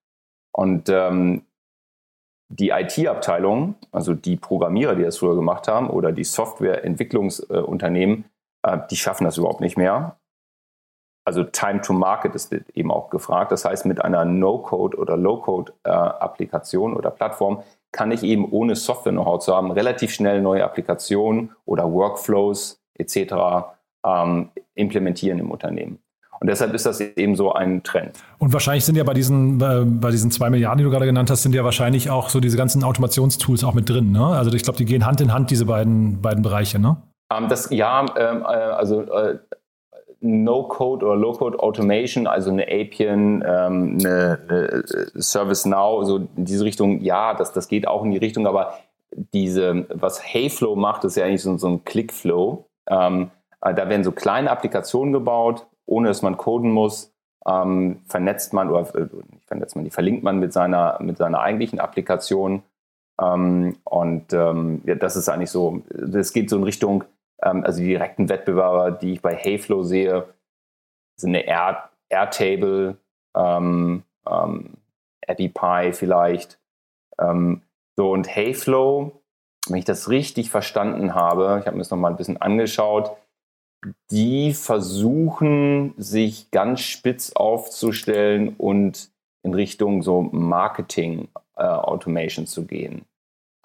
Und 0.53 0.89
ähm, 0.89 1.43
die 2.49 2.71
IT-Abteilung, 2.71 3.77
also 3.93 4.15
die 4.15 4.37
Programmierer, 4.37 4.97
die 4.97 5.05
das 5.05 5.19
früher 5.19 5.37
gemacht 5.37 5.69
haben, 5.69 5.89
oder 5.89 6.13
die 6.13 6.25
Softwareentwicklungsunternehmen, 6.25 8.25
äh, 8.63 8.79
die 8.91 8.97
schaffen 8.97 9.25
das 9.25 9.39
überhaupt 9.39 9.61
nicht 9.61 9.77
mehr. 9.77 10.17
Also 11.25 11.45
Time 11.45 11.81
to 11.81 11.93
Market 11.93 12.35
ist 12.35 12.53
eben 12.53 12.91
auch 12.91 13.11
gefragt. 13.11 13.53
Das 13.53 13.65
heißt, 13.65 13.87
mit 13.87 14.05
einer 14.05 14.25
No-Code 14.25 14.97
oder 14.97 15.17
Low-Code-Applikation 15.17 16.93
äh, 16.93 16.97
oder 16.97 17.11
Plattform 17.11 17.63
kann 17.93 18.11
ich 18.11 18.23
eben 18.23 18.51
ohne 18.51 18.75
Software-Know-how 18.75 19.41
zu 19.41 19.55
haben 19.55 19.71
relativ 19.71 20.13
schnell 20.13 20.41
neue 20.41 20.65
Applikationen 20.65 21.55
oder 21.65 21.93
Workflows 21.93 22.83
etc. 22.95 23.67
Ähm, 24.05 24.51
implementieren 24.75 25.39
im 25.39 25.51
Unternehmen. 25.51 26.01
Und 26.41 26.49
deshalb 26.49 26.73
ist 26.73 26.87
das 26.87 27.01
eben 27.01 27.37
so 27.37 27.53
ein 27.53 27.83
Trend. 27.83 28.19
Und 28.39 28.55
wahrscheinlich 28.55 28.87
sind 28.87 28.97
ja 28.97 29.05
bei 29.05 29.13
diesen, 29.13 29.61
äh, 29.61 29.85
bei 29.85 30.11
diesen 30.11 30.31
zwei 30.31 30.49
Milliarden, 30.49 30.79
die 30.79 30.85
du 30.85 30.91
gerade 30.91 31.05
genannt 31.05 31.31
hast, 31.31 31.43
sind 31.43 31.55
ja 31.55 31.65
wahrscheinlich 31.65 32.09
auch 32.09 32.31
so 32.31 32.41
diese 32.41 32.57
ganzen 32.57 32.83
Automationstools 32.83 33.63
auch 33.63 33.75
mit 33.75 33.91
drin. 33.91 34.13
Ne? 34.13 34.25
Also 34.25 34.51
ich 34.53 34.63
glaube, 34.63 34.79
die 34.79 34.87
gehen 34.87 35.05
Hand 35.05 35.21
in 35.21 35.35
Hand, 35.35 35.51
diese 35.51 35.67
beiden, 35.67 36.23
beiden 36.23 36.43
Bereiche. 36.43 36.79
Ne? 36.79 36.97
Ähm, 37.31 37.49
das, 37.49 37.69
ja, 37.71 38.07
ähm, 38.17 38.41
äh, 38.41 38.45
also 38.47 39.03
äh, 39.03 39.39
No-Code 40.21 41.05
oder 41.05 41.17
Low-Code 41.17 41.61
Automation, 41.61 42.27
also 42.27 42.51
eine 42.51 42.65
Appian, 42.65 43.45
ähm, 43.47 43.99
eine, 44.01 44.39
eine 44.49 44.85
ServiceNow, 45.15 46.05
so 46.07 46.17
in 46.37 46.45
diese 46.45 46.65
Richtung, 46.65 47.01
ja, 47.01 47.35
das, 47.35 47.53
das 47.53 47.69
geht 47.69 47.87
auch 47.87 48.05
in 48.05 48.13
die 48.13 48.19
Richtung, 48.19 48.47
aber 48.47 48.79
diese, 49.35 49.87
was 49.93 50.23
Heyflow 50.23 50.77
macht, 50.77 51.05
ist 51.05 51.17
ja 51.17 51.25
eigentlich 51.25 51.43
so, 51.43 51.57
so 51.59 51.69
ein 51.69 51.85
Clickflow. 51.85 52.65
Ähm, 52.89 53.31
äh, 53.61 53.75
da 53.75 53.89
werden 53.89 54.05
so 54.05 54.13
kleine 54.13 54.51
Applikationen 54.51 55.13
gebaut, 55.13 55.67
ohne 55.91 56.09
dass 56.09 56.23
man 56.23 56.37
coden 56.37 56.71
muss. 56.71 57.13
Ähm, 57.47 58.03
vernetzt 58.07 58.53
man 58.53 58.71
oder 58.71 58.95
äh, 58.95 59.09
vernetzt 59.47 59.75
man, 59.75 59.85
die 59.85 59.91
verlinkt 59.91 60.23
man 60.23 60.39
mit 60.39 60.53
seiner, 60.53 60.99
mit 61.01 61.17
seiner 61.17 61.41
eigentlichen 61.41 61.81
Applikation. 61.81 62.63
Ähm, 63.21 63.77
und 63.85 64.33
ähm, 64.33 64.83
ja, 64.85 64.95
das 64.95 65.17
ist 65.17 65.29
eigentlich 65.29 65.51
so, 65.51 65.83
das 65.89 66.33
geht 66.33 66.51
so 66.51 66.57
in 66.57 66.65
Richtung, 66.65 67.05
ähm, 67.43 67.65
also 67.65 67.81
die 67.81 67.89
direkten 67.89 68.29
Wettbewerber, 68.29 68.91
die 68.91 69.15
ich 69.15 69.23
bei 69.23 69.35
Heyflow 69.35 69.83
sehe, 69.83 70.27
sind 71.17 71.31
eine 71.31 71.47
Air, 71.47 71.91
Airtable, 72.09 72.97
ähm, 73.35 74.03
ähm, 74.29 74.77
AppyPie 75.27 75.93
vielleicht. 75.93 76.59
Ähm, 77.19 77.63
so 77.97 78.13
und 78.13 78.35
Heyflow, 78.35 79.13
wenn 79.69 79.79
ich 79.79 79.85
das 79.85 80.09
richtig 80.09 80.51
verstanden 80.51 81.15
habe, 81.15 81.59
ich 81.61 81.67
habe 81.67 81.77
mir 81.77 81.83
das 81.83 81.91
nochmal 81.91 82.11
ein 82.11 82.17
bisschen 82.17 82.41
angeschaut, 82.41 83.17
die 84.11 84.53
versuchen, 84.53 85.95
sich 85.97 86.51
ganz 86.51 86.81
spitz 86.81 87.33
aufzustellen 87.33 88.55
und 88.57 89.11
in 89.43 89.55
Richtung 89.55 90.03
so 90.03 90.23
Marketing 90.23 91.29
äh, 91.57 91.63
Automation 91.63 92.47
zu 92.47 92.67
gehen. 92.67 93.03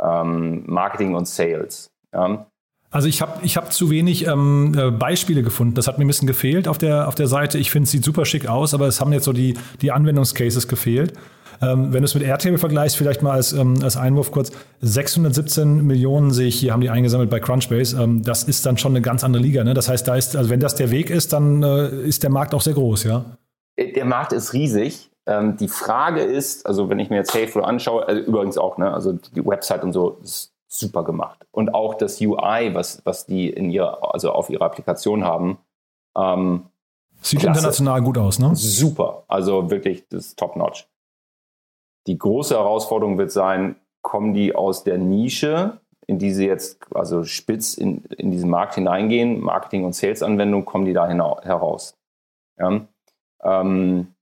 Ähm, 0.01 0.63
Marketing 0.67 1.15
und 1.15 1.27
Sales. 1.27 1.91
Ja. 2.13 2.47
Also 2.91 3.09
ich 3.09 3.21
habe 3.21 3.45
ich 3.45 3.57
hab 3.57 3.73
zu 3.73 3.89
wenig 3.89 4.25
ähm, 4.25 4.73
äh, 4.77 4.89
Beispiele 4.91 5.43
gefunden. 5.43 5.73
Das 5.75 5.87
hat 5.87 5.97
mir 5.97 6.05
ein 6.05 6.07
bisschen 6.07 6.27
gefehlt 6.27 6.67
auf 6.67 6.77
der, 6.77 7.07
auf 7.07 7.15
der 7.15 7.27
Seite. 7.27 7.57
Ich 7.57 7.71
finde, 7.71 7.85
es 7.85 7.91
sieht 7.91 8.05
super 8.05 8.23
schick 8.23 8.47
aus, 8.47 8.73
aber 8.73 8.87
es 8.87 9.01
haben 9.01 9.11
jetzt 9.11 9.25
so 9.25 9.33
die, 9.33 9.55
die 9.81 9.91
Anwendungscases 9.91 10.67
gefehlt. 10.67 11.13
Ähm, 11.61 11.93
wenn 11.93 12.01
du 12.01 12.05
es 12.05 12.13
mit 12.15 12.23
Airtable 12.23 12.57
vergleichst, 12.57 12.97
vielleicht 12.97 13.21
mal 13.21 13.31
als, 13.31 13.53
ähm, 13.53 13.79
als 13.81 13.97
Einwurf 13.97 14.31
kurz, 14.31 14.51
617 14.81 15.85
Millionen 15.85 16.31
sehe 16.31 16.47
ich 16.47 16.59
hier, 16.59 16.73
haben 16.73 16.81
die 16.81 16.89
eingesammelt 16.89 17.29
bei 17.29 17.39
Crunchbase. 17.39 18.01
Ähm, 18.01 18.23
das 18.23 18.43
ist 18.43 18.65
dann 18.65 18.77
schon 18.77 18.93
eine 18.93 19.01
ganz 19.01 19.23
andere 19.23 19.41
Liga. 19.41 19.63
Ne? 19.63 19.73
Das 19.73 19.89
heißt, 19.89 20.07
da 20.07 20.15
ist, 20.15 20.35
also 20.35 20.49
wenn 20.49 20.59
das 20.59 20.75
der 20.75 20.91
Weg 20.91 21.09
ist, 21.09 21.33
dann 21.33 21.63
äh, 21.63 21.87
ist 22.01 22.23
der 22.23 22.29
Markt 22.29 22.53
auch 22.53 22.61
sehr 22.61 22.73
groß, 22.73 23.03
ja? 23.03 23.25
Der 23.77 24.05
Markt 24.05 24.33
ist 24.33 24.53
riesig. 24.53 25.09
Ähm, 25.27 25.57
die 25.57 25.67
Frage 25.67 26.21
ist, 26.21 26.65
also 26.65 26.89
wenn 26.89 26.99
ich 26.99 27.09
mir 27.09 27.17
jetzt 27.17 27.33
Heyflow 27.33 27.63
anschaue, 27.63 28.07
also 28.07 28.21
übrigens 28.21 28.57
auch, 28.57 28.77
ne, 28.77 28.93
also 28.93 29.13
die 29.13 29.45
Website 29.45 29.83
und 29.83 29.91
so 29.91 30.19
ist 30.23 30.53
super 30.67 31.03
gemacht. 31.03 31.45
Und 31.51 31.73
auch 31.73 31.95
das 31.95 32.21
UI, 32.21 32.73
was, 32.73 33.01
was 33.05 33.25
die 33.25 33.49
in 33.49 33.69
ihr, 33.69 33.97
also 34.13 34.31
auf 34.31 34.49
ihrer 34.49 34.65
Applikation 34.65 35.23
haben, 35.23 35.57
ähm, 36.15 36.65
Sieht 37.21 37.39
klasse. 37.39 37.59
international 37.59 38.01
gut 38.01 38.17
aus, 38.17 38.39
ne? 38.39 38.51
Super. 38.55 39.23
Also 39.27 39.71
wirklich 39.71 40.07
das 40.09 40.27
ist 40.27 40.39
top-notch. 40.39 40.87
Die 42.07 42.17
große 42.17 42.55
Herausforderung 42.55 43.17
wird 43.17 43.31
sein, 43.31 43.75
kommen 44.01 44.33
die 44.33 44.53
aus 44.53 44.83
der 44.83 44.97
Nische, 44.97 45.79
in 46.07 46.19
die 46.19 46.31
sie 46.31 46.45
jetzt 46.45 46.79
also 46.93 47.23
spitz 47.23 47.75
in, 47.75 48.05
in 48.17 48.31
diesen 48.31 48.49
Markt 48.49 48.75
hineingehen, 48.75 49.39
Marketing- 49.39 49.85
und 49.85 49.93
Sales-Anwendungen, 49.93 50.65
kommen 50.65 50.85
die 50.85 50.93
da 50.93 51.07
heraus. 51.07 51.97
Ja? 52.59 52.81
Ähm, 53.43 54.13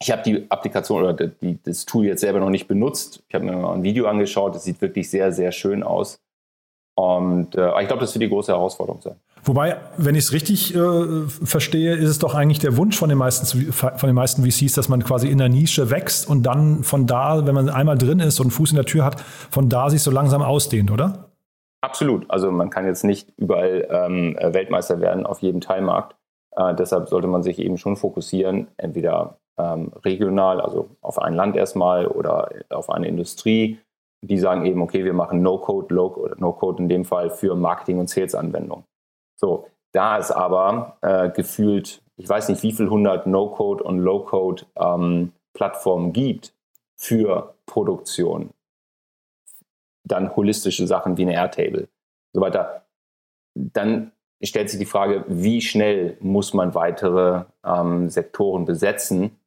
ich 0.00 0.10
habe 0.10 0.22
die 0.22 0.50
Applikation 0.50 1.02
oder 1.02 1.28
die, 1.28 1.62
das 1.62 1.86
Tool 1.86 2.06
jetzt 2.06 2.20
selber 2.20 2.40
noch 2.40 2.50
nicht 2.50 2.68
benutzt. 2.68 3.22
Ich 3.28 3.34
habe 3.34 3.44
mir 3.44 3.52
mal 3.52 3.74
ein 3.74 3.82
Video 3.82 4.06
angeschaut. 4.06 4.54
Es 4.56 4.64
sieht 4.64 4.80
wirklich 4.80 5.08
sehr, 5.08 5.32
sehr 5.32 5.52
schön 5.52 5.82
aus. 5.82 6.21
Und 6.94 7.54
äh, 7.54 7.80
ich 7.80 7.88
glaube, 7.88 8.00
das 8.00 8.14
wird 8.14 8.22
die 8.22 8.28
große 8.28 8.52
Herausforderung 8.52 9.00
sein. 9.00 9.16
Wobei, 9.44 9.76
wenn 9.96 10.14
ich 10.14 10.24
es 10.24 10.32
richtig 10.32 10.74
äh, 10.74 11.26
verstehe, 11.26 11.96
ist 11.96 12.08
es 12.08 12.18
doch 12.20 12.34
eigentlich 12.34 12.60
der 12.60 12.76
Wunsch 12.76 12.96
von 12.96 13.08
den, 13.08 13.18
meisten, 13.18 13.72
von 13.72 14.08
den 14.08 14.14
meisten 14.14 14.48
VCs, 14.48 14.74
dass 14.74 14.88
man 14.88 15.02
quasi 15.02 15.28
in 15.28 15.38
der 15.38 15.48
Nische 15.48 15.90
wächst 15.90 16.28
und 16.28 16.44
dann 16.44 16.84
von 16.84 17.06
da, 17.06 17.44
wenn 17.44 17.54
man 17.54 17.68
einmal 17.68 17.98
drin 17.98 18.20
ist 18.20 18.38
und 18.38 18.46
einen 18.46 18.50
Fuß 18.52 18.70
in 18.70 18.76
der 18.76 18.84
Tür 18.84 19.04
hat, 19.04 19.20
von 19.20 19.68
da 19.68 19.90
sich 19.90 20.02
so 20.02 20.12
langsam 20.12 20.42
ausdehnt, 20.42 20.92
oder? 20.92 21.30
Absolut. 21.80 22.30
Also 22.30 22.52
man 22.52 22.70
kann 22.70 22.86
jetzt 22.86 23.02
nicht 23.02 23.32
überall 23.36 23.88
ähm, 23.90 24.36
Weltmeister 24.40 25.00
werden 25.00 25.26
auf 25.26 25.40
jedem 25.40 25.60
Teilmarkt. 25.60 26.14
Äh, 26.54 26.74
deshalb 26.76 27.08
sollte 27.08 27.26
man 27.26 27.42
sich 27.42 27.58
eben 27.58 27.78
schon 27.78 27.96
fokussieren, 27.96 28.68
entweder 28.76 29.38
ähm, 29.58 29.92
regional, 30.04 30.60
also 30.60 30.90
auf 31.00 31.20
ein 31.20 31.34
Land 31.34 31.56
erstmal 31.56 32.06
oder 32.06 32.48
auf 32.70 32.90
eine 32.90 33.08
Industrie. 33.08 33.78
Die 34.24 34.38
sagen 34.38 34.64
eben, 34.66 34.80
okay, 34.82 35.04
wir 35.04 35.14
machen 35.14 35.42
No-Code, 35.42 35.94
No-Code 35.94 36.82
in 36.82 36.88
dem 36.88 37.04
Fall 37.04 37.30
für 37.30 37.56
Marketing- 37.56 37.98
und 37.98 38.08
Sales-Anwendungen. 38.08 38.84
So, 39.36 39.66
da 39.92 40.18
es 40.18 40.30
aber 40.30 40.96
äh, 41.02 41.30
gefühlt, 41.30 42.02
ich 42.16 42.28
weiß 42.28 42.48
nicht, 42.48 42.62
wie 42.62 42.72
viel 42.72 42.88
hundert 42.88 43.26
No-Code 43.26 43.82
und 43.82 43.98
Low-Code 43.98 44.64
ähm, 44.76 45.32
Plattformen 45.54 46.12
gibt 46.12 46.54
für 46.96 47.54
Produktion, 47.66 48.50
dann 50.04 50.34
holistische 50.36 50.86
Sachen 50.86 51.16
wie 51.16 51.22
eine 51.22 51.34
Airtable, 51.34 51.88
so 52.32 52.40
weiter, 52.40 52.86
dann 53.54 54.12
stellt 54.42 54.70
sich 54.70 54.78
die 54.78 54.86
Frage, 54.86 55.24
wie 55.28 55.60
schnell 55.60 56.16
muss 56.20 56.54
man 56.54 56.74
weitere 56.74 57.44
ähm, 57.64 58.08
Sektoren 58.08 58.64
besetzen, 58.64 59.38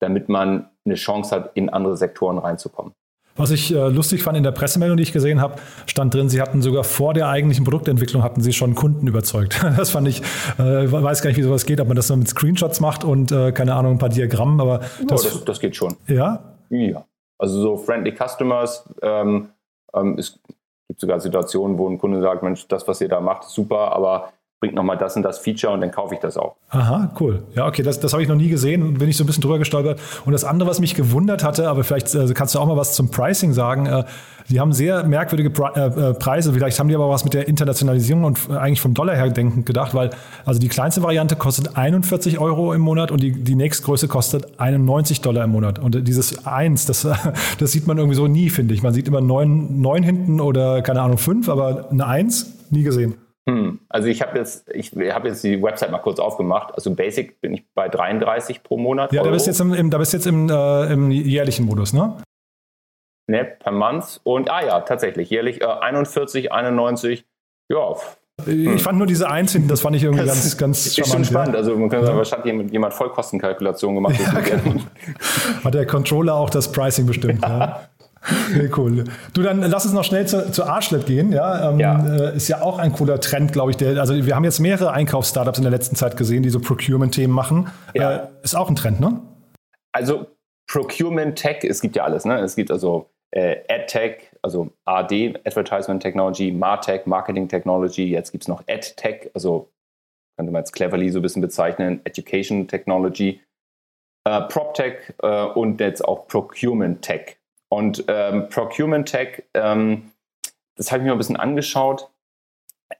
damit 0.00 0.28
man 0.28 0.70
eine 0.84 0.96
Chance 0.96 1.34
hat, 1.34 1.56
in 1.56 1.70
andere 1.70 1.96
Sektoren 1.96 2.38
reinzukommen. 2.38 2.94
Was 3.36 3.50
ich 3.50 3.74
äh, 3.74 3.88
lustig 3.88 4.22
fand 4.22 4.36
in 4.36 4.44
der 4.44 4.52
Pressemeldung, 4.52 4.96
die 4.96 5.02
ich 5.02 5.12
gesehen 5.12 5.40
habe, 5.40 5.56
stand 5.86 6.14
drin, 6.14 6.28
sie 6.28 6.40
hatten 6.40 6.62
sogar 6.62 6.84
vor 6.84 7.14
der 7.14 7.28
eigentlichen 7.28 7.64
Produktentwicklung 7.64 8.22
hatten 8.22 8.40
sie 8.40 8.52
schon 8.52 8.74
Kunden 8.74 9.06
überzeugt. 9.06 9.60
Das 9.76 9.90
fand 9.90 10.06
ich, 10.06 10.22
äh, 10.58 10.90
weiß 10.90 11.20
gar 11.20 11.30
nicht, 11.30 11.36
wie 11.36 11.42
sowas 11.42 11.66
geht, 11.66 11.80
ob 11.80 11.88
man 11.88 11.96
das 11.96 12.08
nur 12.08 12.18
mit 12.18 12.28
Screenshots 12.28 12.80
macht 12.80 13.02
und 13.02 13.32
äh, 13.32 13.50
keine 13.50 13.74
Ahnung, 13.74 13.92
ein 13.92 13.98
paar 13.98 14.08
Diagrammen, 14.08 14.60
aber 14.60 14.78
das, 15.08 15.26
oh, 15.26 15.28
das, 15.30 15.44
das, 15.44 15.60
geht 15.60 15.74
schon. 15.74 15.96
Ja? 16.06 16.54
Ja. 16.70 17.04
Also 17.38 17.60
so 17.60 17.76
Friendly 17.76 18.14
Customers, 18.14 18.88
ähm, 19.02 19.48
ähm, 19.94 20.16
es 20.16 20.38
gibt 20.86 21.00
sogar 21.00 21.18
Situationen, 21.18 21.76
wo 21.76 21.88
ein 21.88 21.98
Kunde 21.98 22.22
sagt, 22.22 22.42
Mensch, 22.42 22.68
das, 22.68 22.86
was 22.86 23.00
ihr 23.00 23.08
da 23.08 23.20
macht, 23.20 23.44
ist 23.44 23.54
super, 23.54 23.92
aber 23.92 24.32
bringt 24.64 24.76
nochmal 24.76 24.96
das 24.96 25.14
und 25.14 25.22
das 25.22 25.38
Feature 25.38 25.74
und 25.74 25.82
dann 25.82 25.90
kaufe 25.90 26.14
ich 26.14 26.20
das 26.20 26.38
auch. 26.38 26.56
Aha, 26.70 27.12
cool. 27.20 27.42
Ja, 27.54 27.66
okay, 27.66 27.82
das, 27.82 28.00
das 28.00 28.14
habe 28.14 28.22
ich 28.22 28.30
noch 28.30 28.36
nie 28.36 28.48
gesehen, 28.48 28.94
bin 28.94 29.10
ich 29.10 29.16
so 29.18 29.22
ein 29.22 29.26
bisschen 29.26 29.42
drüber 29.42 29.58
gestolpert. 29.58 30.00
Und 30.24 30.32
das 30.32 30.42
andere, 30.42 30.70
was 30.70 30.80
mich 30.80 30.94
gewundert 30.94 31.44
hatte, 31.44 31.68
aber 31.68 31.84
vielleicht 31.84 32.16
also 32.16 32.32
kannst 32.32 32.54
du 32.54 32.60
auch 32.60 32.66
mal 32.66 32.78
was 32.78 32.94
zum 32.94 33.10
Pricing 33.10 33.52
sagen. 33.52 33.84
Äh, 33.84 34.04
die 34.48 34.60
haben 34.60 34.72
sehr 34.72 35.04
merkwürdige 35.04 35.50
äh, 35.74 35.80
äh, 35.80 36.14
Preise. 36.14 36.54
Vielleicht 36.54 36.80
haben 36.80 36.88
die 36.88 36.94
aber 36.94 37.10
was 37.10 37.24
mit 37.24 37.34
der 37.34 37.46
Internationalisierung 37.46 38.24
und 38.24 38.38
äh, 38.48 38.56
eigentlich 38.56 38.80
vom 38.80 38.94
Dollar 38.94 39.14
her 39.14 39.28
denkend 39.28 39.66
gedacht, 39.66 39.92
weil 39.92 40.10
also 40.46 40.58
die 40.58 40.68
kleinste 40.68 41.02
Variante 41.02 41.36
kostet 41.36 41.76
41 41.76 42.38
Euro 42.38 42.72
im 42.72 42.80
Monat 42.80 43.10
und 43.10 43.22
die, 43.22 43.32
die 43.32 43.56
nächstgrößte 43.56 44.08
kostet 44.08 44.58
91 44.58 45.20
Dollar 45.20 45.44
im 45.44 45.50
Monat. 45.50 45.78
Und 45.78 46.08
dieses 46.08 46.46
1, 46.46 46.86
das, 46.86 47.06
das 47.58 47.72
sieht 47.72 47.86
man 47.86 47.98
irgendwie 47.98 48.16
so 48.16 48.28
nie, 48.28 48.48
finde 48.48 48.72
ich. 48.72 48.82
Man 48.82 48.94
sieht 48.94 49.08
immer 49.08 49.20
9, 49.20 49.78
9 49.82 50.02
hinten 50.02 50.40
oder 50.40 50.80
keine 50.80 51.02
Ahnung 51.02 51.18
5, 51.18 51.50
aber 51.50 51.90
eine 51.90 52.06
1 52.06 52.70
nie 52.70 52.82
gesehen. 52.82 53.14
Hm. 53.48 53.80
Also 53.90 54.08
ich 54.08 54.22
habe 54.22 54.38
jetzt, 54.38 54.68
ich 54.70 54.92
habe 54.92 55.28
jetzt 55.28 55.44
die 55.44 55.62
Website 55.62 55.90
mal 55.90 55.98
kurz 55.98 56.18
aufgemacht. 56.18 56.74
Also 56.74 56.94
Basic 56.94 57.40
bin 57.40 57.54
ich 57.54 57.64
bei 57.74 57.88
33 57.88 58.62
pro 58.62 58.78
Monat. 58.78 59.12
Ja, 59.12 59.22
da 59.22 59.30
bist 59.30 59.46
jetzt 59.46 59.60
im, 59.60 59.74
im, 59.74 59.90
da 59.90 59.98
bist 59.98 60.12
jetzt 60.14 60.26
im, 60.26 60.48
äh, 60.48 60.92
im 60.92 61.10
jährlichen 61.10 61.66
Modus, 61.66 61.92
ne? 61.92 62.16
Ne, 63.26 63.44
per 63.44 63.72
Month. 63.72 64.20
Und 64.24 64.50
ah 64.50 64.64
ja, 64.64 64.80
tatsächlich, 64.80 65.30
jährlich 65.30 65.60
äh, 65.60 65.66
41, 65.66 66.52
91. 66.52 67.24
Ja. 67.70 67.94
Ich 68.46 68.82
fand 68.82 68.98
nur 68.98 69.06
diese 69.06 69.30
Einzelnen, 69.30 69.68
das 69.68 69.80
fand 69.80 69.94
ich 69.94 70.02
irgendwie 70.02 70.24
das 70.24 70.42
ganz, 70.42 70.56
ganz 70.56 70.86
ist 70.86 70.96
charmant. 70.96 71.06
Ist 71.06 71.12
schon 71.12 71.24
spannend. 71.24 71.54
Ja. 71.54 71.60
Also 71.60 71.76
man 71.76 71.88
könnte 71.88 72.06
sagen, 72.06 72.18
wahrscheinlich 72.18 72.46
jemand, 72.46 72.72
jemand 72.72 72.94
Vollkostenkalkulation 72.94 73.94
gemacht. 73.94 74.16
Ja, 74.20 74.40
genau. 74.40 74.80
Hat 75.62 75.74
der 75.74 75.86
Controller 75.86 76.34
auch 76.34 76.50
das 76.50 76.70
Pricing 76.72 77.06
bestimmt. 77.06 77.42
ja. 77.42 77.88
Nee, 78.54 78.70
cool. 78.76 79.04
Du, 79.32 79.42
dann 79.42 79.60
lass 79.60 79.84
uns 79.84 79.94
noch 79.94 80.04
schnell 80.04 80.26
zu, 80.26 80.50
zu 80.50 80.64
Archlet 80.64 81.06
gehen. 81.06 81.32
Ja, 81.32 81.70
ähm, 81.70 81.80
ja. 81.80 82.30
Äh, 82.30 82.36
ist 82.36 82.48
ja 82.48 82.62
auch 82.62 82.78
ein 82.78 82.92
cooler 82.92 83.20
Trend, 83.20 83.52
glaube 83.52 83.70
ich. 83.70 83.76
Der, 83.76 84.00
also 84.00 84.14
wir 84.14 84.34
haben 84.34 84.44
jetzt 84.44 84.60
mehrere 84.60 84.92
Einkaufsstartups 84.92 85.58
in 85.58 85.64
der 85.64 85.70
letzten 85.72 85.96
Zeit 85.96 86.16
gesehen, 86.16 86.42
die 86.42 86.50
so 86.50 86.60
Procurement-Themen 86.60 87.32
machen. 87.32 87.70
Ja. 87.94 88.12
Äh, 88.12 88.28
ist 88.42 88.56
auch 88.56 88.68
ein 88.68 88.76
Trend, 88.76 89.00
ne? 89.00 89.20
Also 89.92 90.26
Procurement 90.66 91.36
Tech, 91.36 91.58
es 91.62 91.80
gibt 91.80 91.96
ja 91.96 92.04
alles. 92.04 92.24
Ne? 92.24 92.38
Es 92.40 92.56
gibt 92.56 92.70
also 92.70 93.10
äh, 93.32 93.56
AdTech, 93.68 94.30
also 94.42 94.70
AD, 94.84 95.34
Advertisement 95.44 96.02
Technology, 96.02 96.50
MarTech, 96.50 97.06
Marketing 97.06 97.48
Technology. 97.48 98.10
Jetzt 98.10 98.32
gibt 98.32 98.44
es 98.44 98.48
noch 98.48 98.62
AdTech, 98.66 99.30
also 99.34 99.70
könnte 100.36 100.52
man 100.52 100.60
jetzt 100.60 100.72
cleverly 100.72 101.10
so 101.10 101.18
ein 101.18 101.22
bisschen 101.22 101.42
bezeichnen, 101.42 102.00
Education 102.04 102.66
Technology, 102.66 103.40
äh, 104.24 104.40
PropTech 104.42 105.14
äh, 105.22 105.44
und 105.46 105.80
jetzt 105.80 106.04
auch 106.04 106.26
Procurement 106.26 107.02
Tech. 107.02 107.36
Und 107.74 108.04
ähm, 108.06 108.48
Procurement 108.50 109.08
Tech, 109.08 109.42
ähm, 109.52 110.12
das 110.76 110.92
habe 110.92 111.02
ich 111.02 111.06
mir 111.06 111.12
ein 111.12 111.18
bisschen 111.18 111.36
angeschaut. 111.36 112.08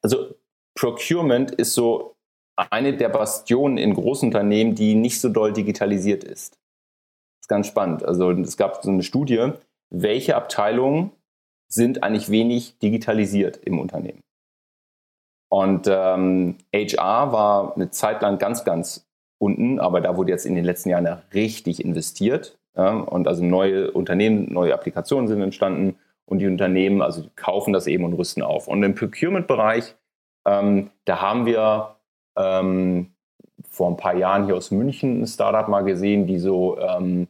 Also 0.03 0.35
Procurement 0.77 1.53
ist 1.53 1.75
so 1.75 2.17
eine 2.57 2.97
der 2.97 3.09
Bastionen 3.09 3.79
in 3.79 3.95
Großunternehmen, 3.95 4.75
die 4.75 4.97
nicht 4.97 5.21
so 5.21 5.29
doll 5.29 5.53
digitalisiert 5.53 6.25
ist. 6.25 6.55
Das 6.55 7.43
ist 7.43 7.49
ganz 7.49 7.69
spannend. 7.69 8.05
Also 8.05 8.33
es 8.33 8.57
gab 8.57 8.83
so 8.83 8.91
eine 8.91 9.05
Studie, 9.05 9.53
welche 9.91 10.35
Abteilungen 10.35 11.13
sind 11.69 12.03
eigentlich 12.03 12.31
wenig 12.31 12.77
digitalisiert 12.81 13.59
im 13.59 13.79
Unternehmen. 13.79 14.23
Und 15.53 15.87
ähm, 15.89 16.59
HR 16.75 17.31
war 17.31 17.77
eine 17.77 17.93
Zeit 17.93 18.23
lang 18.23 18.39
ganz, 18.39 18.65
ganz 18.65 19.07
unten, 19.39 19.79
aber 19.79 20.01
da 20.01 20.17
wurde 20.17 20.33
jetzt 20.33 20.47
in 20.47 20.57
den 20.57 20.65
letzten 20.65 20.89
Jahren 20.89 21.07
richtig 21.33 21.85
investiert. 21.85 22.59
Ja, 22.77 22.91
und 22.99 23.29
also 23.29 23.45
neue 23.45 23.91
Unternehmen, 23.93 24.53
neue 24.53 24.75
Applikationen 24.75 25.29
sind 25.29 25.41
entstanden 25.41 25.97
und 26.27 26.39
die 26.39 26.47
Unternehmen, 26.47 27.03
also 27.03 27.25
kaufen 27.37 27.73
das 27.73 27.87
eben 27.87 28.05
und 28.05 28.15
rüsten 28.15 28.43
auf. 28.43 28.67
Und 28.67 28.83
im 28.83 28.95
Procurement-Bereich, 28.95 29.95
ähm, 30.47 30.91
da 31.05 31.21
haben 31.21 31.47
wir 31.47 31.97
ähm, 32.37 33.15
vor 33.69 33.91
ein 33.91 33.97
paar 33.97 34.17
Jahren 34.17 34.47
hier 34.47 34.57
aus 34.57 34.71
München 34.71 35.23
ein 35.23 35.27
Startup 35.27 35.69
mal 35.69 35.83
gesehen, 35.83 36.27
die 36.27 36.39
so 36.39 36.79
ähm, 36.79 37.29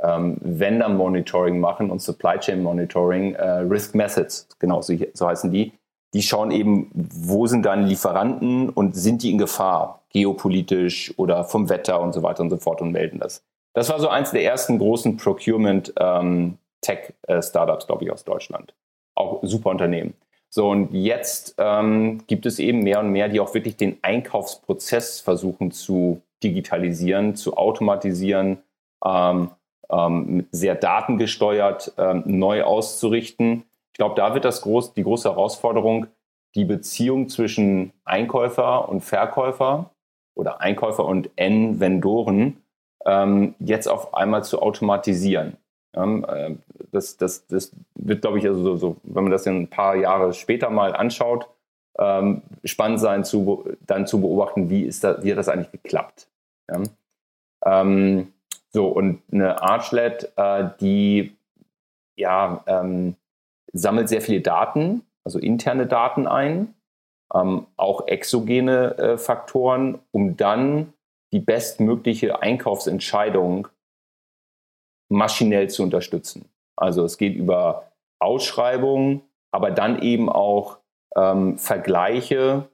ähm, 0.00 0.36
Vendor 0.40 0.88
Monitoring 0.90 1.58
machen 1.58 1.90
und 1.90 2.00
Supply 2.00 2.38
Chain 2.38 2.62
Monitoring, 2.62 3.34
äh, 3.34 3.60
Risk 3.60 3.94
Methods, 3.94 4.48
genau 4.58 4.82
so, 4.82 4.94
so 5.12 5.26
heißen 5.26 5.50
die. 5.50 5.72
Die 6.12 6.22
schauen 6.22 6.52
eben, 6.52 6.90
wo 6.94 7.46
sind 7.46 7.66
deine 7.66 7.86
Lieferanten 7.86 8.68
und 8.68 8.94
sind 8.94 9.24
die 9.24 9.32
in 9.32 9.38
Gefahr, 9.38 10.04
geopolitisch 10.10 11.12
oder 11.16 11.42
vom 11.44 11.68
Wetter 11.68 12.00
und 12.00 12.12
so 12.12 12.22
weiter 12.22 12.42
und 12.42 12.50
so 12.50 12.58
fort 12.58 12.80
und 12.80 12.92
melden 12.92 13.18
das. 13.18 13.44
Das 13.74 13.90
war 13.90 14.00
so 14.00 14.08
eins 14.08 14.30
der 14.30 14.44
ersten 14.44 14.78
großen 14.78 15.16
Procurement-Tech-Startups, 15.16 17.84
ähm, 17.84 17.86
glaube 17.86 18.04
ich, 18.04 18.12
aus 18.12 18.24
Deutschland. 18.24 18.74
Auch 19.14 19.40
super 19.42 19.70
Unternehmen. 19.70 20.14
So, 20.48 20.70
und 20.70 20.94
jetzt 20.94 21.56
ähm, 21.58 22.22
gibt 22.28 22.46
es 22.46 22.60
eben 22.60 22.84
mehr 22.84 23.00
und 23.00 23.10
mehr, 23.10 23.28
die 23.28 23.40
auch 23.40 23.52
wirklich 23.54 23.76
den 23.76 23.98
Einkaufsprozess 24.02 25.20
versuchen 25.20 25.72
zu 25.72 26.22
digitalisieren, 26.44 27.34
zu 27.34 27.56
automatisieren, 27.56 28.58
ähm, 29.04 29.50
ähm, 29.90 30.46
sehr 30.52 30.76
datengesteuert 30.76 31.92
ähm, 31.98 32.22
neu 32.26 32.62
auszurichten. 32.62 33.64
Ich 33.92 33.98
glaube, 33.98 34.14
da 34.14 34.34
wird 34.34 34.44
das 34.44 34.62
groß, 34.62 34.94
die 34.94 35.02
große 35.02 35.28
Herausforderung, 35.28 36.06
die 36.54 36.64
Beziehung 36.64 37.28
zwischen 37.28 37.92
Einkäufer 38.04 38.88
und 38.88 39.00
Verkäufer 39.00 39.90
oder 40.36 40.60
Einkäufer 40.60 41.04
und 41.04 41.30
N-Vendoren 41.34 42.63
ähm, 43.04 43.54
jetzt 43.58 43.88
auf 43.88 44.14
einmal 44.14 44.44
zu 44.44 44.60
automatisieren. 44.62 45.56
Ähm, 45.94 46.24
äh, 46.28 46.56
das, 46.92 47.16
das, 47.16 47.46
das 47.46 47.72
wird, 47.94 48.22
glaube 48.22 48.38
ich, 48.38 48.46
also 48.46 48.62
so, 48.62 48.76
so, 48.76 48.96
wenn 49.02 49.24
man 49.24 49.32
das 49.32 49.46
in 49.46 49.62
ein 49.62 49.68
paar 49.68 49.96
Jahre 49.96 50.32
später 50.32 50.70
mal 50.70 50.94
anschaut, 50.94 51.48
ähm, 51.98 52.42
spannend 52.64 53.00
sein, 53.00 53.24
zu, 53.24 53.64
dann 53.86 54.06
zu 54.06 54.20
beobachten, 54.20 54.70
wie, 54.70 54.82
ist 54.82 55.04
da, 55.04 55.22
wie 55.22 55.30
hat 55.30 55.38
das 55.38 55.48
eigentlich 55.48 55.72
geklappt. 55.72 56.28
Ja? 56.68 56.82
Ähm, 57.64 58.32
so, 58.70 58.88
und 58.88 59.22
eine 59.30 59.62
Archlet, 59.62 60.32
äh, 60.36 60.70
die 60.80 61.36
ja, 62.16 62.64
ähm, 62.66 63.16
sammelt 63.72 64.08
sehr 64.08 64.20
viele 64.20 64.40
Daten, 64.40 65.02
also 65.24 65.38
interne 65.38 65.86
Daten 65.86 66.26
ein, 66.26 66.74
ähm, 67.32 67.66
auch 67.76 68.06
exogene 68.06 68.98
äh, 68.98 69.18
Faktoren, 69.18 69.98
um 70.10 70.36
dann 70.36 70.93
die 71.34 71.40
bestmögliche 71.40 72.40
Einkaufsentscheidung 72.42 73.66
maschinell 75.08 75.68
zu 75.68 75.82
unterstützen. 75.82 76.48
Also 76.76 77.04
es 77.04 77.18
geht 77.18 77.34
über 77.34 77.90
Ausschreibungen, 78.20 79.22
aber 79.50 79.72
dann 79.72 80.00
eben 80.00 80.28
auch 80.28 80.78
ähm, 81.16 81.58
Vergleiche. 81.58 82.68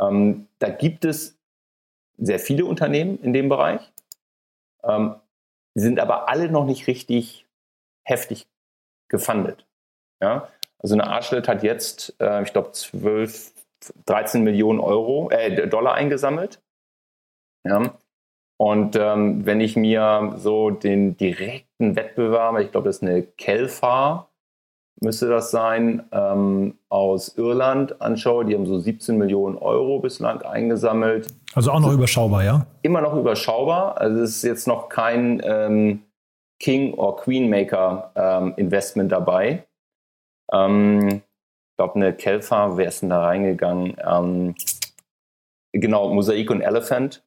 Ähm, 0.00 0.48
da 0.60 0.70
gibt 0.70 1.04
es 1.04 1.38
sehr 2.16 2.38
viele 2.38 2.64
Unternehmen 2.64 3.18
in 3.18 3.34
dem 3.34 3.50
Bereich, 3.50 3.82
ähm, 4.82 5.16
sind 5.74 6.00
aber 6.00 6.30
alle 6.30 6.50
noch 6.50 6.64
nicht 6.64 6.86
richtig 6.86 7.46
heftig 8.04 8.48
gefundet. 9.08 9.66
Ja? 10.22 10.48
Also 10.78 10.94
eine 10.94 11.06
Archlet 11.06 11.48
hat 11.48 11.62
jetzt, 11.62 12.14
äh, 12.18 12.42
ich 12.44 12.52
glaube, 12.54 12.72
12, 12.72 13.52
13 14.06 14.42
Millionen 14.42 14.80
Euro, 14.80 15.30
äh, 15.30 15.68
Dollar 15.68 15.92
eingesammelt 15.92 16.62
ja? 17.64 17.92
Und 18.60 18.94
ähm, 18.94 19.46
wenn 19.46 19.60
ich 19.60 19.74
mir 19.74 20.34
so 20.36 20.68
den 20.68 21.16
direkten 21.16 21.96
Wettbewerber, 21.96 22.60
ich 22.60 22.70
glaube, 22.70 22.90
das 22.90 22.96
ist 22.96 23.02
eine 23.02 23.22
Kelfar, 23.22 24.28
müsste 25.00 25.30
das 25.30 25.50
sein, 25.50 26.02
ähm, 26.12 26.74
aus 26.90 27.38
Irland 27.38 28.02
anschaue, 28.02 28.44
die 28.44 28.54
haben 28.54 28.66
so 28.66 28.78
17 28.78 29.16
Millionen 29.16 29.56
Euro 29.56 29.98
bislang 30.00 30.42
eingesammelt. 30.42 31.28
Also 31.54 31.70
auch 31.70 31.80
noch 31.80 31.92
überschaubar, 31.92 32.44
ja? 32.44 32.66
Immer 32.82 33.00
noch 33.00 33.16
überschaubar. 33.16 33.98
Also 33.98 34.20
es 34.20 34.36
ist 34.36 34.42
jetzt 34.42 34.66
noch 34.66 34.90
kein 34.90 35.40
ähm, 35.42 36.02
King- 36.60 36.92
or 36.94 37.16
Queenmaker-Investment 37.16 39.10
ähm, 39.10 39.18
dabei. 39.18 39.66
Ähm, 40.52 41.08
ich 41.08 41.76
glaube, 41.78 41.94
eine 41.94 42.12
Kelfar, 42.12 42.76
wer 42.76 42.88
ist 42.88 43.00
denn 43.00 43.08
da 43.08 43.24
reingegangen? 43.24 43.96
Ähm, 44.06 44.54
genau, 45.72 46.12
Mosaik 46.12 46.50
und 46.50 46.60
Elephant 46.60 47.24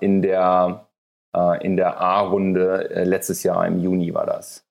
in 0.00 0.22
der, 0.22 0.86
äh, 1.36 1.64
in 1.64 1.76
der 1.76 2.00
A-Runde 2.00 2.90
äh, 2.90 3.04
letztes 3.04 3.42
Jahr 3.42 3.66
im 3.66 3.78
Juni 3.78 4.14
war 4.14 4.26
das. 4.26 4.64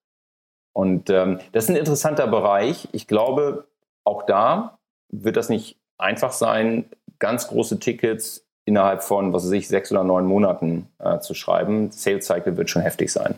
Und 0.72 1.10
ähm, 1.10 1.40
das 1.52 1.64
ist 1.64 1.70
ein 1.70 1.76
interessanter 1.76 2.26
Bereich. 2.26 2.88
Ich 2.92 3.06
glaube, 3.06 3.66
auch 4.04 4.24
da 4.24 4.78
wird 5.10 5.36
das 5.36 5.48
nicht 5.48 5.78
einfach 5.98 6.32
sein, 6.32 6.84
ganz 7.18 7.48
große 7.48 7.80
Tickets 7.80 8.46
innerhalb 8.64 9.02
von, 9.02 9.32
was 9.32 9.44
weiß 9.44 9.52
ich, 9.52 9.66
sechs 9.66 9.90
oder 9.90 10.04
neun 10.04 10.26
Monaten 10.26 10.88
äh, 10.98 11.18
zu 11.20 11.34
schreiben. 11.34 11.90
Sales 11.90 12.26
Cycle 12.26 12.56
wird 12.56 12.70
schon 12.70 12.82
heftig 12.82 13.12
sein. 13.12 13.34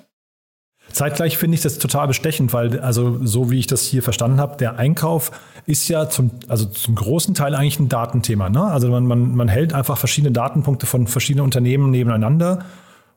Zeitgleich 0.92 1.38
finde 1.38 1.54
ich 1.54 1.62
das 1.62 1.78
total 1.78 2.08
bestechend, 2.08 2.52
weil, 2.52 2.80
also 2.80 3.18
so 3.24 3.50
wie 3.50 3.58
ich 3.58 3.66
das 3.66 3.82
hier 3.82 4.02
verstanden 4.02 4.40
habe, 4.40 4.56
der 4.56 4.78
Einkauf 4.78 5.30
ist 5.66 5.88
ja 5.88 6.08
zum, 6.08 6.30
also 6.48 6.66
zum 6.66 6.94
großen 6.94 7.34
Teil 7.34 7.54
eigentlich 7.54 7.78
ein 7.78 7.88
Datenthema. 7.88 8.48
Ne? 8.48 8.62
Also 8.62 8.88
man, 8.88 9.06
man, 9.06 9.34
man 9.34 9.48
hält 9.48 9.72
einfach 9.72 9.98
verschiedene 9.98 10.32
Datenpunkte 10.32 10.86
von 10.86 11.06
verschiedenen 11.06 11.44
Unternehmen 11.44 11.90
nebeneinander. 11.90 12.64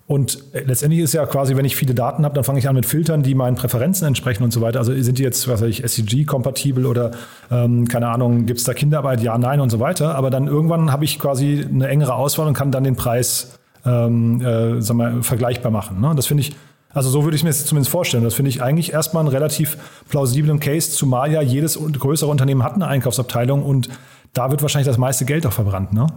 Und 0.05 0.43
letztendlich 0.53 1.01
ist 1.01 1.13
ja 1.13 1.25
quasi, 1.25 1.55
wenn 1.55 1.63
ich 1.63 1.77
viele 1.77 1.93
Daten 1.95 2.25
habe, 2.25 2.35
dann 2.35 2.43
fange 2.43 2.59
ich 2.59 2.67
an 2.67 2.75
mit 2.75 2.85
Filtern, 2.85 3.23
die 3.23 3.35
meinen 3.35 3.55
Präferenzen 3.55 4.05
entsprechen 4.05 4.43
und 4.43 4.51
so 4.51 4.59
weiter. 4.59 4.79
Also 4.79 4.93
sind 5.01 5.17
die 5.17 5.23
jetzt, 5.23 5.47
was 5.47 5.61
weiß 5.61 5.69
ich, 5.69 5.83
SCG-kompatibel 5.83 6.85
oder 6.85 7.11
ähm, 7.49 7.87
keine 7.87 8.09
Ahnung, 8.09 8.45
gibt 8.45 8.59
es 8.59 8.65
da 8.65 8.73
Kinderarbeit? 8.73 9.21
Ja, 9.23 9.37
nein 9.37 9.61
und 9.61 9.69
so 9.69 9.79
weiter. 9.79 10.15
Aber 10.15 10.29
dann 10.29 10.47
irgendwann 10.47 10.91
habe 10.91 11.05
ich 11.05 11.19
quasi 11.19 11.65
eine 11.67 11.87
engere 11.87 12.15
Auswahl 12.15 12.47
und 12.47 12.53
kann 12.53 12.71
dann 12.71 12.83
den 12.83 12.97
Preis 12.97 13.57
ähm, 13.85 14.41
äh, 14.41 14.81
sagen 14.81 14.99
wir, 14.99 15.23
vergleichbar 15.23 15.71
machen. 15.71 16.01
Ne? 16.01 16.13
Das 16.15 16.25
finde 16.25 16.41
ich 16.41 16.55
also 16.93 17.09
so 17.09 17.23
würde 17.23 17.35
ich 17.35 17.43
mir 17.43 17.49
das 17.49 17.65
zumindest 17.65 17.91
vorstellen. 17.91 18.23
Das 18.23 18.33
finde 18.33 18.49
ich 18.49 18.61
eigentlich 18.61 18.93
erstmal 18.93 19.21
einen 19.21 19.33
relativ 19.33 19.77
plausiblen 20.09 20.59
Case, 20.59 20.91
zumal 20.91 21.31
ja 21.31 21.41
jedes 21.41 21.79
größere 21.79 22.29
Unternehmen 22.29 22.63
hat 22.63 22.73
eine 22.73 22.87
Einkaufsabteilung 22.87 23.63
und 23.63 23.89
da 24.33 24.51
wird 24.51 24.61
wahrscheinlich 24.61 24.87
das 24.87 24.97
meiste 24.97 25.25
Geld 25.25 25.45
auch 25.45 25.53
verbrannt, 25.53 25.93
ne? 25.93 26.07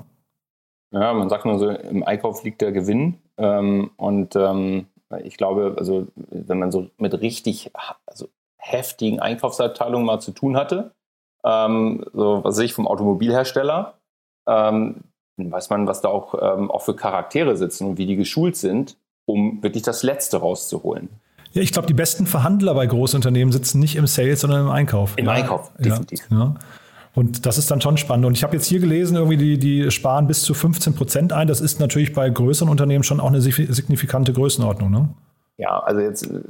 Ja, 0.93 1.13
man 1.13 1.29
sagt 1.29 1.45
nur 1.45 1.59
so, 1.59 1.69
im 1.69 2.05
Einkauf 2.05 2.45
liegt 2.45 2.61
der 2.61 2.73
Gewinn. 2.73 3.19
Ähm, 3.37 3.91
und 3.97 4.37
ähm, 4.37 4.87
ich 5.25 5.37
glaube, 5.37 5.75
also 5.79 6.07
wenn 6.31 6.59
man 6.59 6.73
so 6.73 6.89
mit 6.99 7.21
richtig 7.21 7.71
also 8.07 8.29
heftigen 8.57 9.21
Einkaufsabteilungen 9.21 10.07
mal 10.07 10.21
zu 10.21 10.33
tun 10.33 10.57
hatte, 10.57 10.93
ähm, 11.45 12.05
so 12.13 12.43
was 12.43 12.57
weiß 12.57 12.65
ich 12.65 12.73
vom 12.73 12.89
Automobilhersteller, 12.89 13.95
ähm, 14.49 15.03
dann 15.37 15.53
weiß 15.53 15.71
man, 15.71 15.87
was 15.87 16.01
da 16.01 16.09
auch, 16.09 16.35
ähm, 16.41 16.71
auch 16.71 16.83
für 16.83 16.97
Charaktere 16.97 17.57
sitzen 17.57 17.87
und 17.87 17.99
wie 17.99 18.07
die 18.07 18.17
geschult 18.17 18.57
sind, 18.57 18.97
um 19.27 19.63
wirklich 19.63 19.83
das 19.83 20.03
Letzte 20.03 20.39
rauszuholen. 20.39 21.09
Ja, 21.53 21.63
ich 21.63 21.73
glaube, 21.73 21.89
die 21.89 21.95
besten 21.95 22.27
Verhandler 22.27 22.75
bei 22.75 22.87
Großunternehmen 22.87 23.53
sitzen 23.53 23.81
nicht 23.81 23.97
im 23.97 24.07
Sales, 24.07 24.41
sondern 24.41 24.63
im 24.63 24.71
Einkauf. 24.71 25.15
Im 25.17 25.27
ja. 25.27 25.33
Einkauf, 25.33 25.73
definitiv. 25.79 26.21
Ja. 26.31 26.55
Und 27.15 27.47
das 27.47 27.57
ist 27.57 27.71
dann 27.71 27.81
schon 27.81 27.97
spannend. 27.97 28.27
Und 28.27 28.35
ich 28.35 28.45
habe 28.45 28.55
jetzt 28.55 28.67
hier 28.67 28.79
gelesen, 28.79 29.17
irgendwie 29.17 29.39
die, 29.39 29.59
die 29.59 29.91
sparen 29.91 30.27
bis 30.27 30.43
zu 30.43 30.53
15 30.53 30.95
Prozent 30.95 31.33
ein. 31.33 31.49
Das 31.49 31.63
ist 31.63 31.81
natürlich 31.81 32.13
bei 32.13 32.29
größeren 32.29 32.69
Unternehmen 32.69 33.05
schon 33.05 33.21
auch 33.21 33.29
eine 33.29 33.41
signifikante 33.41 34.35
Größenordnung. 34.35 34.91
Ne? 34.91 35.09
Ja, 35.57 35.79
also 35.79 36.01
jetzt 36.03 36.31
äh, 36.31 36.43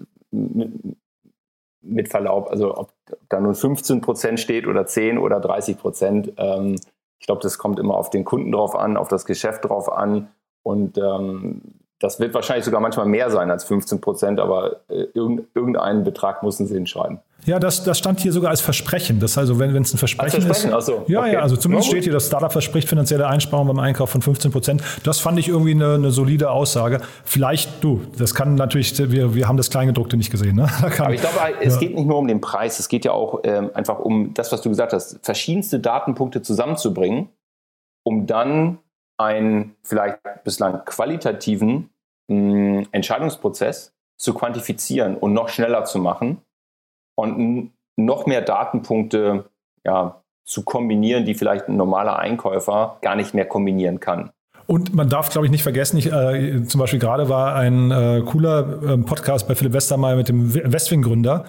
mit, 1.82 2.08
Verlaub, 2.08 2.50
also 2.50 2.76
ob 2.76 2.92
da 3.28 3.38
nur 3.38 3.54
15 3.54 4.00
Prozent 4.00 4.40
steht 4.40 4.66
oder 4.66 4.86
10 4.86 5.18
oder 5.18 5.38
30 5.38 5.78
Prozent, 5.78 6.32
ähm, 6.36 6.74
ich 7.20 7.26
glaube, 7.26 7.42
das 7.42 7.58
kommt 7.58 7.78
immer 7.78 7.94
auf 7.94 8.10
den 8.10 8.24
Kunden 8.24 8.50
drauf 8.50 8.74
an, 8.74 8.96
auf 8.96 9.06
das 9.06 9.24
Geschäft 9.24 9.64
drauf 9.64 9.90
an. 9.92 10.30
Und 10.64 10.98
ähm, 10.98 11.62
das 11.98 12.20
wird 12.20 12.34
wahrscheinlich 12.34 12.64
sogar 12.64 12.80
manchmal 12.80 13.06
mehr 13.06 13.30
sein 13.30 13.50
als 13.50 13.64
15 13.64 14.00
Prozent, 14.00 14.40
aber 14.40 14.80
äh, 14.88 15.06
irgendeinen 15.14 16.04
Betrag 16.04 16.42
müssen 16.42 16.66
sie 16.66 16.74
hinschreiben. 16.74 17.20
Ja, 17.46 17.60
das, 17.60 17.84
das 17.84 17.96
stand 17.98 18.18
hier 18.18 18.32
sogar 18.32 18.50
als 18.50 18.60
Versprechen. 18.60 19.20
Das 19.20 19.38
also, 19.38 19.58
wenn 19.60 19.74
es 19.76 19.94
ein 19.94 19.98
Versprechen, 19.98 20.42
Versprechen 20.42 20.76
ist. 20.76 20.86
So, 20.86 21.04
ja, 21.06 21.20
okay. 21.20 21.34
ja, 21.34 21.40
also 21.40 21.56
zumindest 21.56 21.88
steht 21.88 22.02
hier, 22.02 22.12
das 22.12 22.26
Startup 22.26 22.50
verspricht 22.50 22.88
finanzielle 22.88 23.28
Einsparungen 23.28 23.74
beim 23.74 23.84
Einkauf 23.84 24.10
von 24.10 24.20
15 24.20 24.50
Prozent. 24.50 24.82
Das 25.04 25.20
fand 25.20 25.38
ich 25.38 25.48
irgendwie 25.48 25.70
eine, 25.70 25.94
eine, 25.94 26.10
solide 26.10 26.50
Aussage. 26.50 27.00
Vielleicht, 27.24 27.84
du, 27.84 28.02
das 28.18 28.34
kann 28.34 28.56
natürlich, 28.56 28.98
wir, 28.98 29.34
wir 29.34 29.46
haben 29.46 29.56
das 29.56 29.70
Kleingedruckte 29.70 30.16
nicht 30.16 30.30
gesehen. 30.30 30.56
Ne? 30.56 30.66
Kann, 30.90 31.06
Aber 31.06 31.14
ich 31.14 31.20
glaube, 31.20 31.36
es 31.60 31.74
ja. 31.74 31.80
geht 31.80 31.94
nicht 31.94 32.06
nur 32.06 32.18
um 32.18 32.26
den 32.26 32.40
Preis, 32.40 32.80
es 32.80 32.88
geht 32.88 33.04
ja 33.04 33.12
auch 33.12 33.40
ähm, 33.44 33.70
einfach 33.74 34.00
um 34.00 34.34
das, 34.34 34.50
was 34.50 34.60
du 34.62 34.68
gesagt 34.68 34.92
hast, 34.92 35.20
verschiedenste 35.22 35.78
Datenpunkte 35.78 36.42
zusammenzubringen, 36.42 37.28
um 38.02 38.26
dann 38.26 38.78
einen 39.18 39.76
vielleicht 39.82 40.18
bislang 40.44 40.84
qualitativen 40.84 41.90
mh, 42.28 42.86
Entscheidungsprozess 42.92 43.92
zu 44.18 44.34
quantifizieren 44.34 45.16
und 45.16 45.32
noch 45.32 45.48
schneller 45.48 45.84
zu 45.84 45.98
machen 45.98 46.38
und 47.16 47.72
noch 47.96 48.26
mehr 48.26 48.42
Datenpunkte 48.42 49.50
ja, 49.84 50.22
zu 50.44 50.62
kombinieren, 50.62 51.24
die 51.24 51.34
vielleicht 51.34 51.68
ein 51.68 51.76
normaler 51.76 52.18
Einkäufer 52.18 52.98
gar 53.02 53.16
nicht 53.16 53.34
mehr 53.34 53.46
kombinieren 53.46 54.00
kann. 54.00 54.30
Und 54.66 54.94
man 54.94 55.08
darf, 55.08 55.30
glaube 55.30 55.46
ich, 55.46 55.50
nicht 55.52 55.62
vergessen, 55.62 55.96
ich, 55.96 56.12
äh, 56.12 56.64
zum 56.64 56.80
Beispiel 56.80 56.98
gerade 56.98 57.28
war 57.28 57.54
ein 57.54 57.90
äh, 57.90 58.22
cooler 58.26 58.82
äh, 58.82 58.98
Podcast 58.98 59.46
bei 59.46 59.54
Philipp 59.54 59.72
Westermeier 59.72 60.16
mit 60.16 60.28
dem 60.28 60.52
Westwing-Gründer. 60.54 61.44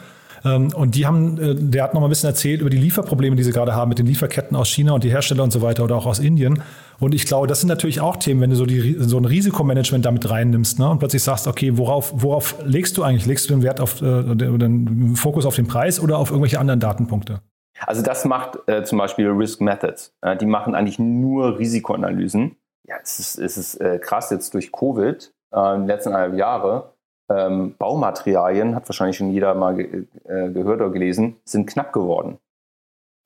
Ähm, 0.46 0.70
und 0.74 0.96
die 0.96 1.06
haben, 1.06 1.38
äh, 1.38 1.56
der 1.56 1.84
hat 1.84 1.94
noch 1.94 2.02
mal 2.02 2.08
ein 2.08 2.10
bisschen 2.10 2.30
erzählt 2.30 2.62
über 2.62 2.70
die 2.70 2.78
Lieferprobleme, 2.78 3.36
die 3.36 3.44
sie 3.44 3.52
gerade 3.52 3.76
haben 3.76 3.90
mit 3.90 4.00
den 4.00 4.06
Lieferketten 4.06 4.56
aus 4.56 4.70
China 4.70 4.94
und 4.94 5.04
die 5.04 5.10
Hersteller 5.10 5.44
und 5.44 5.52
so 5.52 5.62
weiter 5.62 5.84
oder 5.84 5.96
auch 5.96 6.06
aus 6.06 6.20
Indien. 6.20 6.62
Und 7.00 7.14
ich 7.14 7.26
glaube, 7.26 7.48
das 7.48 7.60
sind 7.60 7.70
natürlich 7.70 8.02
auch 8.02 8.18
Themen, 8.18 8.42
wenn 8.42 8.50
du 8.50 8.56
so, 8.56 8.66
die, 8.66 8.96
so 9.00 9.18
ein 9.18 9.26
Risikomanagement 9.26 10.06
damit 10.06 10.30
reinnimmst 10.30 10.80
ne, 10.80 10.90
und 10.90 11.00
plötzlich 11.00 11.24
sagst, 11.24 11.48
okay, 11.48 11.78
worauf, 11.78 12.12
worauf 12.16 12.56
legst 12.64 12.98
du 12.98 13.04
eigentlich? 13.04 13.26
Legst 13.26 13.50
du 13.50 13.54
den 13.54 13.64
Wert 13.64 13.80
auf 13.80 14.02
äh, 14.02 14.24
den 14.36 15.16
Fokus 15.16 15.46
auf 15.46 15.56
den 15.56 15.68
Preis 15.68 16.00
oder 16.00 16.18
auf 16.18 16.30
irgendwelche 16.30 16.60
anderen 16.60 16.80
Datenpunkte? 16.80 17.42
Also 17.86 18.02
das 18.02 18.26
macht 18.26 18.58
äh, 18.68 18.84
zum 18.84 18.98
Beispiel 18.98 19.30
Risk 19.30 19.62
Methods. 19.62 20.16
Äh, 20.22 20.38
die 20.38 20.46
machen 20.46 20.76
eigentlich 20.76 21.00
nur 21.00 21.60
Risikoanalysen. 21.60 22.56
Ja, 22.88 22.96
es 23.04 23.20
ist, 23.20 23.38
es 23.38 23.58
ist 23.58 23.76
äh, 23.76 24.00
krass 24.00 24.30
jetzt 24.32 24.54
durch 24.54 24.72
Covid 24.72 25.32
äh, 25.54 25.76
in 25.76 25.82
den 25.82 25.88
letzten 25.88 26.10
eineinhalb 26.10 26.36
Jahre. 26.36 26.94
Ähm, 27.30 27.76
Baumaterialien, 27.78 28.74
hat 28.74 28.88
wahrscheinlich 28.88 29.18
schon 29.18 29.32
jeder 29.32 29.54
mal 29.54 29.76
ge 29.76 30.06
äh, 30.26 30.50
gehört 30.50 30.82
oder 30.82 30.92
gelesen, 30.92 31.36
sind 31.44 31.68
knapp 31.68 31.92
geworden. 31.92 32.38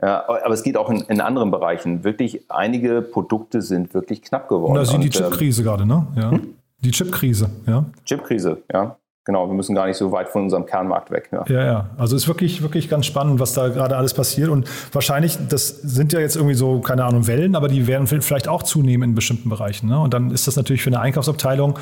Ja, 0.01 0.27
aber 0.27 0.53
es 0.53 0.63
geht 0.63 0.77
auch 0.77 0.89
in, 0.89 1.01
in, 1.01 1.21
anderen 1.21 1.51
Bereichen. 1.51 2.03
Wirklich, 2.03 2.49
einige 2.49 3.03
Produkte 3.03 3.61
sind 3.61 3.93
wirklich 3.93 4.23
knapp 4.23 4.49
geworden. 4.49 4.73
Da 4.73 4.85
sieht 4.85 5.03
die 5.03 5.05
ähm, 5.05 5.11
Chipkrise 5.11 5.61
ähm, 5.61 5.67
gerade, 5.67 5.85
ne? 5.85 6.07
Ja. 6.15 6.31
Hm? 6.31 6.55
Die 6.79 6.89
Chipkrise, 6.89 7.51
ja. 7.67 7.85
Chipkrise, 8.05 8.63
ja. 8.73 8.97
Genau, 9.23 9.47
wir 9.47 9.53
müssen 9.53 9.75
gar 9.75 9.85
nicht 9.85 9.97
so 9.97 10.11
weit 10.11 10.29
von 10.29 10.43
unserem 10.43 10.65
Kernmarkt 10.65 11.11
weg. 11.11 11.29
Ja, 11.31 11.45
ja. 11.47 11.65
ja. 11.65 11.89
Also 11.95 12.15
ist 12.15 12.27
wirklich, 12.27 12.63
wirklich 12.63 12.89
ganz 12.89 13.05
spannend, 13.05 13.39
was 13.39 13.53
da 13.53 13.67
gerade 13.67 13.95
alles 13.95 14.15
passiert. 14.15 14.49
Und 14.49 14.67
wahrscheinlich, 14.91 15.37
das 15.47 15.67
sind 15.69 16.11
ja 16.11 16.19
jetzt 16.19 16.35
irgendwie 16.35 16.55
so, 16.55 16.79
keine 16.79 17.05
Ahnung, 17.05 17.27
Wellen, 17.27 17.55
aber 17.55 17.67
die 17.67 17.85
werden 17.85 18.07
vielleicht 18.07 18.47
auch 18.47 18.63
zunehmen 18.63 19.11
in 19.11 19.15
bestimmten 19.15 19.49
Bereichen. 19.49 19.89
Ne? 19.89 19.99
Und 19.99 20.15
dann 20.15 20.31
ist 20.31 20.47
das 20.47 20.55
natürlich 20.55 20.81
für 20.81 20.89
eine 20.89 21.01
Einkaufsabteilung 21.01 21.77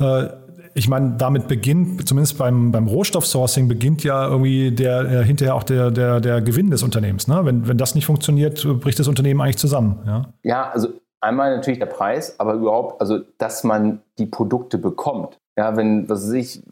äh, 0.00 0.30
ich 0.74 0.88
meine, 0.88 1.16
damit 1.18 1.48
beginnt, 1.48 2.06
zumindest 2.06 2.38
beim, 2.38 2.72
beim 2.72 2.86
Rohstoffsourcing, 2.86 3.68
beginnt 3.68 4.04
ja 4.04 4.28
irgendwie 4.28 4.70
der, 4.70 5.00
äh, 5.00 5.24
hinterher 5.24 5.54
auch 5.54 5.62
der, 5.62 5.90
der, 5.90 6.20
der 6.20 6.40
Gewinn 6.40 6.70
des 6.70 6.82
Unternehmens. 6.82 7.28
Ne? 7.28 7.40
Wenn, 7.44 7.66
wenn 7.68 7.78
das 7.78 7.94
nicht 7.94 8.06
funktioniert, 8.06 8.66
bricht 8.80 8.98
das 8.98 9.08
Unternehmen 9.08 9.40
eigentlich 9.40 9.58
zusammen. 9.58 9.98
Ja, 10.06 10.26
ja 10.42 10.70
also 10.70 10.88
einmal 11.20 11.56
natürlich 11.56 11.78
der 11.78 11.86
Preis, 11.86 12.38
aber 12.38 12.54
überhaupt, 12.54 13.00
also 13.00 13.20
dass 13.38 13.64
man 13.64 14.00
die 14.18 14.26
Produkte 14.26 14.78
bekommt. 14.78 15.38
Ja, 15.56 15.76
wenn, 15.76 16.08
was 16.08 16.24
weiß 16.24 16.32
ich, 16.32 16.62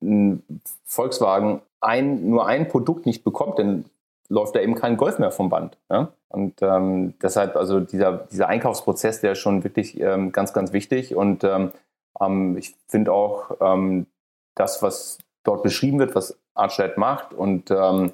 ein 0.00 0.42
Volkswagen 0.86 1.60
ein, 1.80 2.28
nur 2.28 2.46
ein 2.46 2.68
Produkt 2.68 3.06
nicht 3.06 3.24
bekommt, 3.24 3.58
dann 3.58 3.84
läuft 4.28 4.54
da 4.54 4.60
eben 4.60 4.74
kein 4.74 4.96
Golf 4.96 5.18
mehr 5.18 5.32
vom 5.32 5.50
Band. 5.50 5.76
Ja? 5.90 6.08
Und 6.28 6.62
ähm, 6.62 7.14
deshalb, 7.20 7.56
also 7.56 7.80
dieser, 7.80 8.26
dieser 8.30 8.48
Einkaufsprozess, 8.48 9.20
der 9.20 9.32
ist 9.32 9.38
schon 9.38 9.64
wirklich 9.64 10.00
ähm, 10.00 10.30
ganz, 10.32 10.52
ganz 10.52 10.72
wichtig. 10.72 11.16
Und 11.16 11.42
ähm, 11.42 11.72
ähm, 12.20 12.56
ich 12.56 12.76
finde 12.86 13.12
auch 13.12 13.52
ähm, 13.60 14.06
das, 14.54 14.82
was 14.82 15.18
dort 15.44 15.62
beschrieben 15.62 15.98
wird, 15.98 16.14
was 16.14 16.38
Artstedt 16.54 16.96
macht 16.98 17.32
und 17.32 17.70
ähm, 17.70 18.12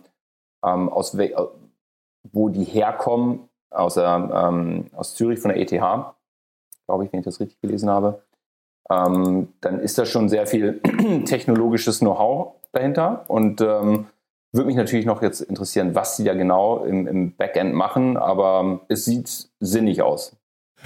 ähm 0.64 0.88
aus 0.88 1.16
wo 2.32 2.48
die 2.48 2.64
herkommen, 2.64 3.48
aus, 3.70 3.96
ähm, 3.96 4.86
aus 4.94 5.14
Zürich 5.14 5.38
von 5.38 5.50
der 5.50 5.60
ETH, 5.60 5.70
glaube 5.70 7.04
ich, 7.04 7.12
wenn 7.12 7.20
ich 7.20 7.24
das 7.24 7.40
richtig 7.40 7.60
gelesen 7.60 7.88
habe, 7.88 8.22
dann 8.88 9.80
ist 9.80 9.98
da 9.98 10.06
schon 10.06 10.28
sehr 10.28 10.46
viel 10.46 10.80
technologisches 11.24 11.98
Know-how 11.98 12.54
dahinter 12.72 13.24
und 13.26 13.60
würde 14.56 14.66
mich 14.66 14.76
natürlich 14.76 15.06
noch 15.06 15.22
jetzt 15.22 15.40
interessieren, 15.40 15.94
was 15.94 16.16
sie 16.16 16.24
da 16.24 16.34
genau 16.34 16.84
im, 16.84 17.06
im 17.06 17.36
Backend 17.36 17.74
machen, 17.74 18.16
aber 18.16 18.80
es 18.88 19.04
sieht 19.04 19.48
sinnig 19.60 20.02
aus. 20.02 20.35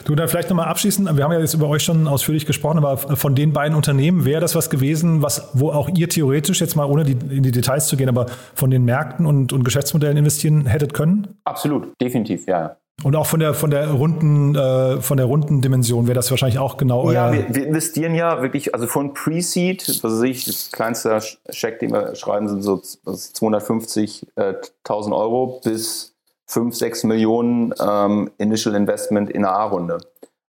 Du, 0.05 0.15
dann 0.15 0.29
vielleicht 0.29 0.49
nochmal 0.49 0.67
abschließend, 0.67 1.17
wir 1.17 1.25
haben 1.25 1.33
ja 1.33 1.41
jetzt 1.41 1.55
über 1.55 1.69
euch 1.69 1.83
schon 1.83 2.07
ausführlich 2.07 2.47
gesprochen, 2.47 2.79
aber 2.79 2.97
von 2.97 3.35
den 3.35 3.53
beiden 3.53 3.77
Unternehmen 3.77 4.25
wäre 4.25 4.41
das 4.41 4.55
was 4.55 4.71
gewesen, 4.71 5.23
was, 5.23 5.51
wo 5.55 5.71
auch 5.71 5.89
ihr 5.89 6.09
theoretisch 6.09 6.61
jetzt 6.61 6.77
mal, 6.77 6.85
ohne 6.85 7.05
die, 7.05 7.13
in 7.13 7.43
die 7.43 7.53
Details 7.53 7.87
zu 7.87 7.97
gehen, 7.97 8.09
aber 8.09 8.27
von 8.55 8.71
den 8.71 8.85
Märkten 8.85 9.27
und, 9.27 9.53
und 9.53 9.65
Geschäftsmodellen 9.65 10.17
investieren 10.17 10.67
hättet 10.67 10.95
können? 10.95 11.41
Absolut, 11.45 11.93
definitiv, 12.01 12.47
ja. 12.47 12.77
Und 13.03 13.17
auch 13.17 13.27
von 13.27 13.41
der 13.41 13.55
von 13.55 13.71
der 13.71 13.91
runden 13.91 14.55
äh, 14.55 15.01
von 15.01 15.17
der 15.17 15.25
runden 15.25 15.63
Dimension 15.63 16.07
wäre 16.07 16.17
das 16.17 16.31
wahrscheinlich 16.31 16.59
auch 16.59 16.77
genau 16.77 17.05
euer. 17.05 17.15
Ja, 17.15 17.33
wir, 17.33 17.47
wir 17.55 17.67
investieren 17.67 18.15
ja 18.15 18.43
wirklich, 18.43 18.75
also 18.75 18.87
von 18.87 19.15
Pre-Seed, 19.15 19.89
was 19.89 20.05
weiß 20.05 20.21
ich, 20.23 20.45
das 20.45 20.71
kleinste 20.71 21.19
Scheck, 21.49 21.79
den 21.79 21.93
wir 21.93 22.15
schreiben, 22.15 22.47
sind 22.49 22.61
so 22.63 22.75
250.000 22.75 25.17
Euro 25.17 25.63
bis 25.65 26.10
5, 26.51 26.75
6 26.75 27.05
Millionen 27.05 27.73
ähm, 27.81 28.31
Initial 28.39 28.75
Investment 28.75 29.31
in 29.31 29.45
einer 29.45 29.55
A-Runde. 29.55 29.99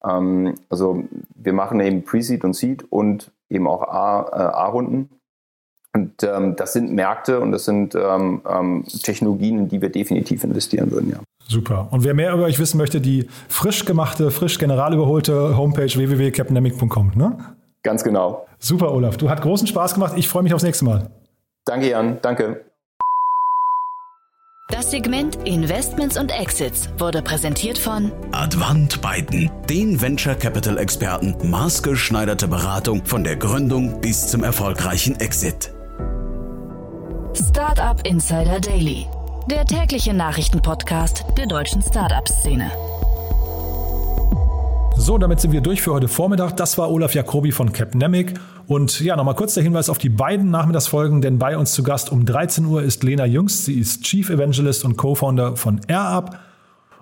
Ähm, 0.05 0.55
also 0.69 1.05
wir 1.37 1.53
machen 1.53 1.79
eben 1.81 2.05
Pre-Seed 2.05 2.45
und 2.45 2.55
Seed 2.55 2.85
und 2.91 3.31
eben 3.49 3.69
auch 3.69 3.83
A-Runden. 3.83 5.03
Äh, 5.03 5.97
und 5.97 6.23
ähm, 6.25 6.57
das 6.57 6.73
sind 6.73 6.93
Märkte 6.93 7.39
und 7.39 7.53
das 7.53 7.65
sind 7.65 7.95
ähm, 7.95 8.43
ähm, 8.49 8.85
Technologien, 9.05 9.61
in 9.61 9.69
die 9.69 9.81
wir 9.81 9.91
definitiv 9.91 10.43
investieren 10.43 10.91
würden, 10.91 11.11
ja. 11.11 11.19
Super. 11.47 11.87
Und 11.93 12.03
wer 12.03 12.15
mehr 12.15 12.33
über 12.33 12.45
euch 12.45 12.59
wissen 12.59 12.79
möchte, 12.79 13.01
die 13.01 13.29
frisch 13.49 13.85
gemachte, 13.85 14.33
frisch 14.33 14.59
general 14.59 14.95
überholte 14.95 15.57
Homepage 15.57 15.95
www.capnamic.com, 15.95 17.13
ne? 17.15 17.39
Ganz 17.85 18.03
genau. 18.03 18.47
Super, 18.59 18.93
Olaf. 18.93 19.19
Du 19.19 19.31
hast 19.31 19.43
großen 19.43 19.69
Spaß 19.69 19.95
gemacht. 19.95 20.15
Ich 20.17 20.29
freue 20.29 20.43
mich 20.43 20.55
aufs 20.55 20.65
nächste 20.65 20.87
Mal. 20.87 21.11
Danke, 21.65 21.91
Jan. 21.91 22.19
Danke. 22.23 22.65
Das 24.69 24.91
Segment 24.91 25.37
Investments 25.47 26.17
und 26.17 26.31
Exits 26.31 26.89
wurde 26.99 27.21
präsentiert 27.21 27.77
von 27.77 28.11
Advant 28.33 29.01
Biden, 29.03 29.51
den 29.69 30.01
Venture 30.01 30.35
Capital 30.35 30.79
Experten, 30.79 31.37
maßgeschneiderte 31.51 32.49
Beratung 32.49 33.05
von 33.05 33.23
der 33.25 33.37
Gründung 33.37 34.01
bis 34.01 34.27
zum 34.27 34.43
erfolgreichen 34.43 35.21
Exit. 35.21 35.71
Startup 37.35 38.01
Insider 38.07 38.59
Daily, 38.59 39.07
der 39.51 39.67
tägliche 39.67 40.15
Nachrichtenpodcast 40.15 41.25
der 41.37 41.47
deutschen 41.47 41.83
Startup-Szene. 41.83 42.71
So, 45.05 45.19
damit 45.19 45.39
sind 45.39 45.53
wir 45.53 45.61
durch 45.61 45.83
für 45.83 45.93
heute 45.93 46.09
Vormittag. 46.09 46.57
Das 46.57 46.79
war 46.79 46.91
Olaf 46.91 47.15
Jacobi 47.15 47.53
von 47.53 47.71
Capnemic. 47.71 48.41
Und 48.67 49.01
ja, 49.01 49.17
nochmal 49.17 49.35
kurz 49.35 49.53
der 49.53 49.63
Hinweis 49.63 49.91
auf 49.91 49.99
die 49.99 50.09
beiden 50.09 50.51
Nachmittagsfolgen, 50.51 51.21
denn 51.21 51.39
bei 51.39 51.59
uns 51.59 51.75
zu 51.75 51.83
Gast 51.83 52.11
um 52.11 52.25
13 52.25 52.65
Uhr 52.65 52.83
ist 52.83 53.05
Lena 53.05 53.27
Jüngst. 53.27 53.67
Sie 53.67 53.79
ist 53.79 54.03
Chief 54.05 54.31
Evangelist 54.31 54.83
und 54.83 54.97
Co-Founder 54.97 55.59
von 55.59 55.83
AirUp. 55.89 56.39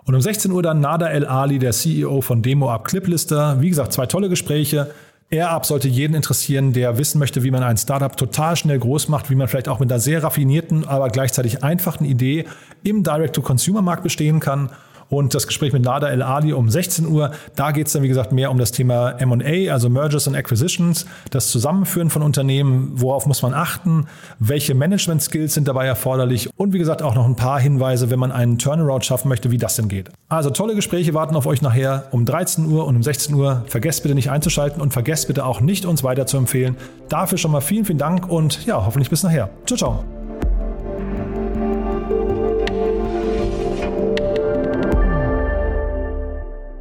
Und 0.05 0.17
um 0.17 0.21
16 0.21 0.51
Uhr 0.51 0.65
dann 0.65 0.81
Nada 0.81 1.07
El 1.11 1.25
Ali, 1.27 1.61
der 1.61 1.71
CEO 1.71 2.23
von 2.23 2.43
DemoUp 2.43 2.89
Cliplister. 2.89 3.61
Wie 3.61 3.69
gesagt, 3.69 3.93
zwei 3.93 4.07
tolle 4.07 4.29
Gespräche. 4.29 4.91
AirUp 5.31 5.65
sollte 5.65 5.87
jeden 5.87 6.15
interessieren, 6.15 6.73
der 6.73 6.99
wissen 6.99 7.21
möchte, 7.21 7.45
wie 7.45 7.53
man 7.53 7.63
ein 7.63 7.77
Startup 7.77 8.17
total 8.17 8.57
schnell 8.57 8.81
groß 8.81 9.11
macht, 9.11 9.31
wie 9.31 9.37
man 9.37 9.47
vielleicht 9.47 9.69
auch 9.69 9.79
mit 9.79 9.93
einer 9.93 10.01
sehr 10.01 10.25
raffinierten, 10.25 10.89
aber 10.89 11.09
gleichzeitig 11.09 11.63
einfachen 11.63 12.05
Idee 12.05 12.47
im 12.83 13.05
Direct-to-Consumer-Markt 13.05 14.03
bestehen 14.03 14.41
kann. 14.41 14.71
Und 15.13 15.35
das 15.35 15.47
Gespräch 15.47 15.75
mit 15.75 15.85
Nada 15.85 16.09
El 16.09 16.23
Ali 16.23 16.55
um 16.55 16.71
16 16.71 17.07
Uhr. 17.07 17.33
Da 17.55 17.71
geht 17.71 17.87
es 17.87 17.93
dann, 17.93 18.03
wie 18.03 18.09
gesagt, 18.09 18.33
mehr 18.33 18.51
um 18.51 18.57
das 18.57 18.73
Thema 18.73 19.11
M&A, 19.11 19.71
also 19.71 19.91
Mergers 19.91 20.27
and 20.27 20.37
Acquisitions, 20.37 21.05
das 21.31 21.49
Zusammenführen 21.49 22.09
von 22.09 22.23
Unternehmen, 22.23 22.93
worauf 22.95 23.27
muss 23.27 23.43
man 23.43 23.53
achten, 23.53 24.07
welche 24.39 24.75
Management-Skills 24.75 25.53
sind 25.53 25.69
dabei 25.69 25.87
erforderlich 25.87 26.49
und 26.57 26.73
wie 26.73 26.79
gesagt 26.79 27.03
auch 27.03 27.15
noch 27.15 27.27
ein 27.27 27.37
paar 27.37 27.61
Hinweise, 27.61 28.11
wenn 28.11 28.19
man 28.19 28.33
einen 28.33 28.59
Turnaround 28.59 29.05
schaffen 29.05 29.29
möchte, 29.29 29.51
wie 29.51 29.59
das 29.59 29.77
denn 29.77 29.89
geht. 29.89 30.09
Also 30.31 30.49
tolle 30.49 30.75
Gespräche 30.75 31.13
warten 31.13 31.37
auf 31.37 31.45
euch 31.45 31.61
nachher 31.61 32.05
um 32.11 32.25
13 32.25 32.65
Uhr 32.65 32.87
und 32.87 32.97
um 32.97 33.03
16 33.03 33.35
Uhr. 33.35 33.65
Vergesst 33.67 34.03
bitte 34.03 34.15
nicht 34.15 34.31
einzuschalten 34.31 34.81
und 34.81 34.95
vergesst 34.95 35.27
bitte 35.27 35.45
auch 35.45 35.61
nicht, 35.61 35.85
uns 35.85 36.03
weiter 36.03 36.27
zu 36.27 36.39
empfehlen. 36.39 36.77
Dafür 37.11 37.37
schon 37.37 37.51
mal 37.51 37.61
vielen, 37.61 37.85
vielen 37.85 37.99
Dank 37.99 38.31
und 38.31 38.65
ja, 38.65 38.87
hoffentlich 38.87 39.11
bis 39.11 39.23
nachher. 39.23 39.51
Ciao, 39.67 39.77
ciao. 39.77 40.22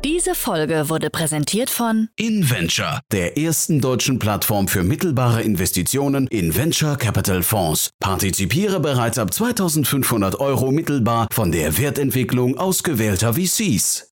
Diese 0.03 0.33
Folge 0.33 0.89
wurde 0.89 1.11
präsentiert 1.11 1.69
von 1.69 2.09
InVenture, 2.15 3.01
der 3.11 3.37
ersten 3.37 3.81
deutschen 3.81 4.17
Plattform 4.17 4.67
für 4.67 4.83
mittelbare 4.83 5.43
Investitionen 5.43 6.25
in 6.27 6.55
Venture 6.55 6.97
Capital 6.97 7.43
Fonds. 7.43 7.91
Partizipiere 7.99 8.79
bereits 8.79 9.19
ab 9.19 9.31
2500 9.31 10.39
Euro 10.39 10.71
mittelbar 10.71 11.27
von 11.31 11.51
der 11.51 11.77
Wertentwicklung 11.77 12.57
ausgewählter 12.57 13.35
VCs. 13.35 14.10